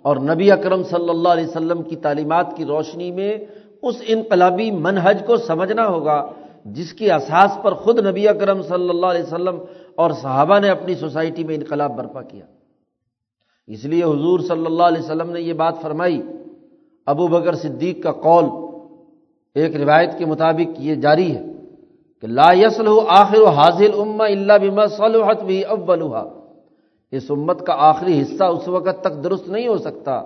اور 0.01 0.17
نبی 0.17 0.51
اکرم 0.51 0.84
صلی 0.84 1.09
اللہ 1.09 1.29
علیہ 1.29 1.47
وسلم 1.47 1.81
کی 1.81 1.95
تعلیمات 1.95 2.55
کی 2.55 2.65
روشنی 2.65 3.11
میں 3.11 3.38
اس 3.81 3.95
انقلابی 4.07 4.71
منہج 4.71 5.23
کو 5.25 5.38
سمجھنا 5.38 5.88
ہوگا، 5.88 6.31
جس 6.65 6.93
کی 6.93 7.11
اساس 7.11 7.57
پر 7.63 7.73
خود 7.73 8.07
نبی 8.07 8.27
اکرم 8.27 8.61
صلی 8.61 8.89
اللہ 8.89 9.05
علیہ 9.05 9.23
وسلم 9.23 9.57
اور 9.95 10.11
صحابہ 10.11 10.59
نے 10.59 10.69
اپنی 10.69 10.95
سوسائٹی 10.95 11.43
میں 11.43 11.55
انقلاب 11.55 11.97
برپا 11.97 12.21
کیا۔ 12.21 12.45
اس 13.68 13.86
لیے 13.86 14.03
حضور 14.03 14.39
صلی 14.39 14.66
اللہ 14.66 14.84
علیہ 14.84 15.01
وسلم 15.01 15.30
نے 15.30 15.41
یہ 15.41 15.53
بات 15.53 15.82
فرمائی۔ 15.82 16.22
ابو 17.07 17.28
بکر 17.28 17.53
صدیق 17.53 18.03
کا 18.03 18.11
قول 18.11 18.45
ایک 19.55 19.76
روایت 19.76 20.18
کے 20.18 20.26
مطابق 20.26 20.80
یہ 20.80 20.95
جاری 20.95 21.36
ہے 21.36 21.43
کہ 22.24 22.28
لا 22.28 22.51
یسل 22.53 22.88
آخر 23.07 23.43
حاضل 23.47 23.91
اما 23.99 24.26
اللہ 24.26 24.57
بما 24.61 24.86
صلحت 24.88 25.43
بھی 25.43 25.61
اولها 25.64 26.24
اس 27.11 27.26
امت 27.30 27.66
کا 27.66 27.74
آخری 27.78 28.22
حصہ 28.22 28.43
اس 28.43 28.68
وقت 28.68 29.01
تک 29.01 29.24
درست 29.24 29.47
نہیں 29.47 29.68
ہو 29.68 29.78
سکتا، 29.78 30.22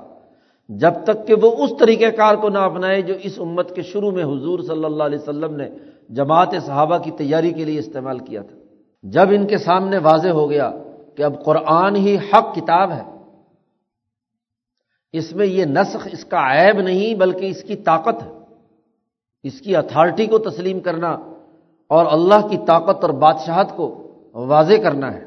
جب 0.70 0.94
تک 1.04 1.28
کہ 1.28 1.34
وہ 1.42 1.50
اس 1.64 1.72
طریقہ 1.80 2.10
کار 2.18 2.36
کو 2.36 2.50
نہ 2.50 2.60
اپنائے 2.60 3.02
جو 3.02 3.14
اس 3.24 3.40
امت 3.40 3.76
کے 3.76 3.82
شروع 3.82 4.12
میں 4.12 4.24
حضور 4.24 4.60
صلی 4.60 4.86
اللہ 4.86 5.04
علیہ 5.04 5.20
وسلم 5.22 5.56
نے 5.56 5.68
جماعت 6.10 6.52
صحابہ 6.66 6.98
کی 6.98 7.12
تیاری 7.12 7.52
کے 7.54 7.64
لیے 7.66 7.80
استعمال 7.80 8.20
کیا 8.20 8.42
تھا۔ 8.42 8.56
جب 9.04 9.28
ان 9.30 9.48
کے 9.48 9.58
سامنے 9.58 9.98
واضح 9.98 10.32
ہو 10.40 10.50
گیا 10.50 10.70
کہ 11.16 11.24
اب 11.24 11.44
قرآن 11.44 11.96
ہی 11.96 12.18
حق 12.18 12.56
کتاب 12.56 12.92
ہے 12.92 13.04
اس 15.12 15.34
میں 15.34 15.45
یہ 15.45 15.66
نسخ 15.66 16.08
اس 16.12 16.26
کا 16.26 16.38
عیب 16.38 16.82
نہیں 16.82 17.14
بلکہ 17.14 17.45
اس 17.45 17.64
کی 17.64 17.76
طاقت 17.76 18.24
ہے۔ 18.24 18.32
اس 19.43 19.62
کی 19.62 19.76
اتھارٹی 19.76 20.26
کو 20.26 20.38
تسلیم 20.38 20.80
کرنا 20.80 21.10
اور 21.88 22.05
اللہ 22.05 22.47
کی 22.47 22.58
طاقت 22.68 23.03
اور 23.03 23.10
بادشاہت 23.10 23.68
کو 23.76 24.14
واضح 24.34 24.74
کرنا 24.84 25.14
ہے۔ 25.14 25.26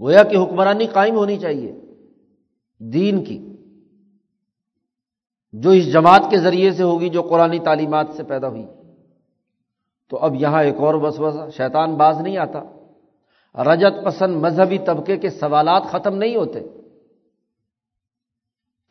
گویا 0.00 0.22
کہ 0.22 0.36
حکمرانی 0.36 0.86
قائم 0.86 1.16
ہونی 1.16 1.38
چاہیے 1.38 1.80
دین 2.78 3.24
کی، 3.24 3.56
جو 5.52 5.70
اس 5.70 5.92
جماعت 5.92 6.22
کے 6.30 6.38
ذریعے 6.38 6.70
سے 6.70 6.82
ہوگی 6.82 7.08
جو 7.08 7.22
قرآن 7.22 7.58
تعلیمات 7.64 8.06
سے 8.16 8.22
پیدا 8.22 8.48
ہوئی۔ 8.48 8.66
تو 10.08 10.16
اب 10.16 10.34
یہاں 10.34 10.62
ایک 10.62 10.76
اور 10.76 10.94
بس 10.94 11.20
بس 11.20 11.56
شیطان 11.56 11.94
باز 11.94 12.20
نہیں 12.20 12.36
آتا۔ 12.36 12.60
رجت 13.62 14.04
پسند 14.04 14.36
مذہبی 14.36 14.78
طبقے 14.78 15.16
کے 15.16 15.30
سوالات 15.30 15.82
ختم 15.82 16.14
نہیں 16.14 16.36
ہوتے۔ 16.36 16.60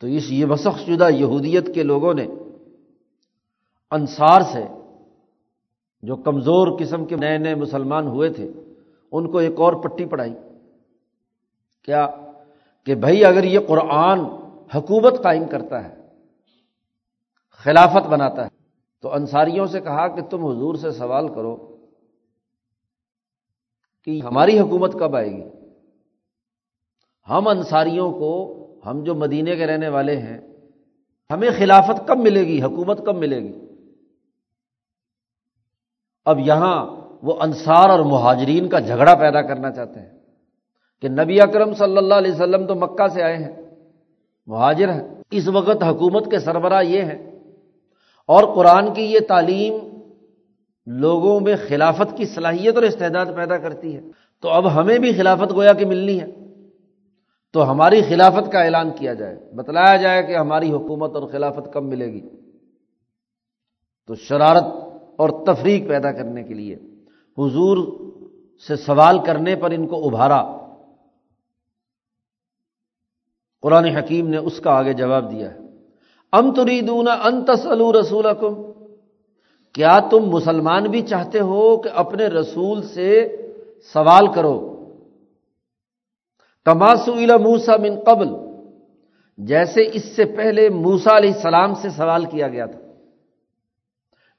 تو 0.02 0.08
اس 0.08 0.30
یہ 0.30 0.46
وسخ 0.46 0.80
شدہ 0.86 1.08
یہودیت 1.10 1.74
کے 1.74 1.82
لوگوں 1.82 2.14
نے 2.14 2.26
انصار 3.90 4.40
سے 4.40 4.64
جو 6.02 6.16
کمزور 6.16 6.78
قسم 6.78 7.04
کے 7.04 7.16
نئے 7.16 7.38
نئے 7.38 7.54
مسلمان 7.54 8.06
ہوئے 8.06 8.30
تھے، 8.30 8.50
ان 9.12 9.30
کو 9.30 9.38
ایک 9.38 9.60
اور 9.60 9.72
پٹی 9.72 10.04
پڑھائی۔ 10.04 10.34
کیا؟ 11.84 12.08
کہ 12.84 12.94
بھائی 12.94 13.24
اگر 13.24 13.44
یہ 13.44 13.58
قرآن 13.68 14.20
حکومت 14.74 15.22
قائم 15.22 15.48
کرتا 15.48 15.84
ہے، 15.84 15.94
خلافت 17.50 18.08
بناتا 18.08 18.44
ہے، 18.44 18.48
تو 19.00 19.14
انصاریوں 19.14 19.66
سے 19.66 19.80
کہا 19.80 20.08
کہ 20.08 20.22
تم 20.22 20.46
حضور 20.46 20.74
سے 20.74 20.90
سوال 20.90 21.28
کرو 21.28 21.76
کہ 24.04 24.20
ہماری 24.24 24.58
حکومت 24.58 24.92
کب 24.92 25.16
آئے 25.16 25.30
گی؟ 25.30 25.44
ہم 27.28 27.48
انصاریوں 27.48 28.12
کو 28.12 28.58
ہم 28.86 29.04
جو 29.04 29.14
مدینے 29.14 29.56
کے 29.56 29.66
رہنے 29.66 29.88
والے 29.88 30.16
ہیں، 30.16 30.40
ہمیں 31.30 31.50
خلافت 31.58 32.08
کب 32.08 32.18
ملے 32.18 32.46
گی؟ 32.46 32.62
حکومت 32.62 33.06
کب 33.06 33.16
ملے 33.16 33.40
گی؟ 33.40 33.52
اب 36.24 36.38
یہاں 36.38 36.96
وہ 37.22 37.34
انصار 37.40 37.88
اور 37.88 38.00
مہاجرین 38.00 38.68
کا 38.68 38.78
جھگڑا 38.78 39.14
پیدا 39.14 39.42
کرنا 39.42 39.70
چاہتے 39.70 40.00
ہیں 40.00 40.10
کہ 41.00 41.08
نبی 41.08 41.40
اکرم 41.40 41.74
صلی 41.74 41.96
اللہ 41.96 42.14
علیہ 42.14 42.32
وسلم 42.32 42.66
تو 42.66 42.74
مکہ 42.74 43.08
سے 43.08 43.22
آئے 43.22 43.36
ہیں، 43.36 43.62
مہاجر 44.46 44.92
ہیں۔ 44.92 45.08
اس 45.30 45.48
وقت 45.48 45.82
حکومت 45.82 46.30
کے 46.30 46.38
سربراہ 46.38 46.82
یہ 46.82 47.02
ہیں۔ 47.02 47.32
اور 48.26 48.54
قرآن 48.54 48.94
کی 48.94 49.02
یہ 49.02 49.18
تعلیم 49.28 49.78
لوگوں 50.86 51.40
میں 51.40 51.56
خلافت 51.68 52.16
کی 52.16 52.24
صلاحیت 52.24 52.74
اور 52.74 52.82
استعداد 52.82 53.26
پیدا 53.36 53.56
کرتی 53.56 53.96
ہے۔ 53.96 54.00
تو 54.40 54.48
اب 54.48 54.74
ہمیں 54.74 54.98
بھی 54.98 55.12
خلافت 55.12 55.52
گویا 55.52 55.72
کہ 55.72 55.86
ملنی 55.86 56.20
ہے۔ 56.20 56.26
تو 57.52 57.70
ہماری 57.70 58.02
خلافت 58.02 58.52
کا 58.52 58.62
اعلان 58.62 58.90
کیا 58.90 59.14
جائے۔ 59.14 59.50
بتلایا 59.54 59.96
جائے 59.96 60.22
کہ 60.22 60.36
ہماری 60.36 60.72
حکومت 60.72 61.16
اور 61.16 61.28
خلافت 61.28 61.72
کب 61.72 61.82
ملے 61.82 62.12
گی۔ 62.12 62.28
تو 64.06 64.14
شرارت 64.14 64.64
اور 65.16 65.46
تفریق 65.46 65.88
پیدا 65.88 66.12
کرنے 66.12 66.42
کے 66.42 66.54
لیے 66.54 66.74
حضور 67.38 68.00
سے 68.68 68.76
سوال 68.76 69.18
کرنے 69.26 69.56
پر 69.56 69.70
ان 69.70 69.86
کو 69.86 70.08
ابھارا۔ 70.08 70.58
قرآن 73.62 73.84
حکیم 73.84 74.28
نے 74.28 74.36
اس 74.36 74.60
کا 74.60 74.70
آگے 74.70 74.92
جواب 74.92 75.30
دیا 75.30 75.54
ہے۔ 75.54 75.58
ام 76.32 76.54
تریدون 76.54 77.08
ان 77.08 77.44
تسلو 77.44 78.00
رسول 78.00 78.26
کیا 79.72 79.98
تم 80.10 80.24
مسلمان 80.24 80.84
بھی 80.84 81.02
چاہتے 81.02 81.40
ہو 81.40 81.76
کہ 81.76 81.90
اپنے 81.94 82.26
رسول 82.26 82.82
سے 82.82 83.36
سوال 83.92 84.32
کرو؟ 84.32 84.71
تماسو 86.66 87.12
موسا 87.38 87.76
من 87.76 88.00
قبل، 88.00 88.28
جیسے 89.38 89.80
اس 89.92 90.04
سے 90.16 90.24
پہلے 90.24 90.68
موسا 90.68 91.16
علیہ 91.16 91.32
السلام 91.34 91.74
سے 91.74 91.88
سوال 91.88 92.24
کیا 92.24 92.48
گیا 92.48 92.66
تھا۔ 92.66 92.78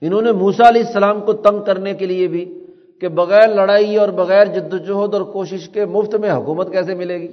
انہوں 0.01 0.21
نے 0.21 0.31
موسا 0.31 0.67
علیہ 0.69 0.83
السلام 0.85 1.21
کو 1.21 1.33
تنگ 1.33 1.63
کرنے 1.63 1.93
کے 1.93 2.05
لیے 2.05 2.27
بھی 2.27 2.43
کہ 3.01 3.07
بغیر 3.07 3.47
لڑائی 3.47 3.97
اور 3.97 4.09
بغیر 4.09 4.45
جدوجہد 4.45 5.13
اور 5.13 5.21
کوشش 5.21 5.69
کے 5.69 5.85
مفت 5.85 6.15
میں 6.15 6.31
حکومت 6.31 6.71
کیسے 6.71 6.95
ملے 6.95 7.17
گی؟ 7.21 7.27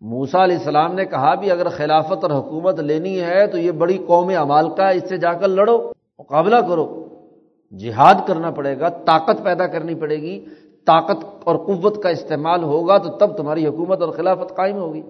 موسا 0.00 0.44
علیہ 0.44 0.56
السلام 0.56 0.94
نے 0.94 1.04
کہا 1.04 1.34
بھی 1.34 1.50
اگر 1.50 1.68
خلافت 1.68 2.24
اور 2.24 2.30
حکومت 2.30 2.80
لینی 2.80 3.20
ہے 3.20 3.46
تو 3.46 3.58
یہ 3.58 3.70
بڑی 3.70 3.98
قوم 4.06 4.28
امال 4.38 4.74
کا 4.74 4.88
اس 4.88 5.08
سے 5.08 5.16
جا 5.16 5.32
کر 5.32 5.48
لڑو، 5.48 5.78
مقابلہ 6.18 6.56
کرو۔ 6.56 6.86
جہاد 7.72 8.14
کرنا 8.26 8.50
پڑے 8.50 8.78
گا، 8.78 8.88
طاقت 8.88 9.42
پیدا 9.44 9.66
کرنی 9.66 9.94
پڑے 9.94 10.16
گی 10.16 10.44
طاقت 10.88 11.24
اور 11.44 11.56
قوت 11.56 12.02
کا 12.02 12.08
استعمال 12.08 12.62
ہوگا 12.62 12.98
تو 12.98 13.08
تب 13.10 13.36
تمہاری 13.36 13.66
حکومت 13.66 14.02
اور 14.02 14.10
خلافت 14.10 14.56
قائم 14.56 14.76
ہوگی۔ 14.76 15.02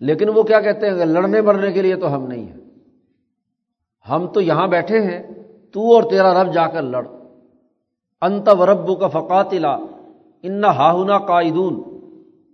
لیکن 0.00 0.28
وہ 0.28 0.42
کیا 0.42 0.60
کہتے 0.60 0.86
ہیں؟ 0.86 0.94
لڑنے 0.94 1.40
مرنے 1.40 1.72
کے 1.72 1.82
لیے 1.82 1.96
تو 1.96 2.14
ہم 2.14 2.22
نہیں 2.22 2.44
ہیں۔ 2.44 2.56
ہم 4.10 4.26
تو 4.26 4.40
یہاں 4.40 4.66
بیٹھے 4.66 5.00
ہیں، 5.00 5.22
تو 5.72 5.94
اور 5.94 6.02
تیرا 6.10 6.44
رب 6.44 6.54
جا 6.54 6.66
کر 6.66 6.82
لڑ۔ 6.82 7.06
انت 8.22 8.48
و 8.58 8.66
ربو 8.66 8.94
کا 8.94 9.08
فقاتلا، 9.08 9.76
ان 10.42 10.64
ہاہنا 10.64 11.18
قائدون۔ 11.18 11.98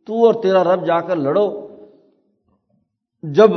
تو 0.07 0.27
اور 0.27 0.35
تیرا 0.43 0.65
رب 0.65 0.87
جا 0.87 1.01
کر 1.01 1.17
لڑو۔ 1.17 1.69
جب 3.23 3.51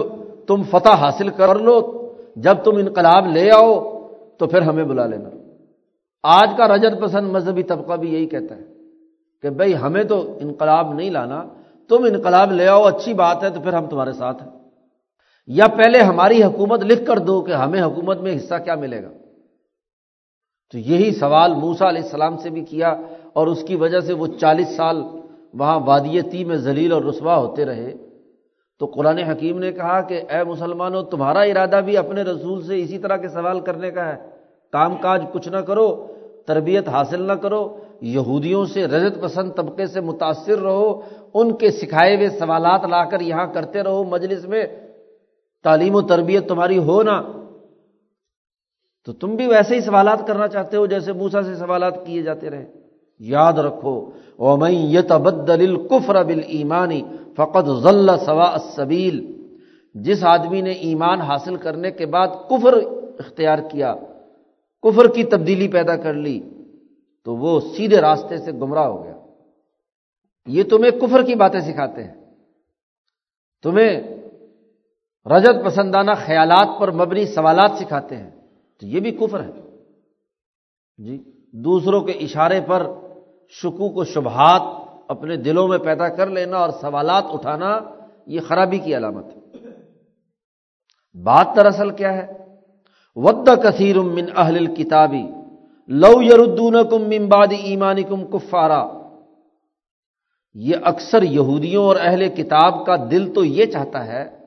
تم 0.47 0.63
فتح 0.63 0.89
حاصل 0.89 1.29
کر 1.29 1.59
لو، 1.59 2.07
جب 2.35 2.53
تم 2.63 2.77
انقلاب 2.77 3.27
لے 3.27 3.51
آؤ، 3.51 4.01
تو 4.37 4.47
پھر 4.47 4.61
ہمیں 4.61 4.83
بلا 4.83 5.05
لینا۔ 5.05 5.29
آج 6.27 6.49
کا 6.57 6.67
رجت 6.67 7.01
پسند 7.01 7.29
مذہبی 7.29 7.63
طبقہ 7.63 7.93
بھی 7.93 8.13
یہی 8.13 8.27
کہتا 8.27 8.55
ہے 8.55 8.63
کہ 9.41 9.49
بھائی 9.49 9.77
ہمیں 9.77 10.03
تو 10.03 10.37
انقلاب 10.41 10.93
نہیں 10.93 11.09
لانا، 11.09 11.43
تم 11.89 12.03
انقلاب 12.03 12.51
لے 12.51 12.67
آؤ، 12.67 12.83
اچھی 12.83 13.13
بات 13.13 13.43
ہے 13.43 13.49
تو 13.49 13.61
پھر 13.61 13.73
ہم 13.73 13.85
تمہارے 13.85 14.11
ساتھ 14.11 14.43
ہیں۔ 14.43 14.49
یا 15.47 15.67
پہلے 15.67 15.99
ہماری 15.99 16.43
حکومت 16.43 16.83
لکھ 16.83 17.05
کر 17.05 17.19
دو 17.19 17.41
کہ 17.41 17.51
ہمیں 17.51 17.81
حکومت 17.81 18.19
میں 18.19 18.35
حصہ 18.35 18.55
کیا 18.63 18.75
ملے 18.75 19.03
گا۔ 19.03 19.09
تو 20.71 20.77
یہی 20.77 21.11
سوال 21.11 21.53
موسا 21.53 21.89
علیہ 21.89 22.01
السلام 22.01 22.37
سے 22.37 22.49
بھی 22.49 22.61
کیا 22.61 22.95
اور 23.33 23.47
اس 23.47 23.63
کی 23.63 23.75
وجہ 23.75 23.99
سے 23.99 24.13
وہ 24.13 24.27
چالیس 24.27 24.75
سال 24.75 25.03
وہاں 25.53 25.79
وادیتی 25.79 26.43
میں 26.43 26.55
ذلیل 26.55 26.91
اور 26.91 27.01
رسوا 27.01 27.37
ہوتے 27.37 27.65
رہے۔ 27.65 27.93
تو 28.79 28.85
قرآن 28.85 29.17
حکیم 29.17 29.59
نے 29.59 29.71
کہا 29.71 30.01
کہ 30.01 30.21
اے 30.29 30.43
مسلمانوں، 30.43 31.03
تمہارا 31.03 31.41
ارادہ 31.41 31.81
بھی 31.85 31.97
اپنے 31.97 32.21
رسول 32.21 32.61
سے 32.61 32.81
اسی 32.81 32.97
طرح 32.97 33.17
کے 33.17 33.27
سوال 33.27 33.59
کرنے 33.59 33.91
کا 33.91 34.05
ہے۔ 34.05 34.29
کام 34.71 34.95
کاج 34.95 35.23
کچھ 35.31 35.49
نہ 35.49 35.57
کرو 35.57 36.16
تربیت 36.47 36.87
حاصل 36.87 37.21
نہ 37.21 37.33
کرو، 37.33 37.61
یہودیوں 38.01 38.65
سے 38.65 38.87
رجت 38.87 39.21
پسند 39.21 39.51
طبقے 39.55 39.85
سے 39.85 40.01
متاثر 40.01 40.57
رہو، 40.59 41.01
ان 41.33 41.55
کے 41.57 41.71
سکھائے 41.71 42.15
ہوئے 42.15 42.29
سوالات 42.29 42.85
لا 42.85 43.03
کر 43.03 43.19
یہاں 43.21 43.47
کرتے 43.53 43.83
رہو 43.83 44.03
مجلس 44.03 44.47
میں، 44.47 44.63
تعلیم 45.63 45.95
و 45.95 46.01
تربیت 46.01 46.47
تمہاری 46.47 46.77
ہو 46.77 47.01
نا 47.03 47.21
تو 49.05 49.13
تم 49.13 49.35
بھی 49.35 49.47
ویسے 49.47 49.75
ہی 49.75 49.81
سوالات 49.81 50.27
کرنا 50.27 50.47
چاہتے 50.47 50.77
ہو 50.77 50.85
جیسے 50.85 51.13
موسا 51.13 51.41
سے 51.41 51.55
سوالات 51.55 52.05
کیے 52.05 52.21
جاتے 52.21 52.49
رہے۔ 52.49 52.65
یاد 53.19 53.53
رکھو 53.53 54.11
او 54.37 54.57
میں 54.57 54.71
یہ 54.71 55.01
تبدل 55.01 55.75
کفر 55.87 56.15
ایمانی 56.47 57.01
فقط 57.35 57.65
ضلع 57.81 58.15
سوا 58.17 58.57
سبیل 58.75 59.25
جس 59.95 60.23
آدمی 60.23 60.61
نے 60.61 60.71
ایمان 60.71 61.21
حاصل 61.21 61.55
کرنے 61.55 61.91
کے 61.91 62.05
بعد 62.05 62.27
کفر 62.49 62.73
اختیار 63.19 63.57
کیا 63.71 63.95
کفر 64.87 65.07
کی 65.15 65.23
تبدیلی 65.23 65.67
پیدا 65.67 65.97
کر 65.97 66.13
لی، 66.13 66.49
تو 67.23 67.35
وہ 67.35 67.59
سیدھے 67.59 68.01
راستے 68.01 68.37
سے 68.37 68.51
گمراہ 68.51 68.85
ہو 68.85 69.03
گیا۔ 69.03 69.17
یہ 70.45 70.63
تمہیں 70.63 70.91
کفر 70.91 71.23
کی 71.23 71.35
باتیں 71.35 71.59
سکھاتے 71.59 72.03
ہیں۔ 72.03 72.13
تمہیں 73.63 74.01
رجت 75.25 75.65
پسندانہ 75.65 76.11
خیالات 76.17 76.79
پر 76.79 76.91
مبنی 76.91 77.25
سوالات 77.25 77.71
سکھاتے 77.79 78.15
ہیں۔ 78.15 78.29
تو 78.79 78.87
یہ 78.87 78.99
بھی 78.99 79.11
کفر 79.11 79.43
ہے۔ 79.43 79.51
جی 80.97 81.23
دوسروں 81.53 82.01
کے 82.01 82.11
اشارے 82.11 82.61
پر 82.67 82.87
شکوک 83.49 83.97
و 83.97 84.03
شبہات 84.03 84.61
اپنے 85.07 85.37
دلوں 85.37 85.67
میں 85.67 85.77
پیدا 85.77 86.09
کر 86.09 86.27
لینا 86.27 86.57
اور 86.57 86.69
سوالات 86.69 87.23
اٹھانا، 87.27 87.79
یہ 88.25 88.39
خرابی 88.39 88.77
کی 88.77 88.97
علامت 88.97 89.25
ہے۔ 89.25 89.39
بات 91.23 91.47
دراصل 91.55 91.89
کیا 91.89 92.13
ہے؟ 92.13 92.46
ود 93.17 93.49
کثیر 93.63 93.99
من 93.99 94.25
اہل 94.35 94.75
کتابی 94.75 95.27
لو 95.87 96.21
یردون 96.21 96.75
کم 96.89 97.01
ممباد 97.03 97.47
ایمانی 97.63 98.03
کم 98.03 98.25
کفارا۔ 98.25 98.87
یہ 100.53 100.75
اکثر 100.83 101.23
یہودیوں 101.23 101.85
اور 101.85 101.95
اہل 101.99 102.29
کتاب 102.29 102.85
کا 102.85 102.95
دل 103.11 103.33
تو 103.33 103.45
یہ 103.45 103.65
چاہتا 103.65 104.05
ہے 104.07 104.37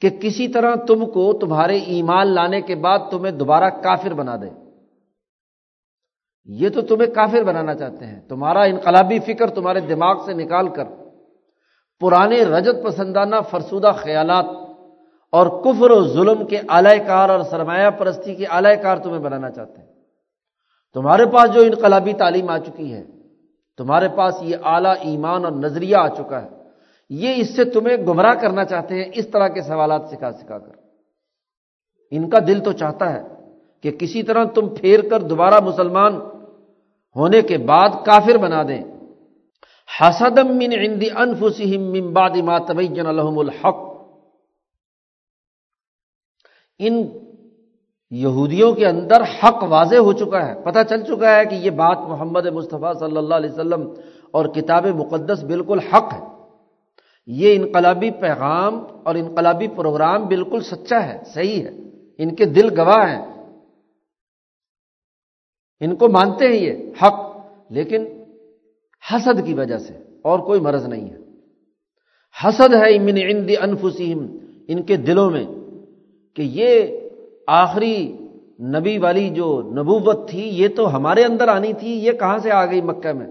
کہ 0.00 0.10
کسی 0.10 0.48
طرح 0.48 0.74
تم 0.74 1.06
کو 1.06 1.32
تمہارے 1.32 1.78
ایمان 1.78 2.26
لانے 2.26 2.60
کے 2.60 2.74
بعد 2.74 2.98
تمہیں 3.10 3.32
دوبارہ 3.32 3.70
کافر 3.70 4.14
بنا 4.14 4.36
دے۔ 4.36 4.50
یہ 6.44 6.68
تو 6.68 6.80
تمہیں 6.80 7.14
کافر 7.14 7.42
بنانا 7.42 7.74
چاہتے 7.74 8.06
ہیں۔ 8.06 8.20
تمہارا 8.28 8.62
انقلابی 8.62 9.18
فکر 9.18 9.50
تمہارے 9.50 9.80
دماغ 9.80 10.24
سے 10.26 10.32
نکال 10.32 10.68
کر 10.68 10.84
پرانے 12.00 12.44
رجت 12.44 12.84
پسندانہ 12.84 13.36
فرسودہ 13.50 13.92
خیالات 13.96 14.67
اور 15.32 15.46
کفر 15.46 15.90
و 15.90 16.08
ظلم 16.08 16.46
کے 16.46 16.60
اعلی 16.68 16.98
کار 17.06 17.28
اور 17.28 17.40
سرمایہ 17.40 17.90
پرستی 17.90 18.34
کے 18.34 18.46
اعلی 18.46 18.76
کار 18.82 18.96
تمہیں 18.96 19.18
بنانا 19.18 19.50
چاہتے 19.50 19.80
ہیں۔ 19.80 19.88
تمہارے 20.94 21.26
پاس 21.26 21.54
جو 21.54 21.60
انقلابی 21.60 22.12
تعلیم 22.12 22.48
آ 22.48 22.58
چکی 22.58 22.92
ہے، 22.92 23.04
تمہارے 23.76 24.08
پاس 24.08 24.34
یہ 24.42 24.56
اعلیٰ 24.64 24.94
ایمان 25.00 25.44
اور 25.44 25.52
نظریہ 25.52 25.96
آ 25.96 26.08
چکا 26.08 26.42
ہے، 26.42 26.48
یہ 27.10 27.34
اس 27.36 27.56
سے 27.56 27.64
تمہیں 27.64 27.96
گمراہ 27.96 28.34
کرنا 28.34 28.64
چاہتے 28.64 28.94
ہیں، 28.94 29.10
اس 29.14 29.28
طرح 29.28 29.48
کے 29.48 29.62
سوالات 29.62 30.02
سکھا 30.10 30.32
سکھا 30.32 30.58
کر۔ 30.58 30.72
ان 32.10 32.30
کا 32.30 32.38
دل 32.46 32.60
تو 32.60 32.72
چاہتا 32.72 33.12
ہے 33.12 33.22
کہ 33.82 33.90
کسی 33.90 34.22
طرح 34.22 34.44
تم 34.44 34.68
پھیر 34.68 35.00
کر 35.10 35.20
دوبارہ 35.20 35.60
مسلمان 35.60 36.20
ہونے 37.16 37.42
کے 37.42 37.58
بعد 37.58 37.88
کافر 38.04 38.36
بنا 38.36 38.62
دیں۔ 38.62 38.82
حسدم 40.00 40.56
من 40.56 40.72
عند 40.72 41.02
انفسهم 41.16 41.82
من 41.90 42.12
بعد 42.12 42.36
ما 42.36 42.58
تبین 42.58 43.16
لهم 43.16 43.38
الحق۔ 43.38 43.87
ان 46.78 47.08
یہودیوں 48.10 48.74
کے 48.74 48.86
اندر 48.86 49.22
حق 49.22 49.62
واضح 49.62 49.96
ہو 49.96 50.12
چکا 50.12 50.46
ہے۔ 50.46 50.54
پتہ 50.64 50.78
چل 50.88 51.04
چکا 51.04 51.36
ہے 51.36 51.44
کہ 51.44 51.54
یہ 51.54 51.70
بات 51.70 51.98
محمد 51.98 52.46
مصطفیٰ 52.46 52.94
صلی 52.94 53.16
اللہ 53.16 53.34
علیہ 53.34 53.50
وسلم 53.50 53.92
اور 54.30 54.46
کتاب 54.46 54.86
مقدس 54.86 55.44
بالکل 55.44 55.78
حق 55.78 56.14
ہے۔ 56.14 56.20
یہ 57.26 57.56
انقلابی 57.56 58.10
پیغام 58.10 58.84
اور 59.04 59.14
انقلابی 59.14 59.68
پروگرام 59.68 60.26
بالکل 60.26 60.60
سچا 60.60 61.06
ہے، 61.06 61.18
صحیح 61.34 61.64
ہے۔ 61.64 61.70
ان 62.18 62.34
کے 62.34 62.44
دل 62.44 62.80
گواہ 62.80 63.16
ہیں۔ 63.16 63.52
ان 65.80 65.96
کو 65.96 66.08
مانتے 66.08 66.48
ہیں 66.48 66.56
یہ 66.56 66.92
حق، 67.02 67.36
لیکن 67.70 68.06
حسد 69.12 69.46
کی 69.46 69.54
وجہ 69.54 69.78
سے 69.78 69.94
اور 70.22 70.38
کوئی 70.38 70.60
مرض 70.60 70.88
نہیں 70.88 71.10
ہے۔ 71.10 71.18
حسد 72.44 72.74
ہے 72.74 72.96
امن 72.96 73.18
اندی 73.30 73.56
انفسیم 73.56 74.26
ان 74.68 74.82
کے 74.82 74.96
دلوں 74.96 75.30
میں۔ 75.30 75.57
کہ 76.38 76.42
یہ 76.42 76.86
آخری 77.46 78.16
نبی 78.60 78.98
والی 78.98 79.30
جو 79.30 79.62
نبوت 79.62 80.28
تھی، 80.28 80.48
یہ 80.48 80.68
تو 80.76 80.96
ہمارے 80.96 81.24
اندر 81.24 81.48
آنی 81.48 81.72
تھی، 81.72 82.04
یہ 82.04 82.12
کہاں 82.12 82.38
سے 82.38 82.50
آ 82.50 82.66
گئی 82.66 82.80
مکہ 82.80 83.12
میں؟ 83.12 83.26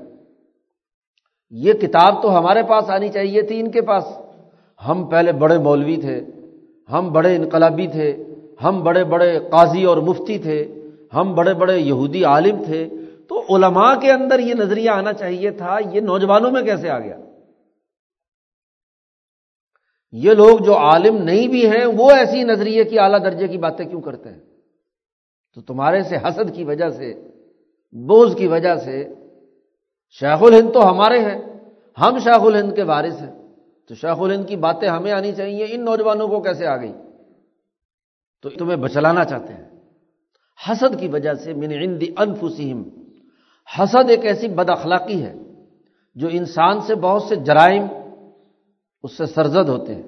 یہ 1.51 1.73
کتاب 1.73 2.21
تو 2.21 2.39
ہمارے 2.39 2.63
پاس 2.63 2.89
آنی 2.89 3.09
چاہیے 3.09 3.41
تھی 3.41 3.59
ان 3.59 3.71
کے 3.71 3.81
پاس۔ 3.81 4.03
ہم 4.87 5.05
پہلے 5.05 5.31
بڑے 5.31 5.57
مولوی 5.57 5.97
تھے، 5.97 6.25
ہم 6.91 7.09
بڑے 7.11 7.35
انقلابی 7.35 7.87
تھے، 7.87 8.23
ہم 8.63 8.83
بڑے 8.83 9.03
بڑے 9.03 9.39
قاضی 9.51 9.83
اور 9.83 9.97
مفتی 9.97 10.37
تھے، 10.37 10.81
ہم 11.13 11.35
بڑے 11.35 11.53
بڑے 11.53 11.79
یہودی 11.79 12.23
عالم 12.23 12.63
تھے۔ 12.63 12.89
تو 13.29 13.55
علماء 13.55 13.95
کے 13.95 14.11
اندر 14.11 14.39
یہ 14.39 14.53
نظریہ 14.53 14.89
آنا 14.89 15.13
چاہیے 15.13 15.51
تھا، 15.51 15.77
یہ 15.93 16.01
نوجوانوں 16.01 16.51
میں 16.51 16.61
کیسے 16.61 16.89
آ 16.89 16.99
گیا؟ 16.99 17.17
یہ 20.11 20.31
لوگ 20.31 20.59
جو 20.59 20.77
عالم 20.77 21.17
نہیں 21.17 21.47
بھی 21.47 21.69
ہیں، 21.69 21.85
وہ 21.85 22.11
ایسی 22.11 22.43
نظریے 22.43 22.83
کی 22.83 22.99
اعلیٰ 22.99 23.23
درجے 23.23 23.47
کی 23.47 23.57
باتیں 23.57 23.85
کیوں 23.85 24.01
کرتے 24.01 24.29
ہیں؟ 24.29 24.39
تو 25.55 25.61
تمہارے 25.61 26.03
سے 26.03 26.17
حسد 26.17 26.55
کی 26.55 26.63
وجہ 26.63 26.89
سے، 26.89 27.13
بوجھ 27.91 28.37
کی 28.37 28.47
وجہ 28.47 28.75
سے 28.75 29.13
شیخ 30.19 30.43
الہند 30.43 30.73
تو 30.73 30.89
ہمارے 30.89 31.19
ہیں، 31.19 31.41
ہم 32.01 32.17
شیخ 32.17 32.41
الہند 32.41 32.73
کے 32.75 32.83
وارث 32.83 33.21
ہیں۔ 33.21 33.31
تو 33.87 33.95
شیخ 33.95 34.19
الہند 34.19 34.45
کی 34.47 34.55
باتیں 34.55 34.89
ہمیں 34.89 35.11
آنی 35.11 35.31
چاہیے، 35.31 35.65
ان 35.69 35.85
نوجوانوں 35.85 36.27
کو 36.27 36.39
کیسے 36.39 36.67
آ 36.67 36.77
گئی 36.77 36.93
تو 38.41 38.49
تمہیں 38.49 38.77
بچلانا 38.77 39.25
چاہتے 39.25 39.53
ہیں۔ 39.53 39.69
حسد 40.69 40.99
کی 40.99 41.07
وجہ 41.07 41.33
سے 41.33 41.53
من 41.53 41.71
عند 41.71 42.03
انفسہم، 42.17 42.83
حسد 43.79 44.09
ایک 44.09 44.25
ایسی 44.25 44.47
بد 44.47 44.69
اخلاقی 44.69 45.23
ہے 45.23 45.33
جو 46.15 46.27
انسان 46.31 46.81
سے 46.81 46.95
بہت 46.95 47.23
سے 47.23 47.35
جرائم 47.35 47.83
اس 49.03 49.17
سے 49.17 49.25
سرزد 49.25 49.69
ہوتے 49.69 49.95
ہیں۔ 49.95 50.03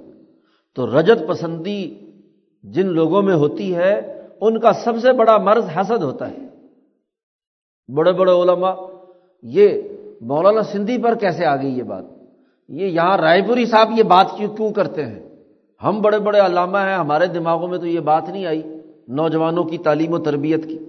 تو 0.75 0.99
رجت 0.99 1.27
پسندی 1.27 2.11
جن 2.63 2.87
لوگوں 2.87 3.21
میں 3.21 3.35
ہوتی 3.35 3.75
ہے، 3.75 4.25
ان 4.41 4.59
کا 4.59 4.73
سب 4.73 4.93
سے 5.01 5.11
بڑا 5.11 5.37
مرض 5.37 5.65
حسد 5.77 6.03
ہوتا 6.03 6.31
ہے۔ 6.31 6.49
بڑے 7.93 8.11
بڑے 8.11 8.31
علماء، 8.31 8.75
یہ 9.41 9.81
مولانا 10.21 10.63
سندھی 10.63 11.03
پر 11.03 11.15
کیسے 11.15 11.45
آ 11.45 11.55
گئی 11.55 11.77
یہ 11.77 11.83
بات؟ 11.83 12.03
یہ 12.67 12.85
یہاں 12.85 13.17
رائے 13.17 13.41
پوری 13.41 13.65
صاحب 13.65 13.89
یہ 13.97 14.03
بات 14.03 14.25
کیوں 14.37 14.55
کیوں 14.55 14.73
کرتے 14.73 15.05
ہیں؟ 15.05 15.29
ہم 15.83 16.01
بڑے 16.01 16.19
بڑے 16.19 16.39
علامہ 16.39 16.77
ہیں، 16.77 16.93
ہمارے 16.93 17.25
دماغوں 17.25 17.67
میں 17.67 17.77
تو 17.77 17.87
یہ 17.87 17.99
بات 17.99 18.29
نہیں 18.29 18.45
آئی، 18.45 18.63
نوجوانوں 19.07 19.63
کی 19.63 19.77
تعلیم 19.77 20.13
و 20.13 20.17
تربیت 20.17 20.63
کی۔ 20.63 20.79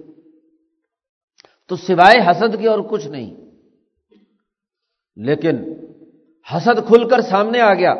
تو 1.67 1.75
سوائے 1.75 2.31
حسد 2.31 2.59
کی 2.59 2.67
اور 2.67 2.79
کچھ 2.89 3.07
نہیں۔ 3.07 3.35
لیکن 5.15 5.55
حسد 6.57 6.87
کھل 6.87 7.09
کر 7.09 7.21
سامنے 7.21 7.59
آ 7.59 7.73
گیا۔ 7.73 7.93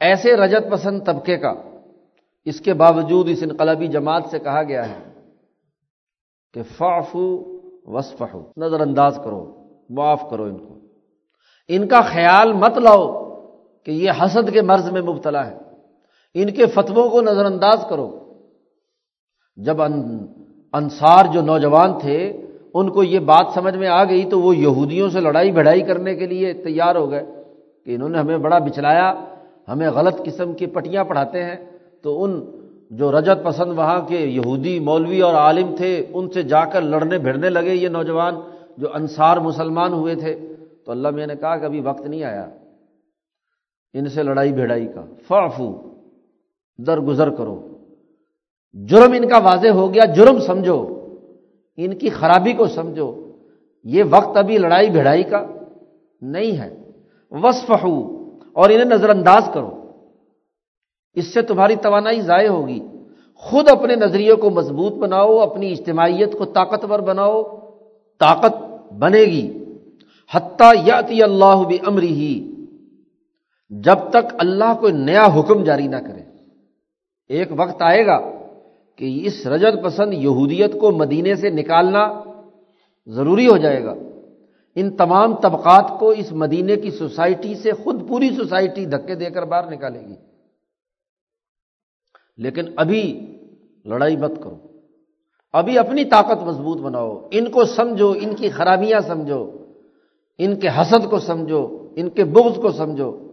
ایسے 0.00 0.36
رجت 0.36 0.72
پسند 0.72 1.00
طبقے 1.06 1.36
کا۔ 1.36 1.52
اس 2.44 2.60
کے 2.60 2.74
باوجود 2.74 3.28
اس 3.30 3.42
انقلابی 3.42 3.86
جماعت 3.86 4.22
سے 4.30 4.38
کہا 4.38 4.62
گیا 4.62 4.88
ہے 4.88 5.20
کہ 6.54 6.62
فافو 6.62 7.54
وسف 7.84 8.22
نظر 8.56 8.80
انداز 8.80 9.20
کرو، 9.24 9.54
معاف 9.90 10.30
کرو 10.30 10.42
ان 10.42 10.58
کو۔ 10.58 10.78
ان 11.68 11.88
کا 11.88 12.00
خیال 12.00 12.52
مت 12.52 12.78
لاؤ 12.78 13.34
کہ 13.84 13.90
یہ 13.90 14.10
حسد 14.24 14.50
کے 14.52 14.62
مرض 14.62 14.90
میں 14.90 15.02
مبتلا 15.02 15.46
ہے۔ 15.46 15.58
ان 16.34 16.50
کے 16.50 16.66
فتووں 16.66 17.10
کو 17.10 17.20
نظر 17.20 17.44
انداز 17.44 17.84
کرو۔ 17.90 18.20
جب 19.56 19.82
انصار 20.72 21.24
جو 21.32 21.42
نوجوان 21.42 21.98
تھے، 21.98 22.46
ان 22.74 22.90
کو 22.90 23.02
یہ 23.02 23.18
بات 23.18 23.46
سمجھ 23.54 23.76
میں 23.76 23.88
آ 23.88 24.04
گئی 24.04 24.30
تو 24.30 24.40
وہ 24.40 24.56
یہودیوں 24.56 25.08
سے 25.08 25.20
لڑائی 25.20 25.52
بھڑائی 25.52 25.82
کرنے 25.82 26.14
کے 26.14 26.26
لیے 26.26 26.52
تیار 26.52 26.94
ہو 26.94 27.10
گئے۔ 27.10 27.33
کہ 27.84 27.94
انہوں 27.94 28.08
نے 28.08 28.18
ہمیں 28.18 28.38
بڑا 28.38 28.58
بچلایا، 28.58 29.14
ہمیں 29.68 29.90
غلط 29.90 30.14
قسم 30.24 30.52
کی 30.52 30.66
پٹیاں 30.66 31.04
پڑھاتے 31.04 31.42
ہیں، 31.42 31.56
تو 32.02 32.24
ان 32.24 32.44
جو 32.90 33.18
رجت 33.18 33.44
پسند 33.44 33.78
وہاں 33.78 34.00
کے 34.00 34.16
یہودی 34.16 34.80
مولوی 34.80 35.20
اور 35.20 35.34
عالم 35.34 35.76
تھے، 35.76 36.06
ان 36.14 36.30
سے 36.30 36.42
جا 36.42 36.64
کر 36.64 36.80
لڑنے 36.82 37.18
بھیڑنے 37.18 37.50
لگے 37.50 37.74
یہ 37.74 37.88
نوجوان 37.88 38.34
جو 38.76 38.94
انصار 38.94 39.36
مسلمان 39.36 39.92
ہوئے 39.92 40.14
تھے۔ 40.14 40.54
تو 40.84 40.92
اللہ 40.92 41.10
میں 41.10 41.26
نے 41.26 41.36
کہا 41.36 41.56
کہ 41.56 41.64
ابھی 41.64 41.80
وقت 41.80 42.06
نہیں 42.06 42.24
آیا۔ 42.24 42.50
ان 43.94 44.08
سے 44.08 44.22
لڑائی 44.22 44.52
بھیڑائی 44.52 44.86
کا۔ 44.86 45.04
فافو 45.26 45.94
درگزر 46.78 47.30
کرو۔ 47.30 47.68
جرم 48.72 49.12
ان 49.12 49.28
کا 49.28 49.38
واضح 49.38 49.68
ہو 49.68 49.94
گیا، 49.94 50.04
جرم 50.04 50.38
سمجھو۔ 50.38 51.06
ان 51.76 51.94
کی 51.94 52.08
خرابی 52.08 52.52
کو 52.52 52.66
سمجھو۔ 52.66 53.32
یہ 53.84 54.04
وقت 54.10 54.36
ابھی 54.36 54.58
لڑائی 54.58 54.90
بھیڑائی 54.90 55.22
کا 55.22 55.46
نہیں 56.22 56.58
ہے۔ 56.58 56.83
وصف 57.42 57.72
اور 58.52 58.70
انہیں 58.70 58.84
نظر 58.84 59.08
انداز 59.08 59.50
کرو۔ 59.54 59.70
اس 61.14 61.34
سے 61.34 61.42
تمہاری 61.42 61.76
توانائی 61.76 62.20
ضائع 62.20 62.48
ہوگی۔ 62.48 62.80
خود 63.34 63.68
اپنے 63.68 63.94
نظریے 63.94 64.34
کو 64.34 64.50
مضبوط 64.50 64.92
بناؤ، 64.92 65.38
اپنی 65.38 65.72
اجتماعیت 65.72 66.38
کو 66.38 66.44
طاقتور 66.44 66.98
بناؤ۔ 66.98 67.42
طاقت 68.20 68.54
بنے 68.92 69.20
گی۔ 69.20 69.64
حتیٰ 70.34 70.72
یاتی 70.86 71.22
اللہ 71.22 71.62
بھی 71.68 71.78
امری 71.86 72.12
ہی 72.12 72.50
جب 73.70 73.96
تک 74.10 74.34
اللہ 74.38 74.74
کوئی 74.80 74.92
نیا 74.92 75.26
حکم 75.26 75.64
جاری 75.64 75.86
نہ 75.86 75.96
کرے۔ 75.96 76.20
ایک 77.28 77.48
وقت 77.56 77.82
آئے 77.82 78.06
گا 78.06 78.32
کہ 78.96 79.22
اس 79.26 79.46
رجت 79.46 79.84
پسند 79.84 80.14
یہودیت 80.14 80.80
کو 80.80 80.90
مدینے 80.90 81.34
سے 81.34 81.50
نکالنا 81.50 82.22
ضروری 83.06 83.46
ہو 83.46 83.56
جائے 83.56 83.84
گا۔ 83.84 83.94
ان 84.74 84.96
تمام 84.96 85.34
طبقات 85.34 86.00
کو 86.00 86.10
اس 86.10 86.32
مدینے 86.32 86.76
کی 86.76 86.90
سوسائٹی 86.90 87.54
سے 87.54 87.72
خود 87.72 88.08
پوری 88.08 88.30
سوسائٹی 88.36 88.84
دھکے 88.84 89.14
دے 89.14 89.24
کر 89.24 89.42
باہر 89.42 89.70
نکالے 89.70 90.00
گی۔ 90.00 90.14
لیکن 92.36 92.64
ابھی 92.76 93.36
لڑائی 93.84 94.16
مت 94.16 94.32
کرو۔ 94.42 94.56
ابھی 95.52 95.78
اپنی 95.78 96.04
طاقت 96.04 96.42
مضبوط 96.42 96.78
بناؤ۔ 96.78 97.28
ان 97.30 97.50
کو 97.50 97.64
سمجھو، 97.64 98.14
ان 98.20 98.34
کی 98.34 98.48
خرابیاں 98.48 99.00
سمجھو۔ 99.00 99.50
ان 100.38 100.60
کے 100.60 100.68
حسد 100.68 101.10
کو 101.10 101.18
سمجھو، 101.18 101.88
ان 101.96 102.08
کے 102.08 102.24
بغض 102.24 102.56
کو 102.56 102.70
سمجھو۔ 102.70 103.30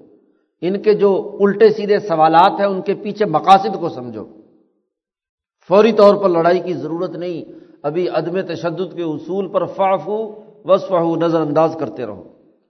ان 0.61 0.81
کے 0.81 0.93
جو 0.93 1.37
الٹے 1.39 1.69
سیدھے 1.69 1.99
سوالات 1.99 2.59
ہیں، 2.59 2.67
ان 2.67 2.81
کے 2.81 2.93
پیچھے 2.93 3.25
مقاصد 3.25 3.79
کو 3.79 3.89
سمجھو۔ 3.89 4.25
فوری 5.67 5.91
طور 5.91 6.15
پر 6.15 6.29
لڑائی 6.29 6.59
کی 6.59 6.73
ضرورت 6.73 7.09
نہیں۔ 7.09 7.51
ابھی 7.81 8.09
عدم 8.09 8.41
تشدد 8.41 8.95
کے 8.95 9.01
اصول 9.01 9.47
پر 9.47 9.65
فافو 9.65 10.40
وصف 10.65 10.91
نظر 11.17 11.41
انداز 11.41 11.77
کرتے 11.79 12.05
رہو۔ 12.05 12.23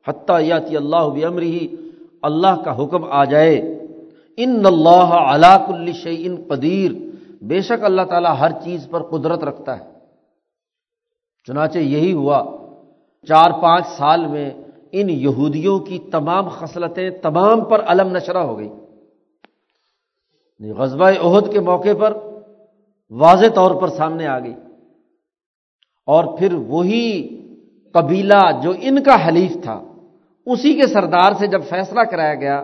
حتیٰ 0.08 0.42
یاتی 0.42 0.78
اللہ 0.78 1.10
بھی 1.14 1.26
امری 1.26 1.76
اللہ 2.22 2.62
کا 2.66 2.84
حکم 2.84 3.04
آ 3.04 3.26
جائے۔ 3.26 3.58
ان 4.38 4.66
اللہ 4.66 5.14
علاق 5.30 5.62
ان 6.06 6.36
قدیر 6.48 6.92
بے 7.42 7.62
شک 7.62 7.84
اللہ 7.84 8.02
تعالیٰ 8.02 8.36
ہر 8.40 8.52
چیز 8.64 8.88
پر 8.92 9.04
قدرت 9.04 9.44
رکھتا 9.44 9.80
ہے۔ 9.80 9.86
چنانچہ 11.48 11.78
یہی 11.78 12.14
ہوا 12.14 12.58
چار 13.28 13.52
پانچ 13.62 13.88
سال 13.88 14.28
میں 14.28 14.52
ان 14.92 15.10
یہودیوں 15.10 15.80
کی 15.80 16.00
تمام 16.00 16.48
خصلتیں 16.48 17.10
تمام 17.10 17.64
پر 17.64 17.84
علم 17.84 18.16
نشرہ 18.16 18.38
ہو 18.38 18.58
گئی۔ 18.58 18.70
غزبۂ 20.72 21.14
عہد 21.20 21.54
کے 21.54 21.60
موقع 21.60 21.90
پر 22.00 22.18
واضح 23.10 23.46
طور 23.56 23.82
پر 23.82 23.88
سامنے 23.88 24.28
آ 24.28 24.40
گئی۔ 24.40 24.56
اور 26.06 26.38
پھر 26.38 26.54
وہی 26.54 27.38
قبیلہ 27.96 28.42
جو 28.64 28.72
ان 28.82 29.02
کا 29.04 29.16
حلیف 29.28 29.54
تھا، 29.64 29.82
اسی 30.48 30.74
کے 30.74 30.88
سردار 30.88 31.32
سے 31.40 31.48
جب 31.48 31.62
فیصلہ 31.70 32.02
کرایا 32.12 32.36
گیا 32.36 32.62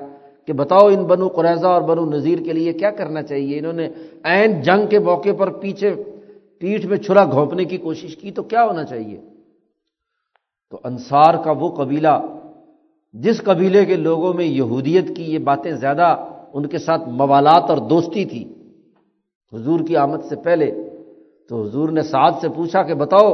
کہ 0.48 0.54
بتاؤ 0.54 0.88
ان 0.88 1.04
بنو 1.04 1.28
قریضہ 1.28 1.68
اور 1.68 1.82
بنو 1.82 2.06
نذیر 2.06 2.40
کے 2.44 2.54
لیے 2.54 2.74
کیا 2.74 2.92
کرنا 2.92 3.22
چاہیے، 3.22 3.58
انہوں 3.60 3.74
نے 3.74 3.88
عین 4.24 4.62
جنگ 4.62 4.88
کے 4.88 5.00
موقع 5.00 5.34
پر 5.38 5.50
پیچھے 5.62 5.94
پیٹھ 6.60 6.86
میں 6.86 6.98
چھرا 6.98 7.24
گھونپنے 7.26 7.64
کی 7.66 7.78
کوشش 7.78 8.16
کی، 8.18 8.32
تو 8.32 8.44
کیا 8.44 8.64
ہونا 8.66 8.84
چاہیے؟ 8.84 9.18
تو 10.72 10.80
انصار 10.84 11.34
کا 11.44 11.52
وہ 11.52 11.70
قبیلہ، 11.76 12.16
جس 13.16 13.42
قبیلے 13.44 13.86
کے 13.86 13.96
لوگوں 13.98 14.34
میں 14.34 14.46
یہودیت 14.46 15.16
کی 15.16 15.24
یہ 15.34 15.40
باتیں 15.40 15.72
زیادہ 15.74 16.08
ان 16.54 16.66
کے 16.68 16.78
ساتھ 16.78 17.08
موالات 17.20 17.70
اور 17.70 17.78
دوستی 17.90 18.24
تھی، 18.26 18.44
حضور 19.54 19.80
کی 19.88 19.96
آمد 19.98 20.22
سے 20.30 20.36
پہلے، 20.44 20.72
تو 21.50 21.62
حضور 21.64 21.90
نے 21.90 22.02
سعد 22.04 22.34
سے 22.42 22.48
پوچھا 22.56 22.82
کہ 22.84 22.94
بتاؤ 22.94 23.30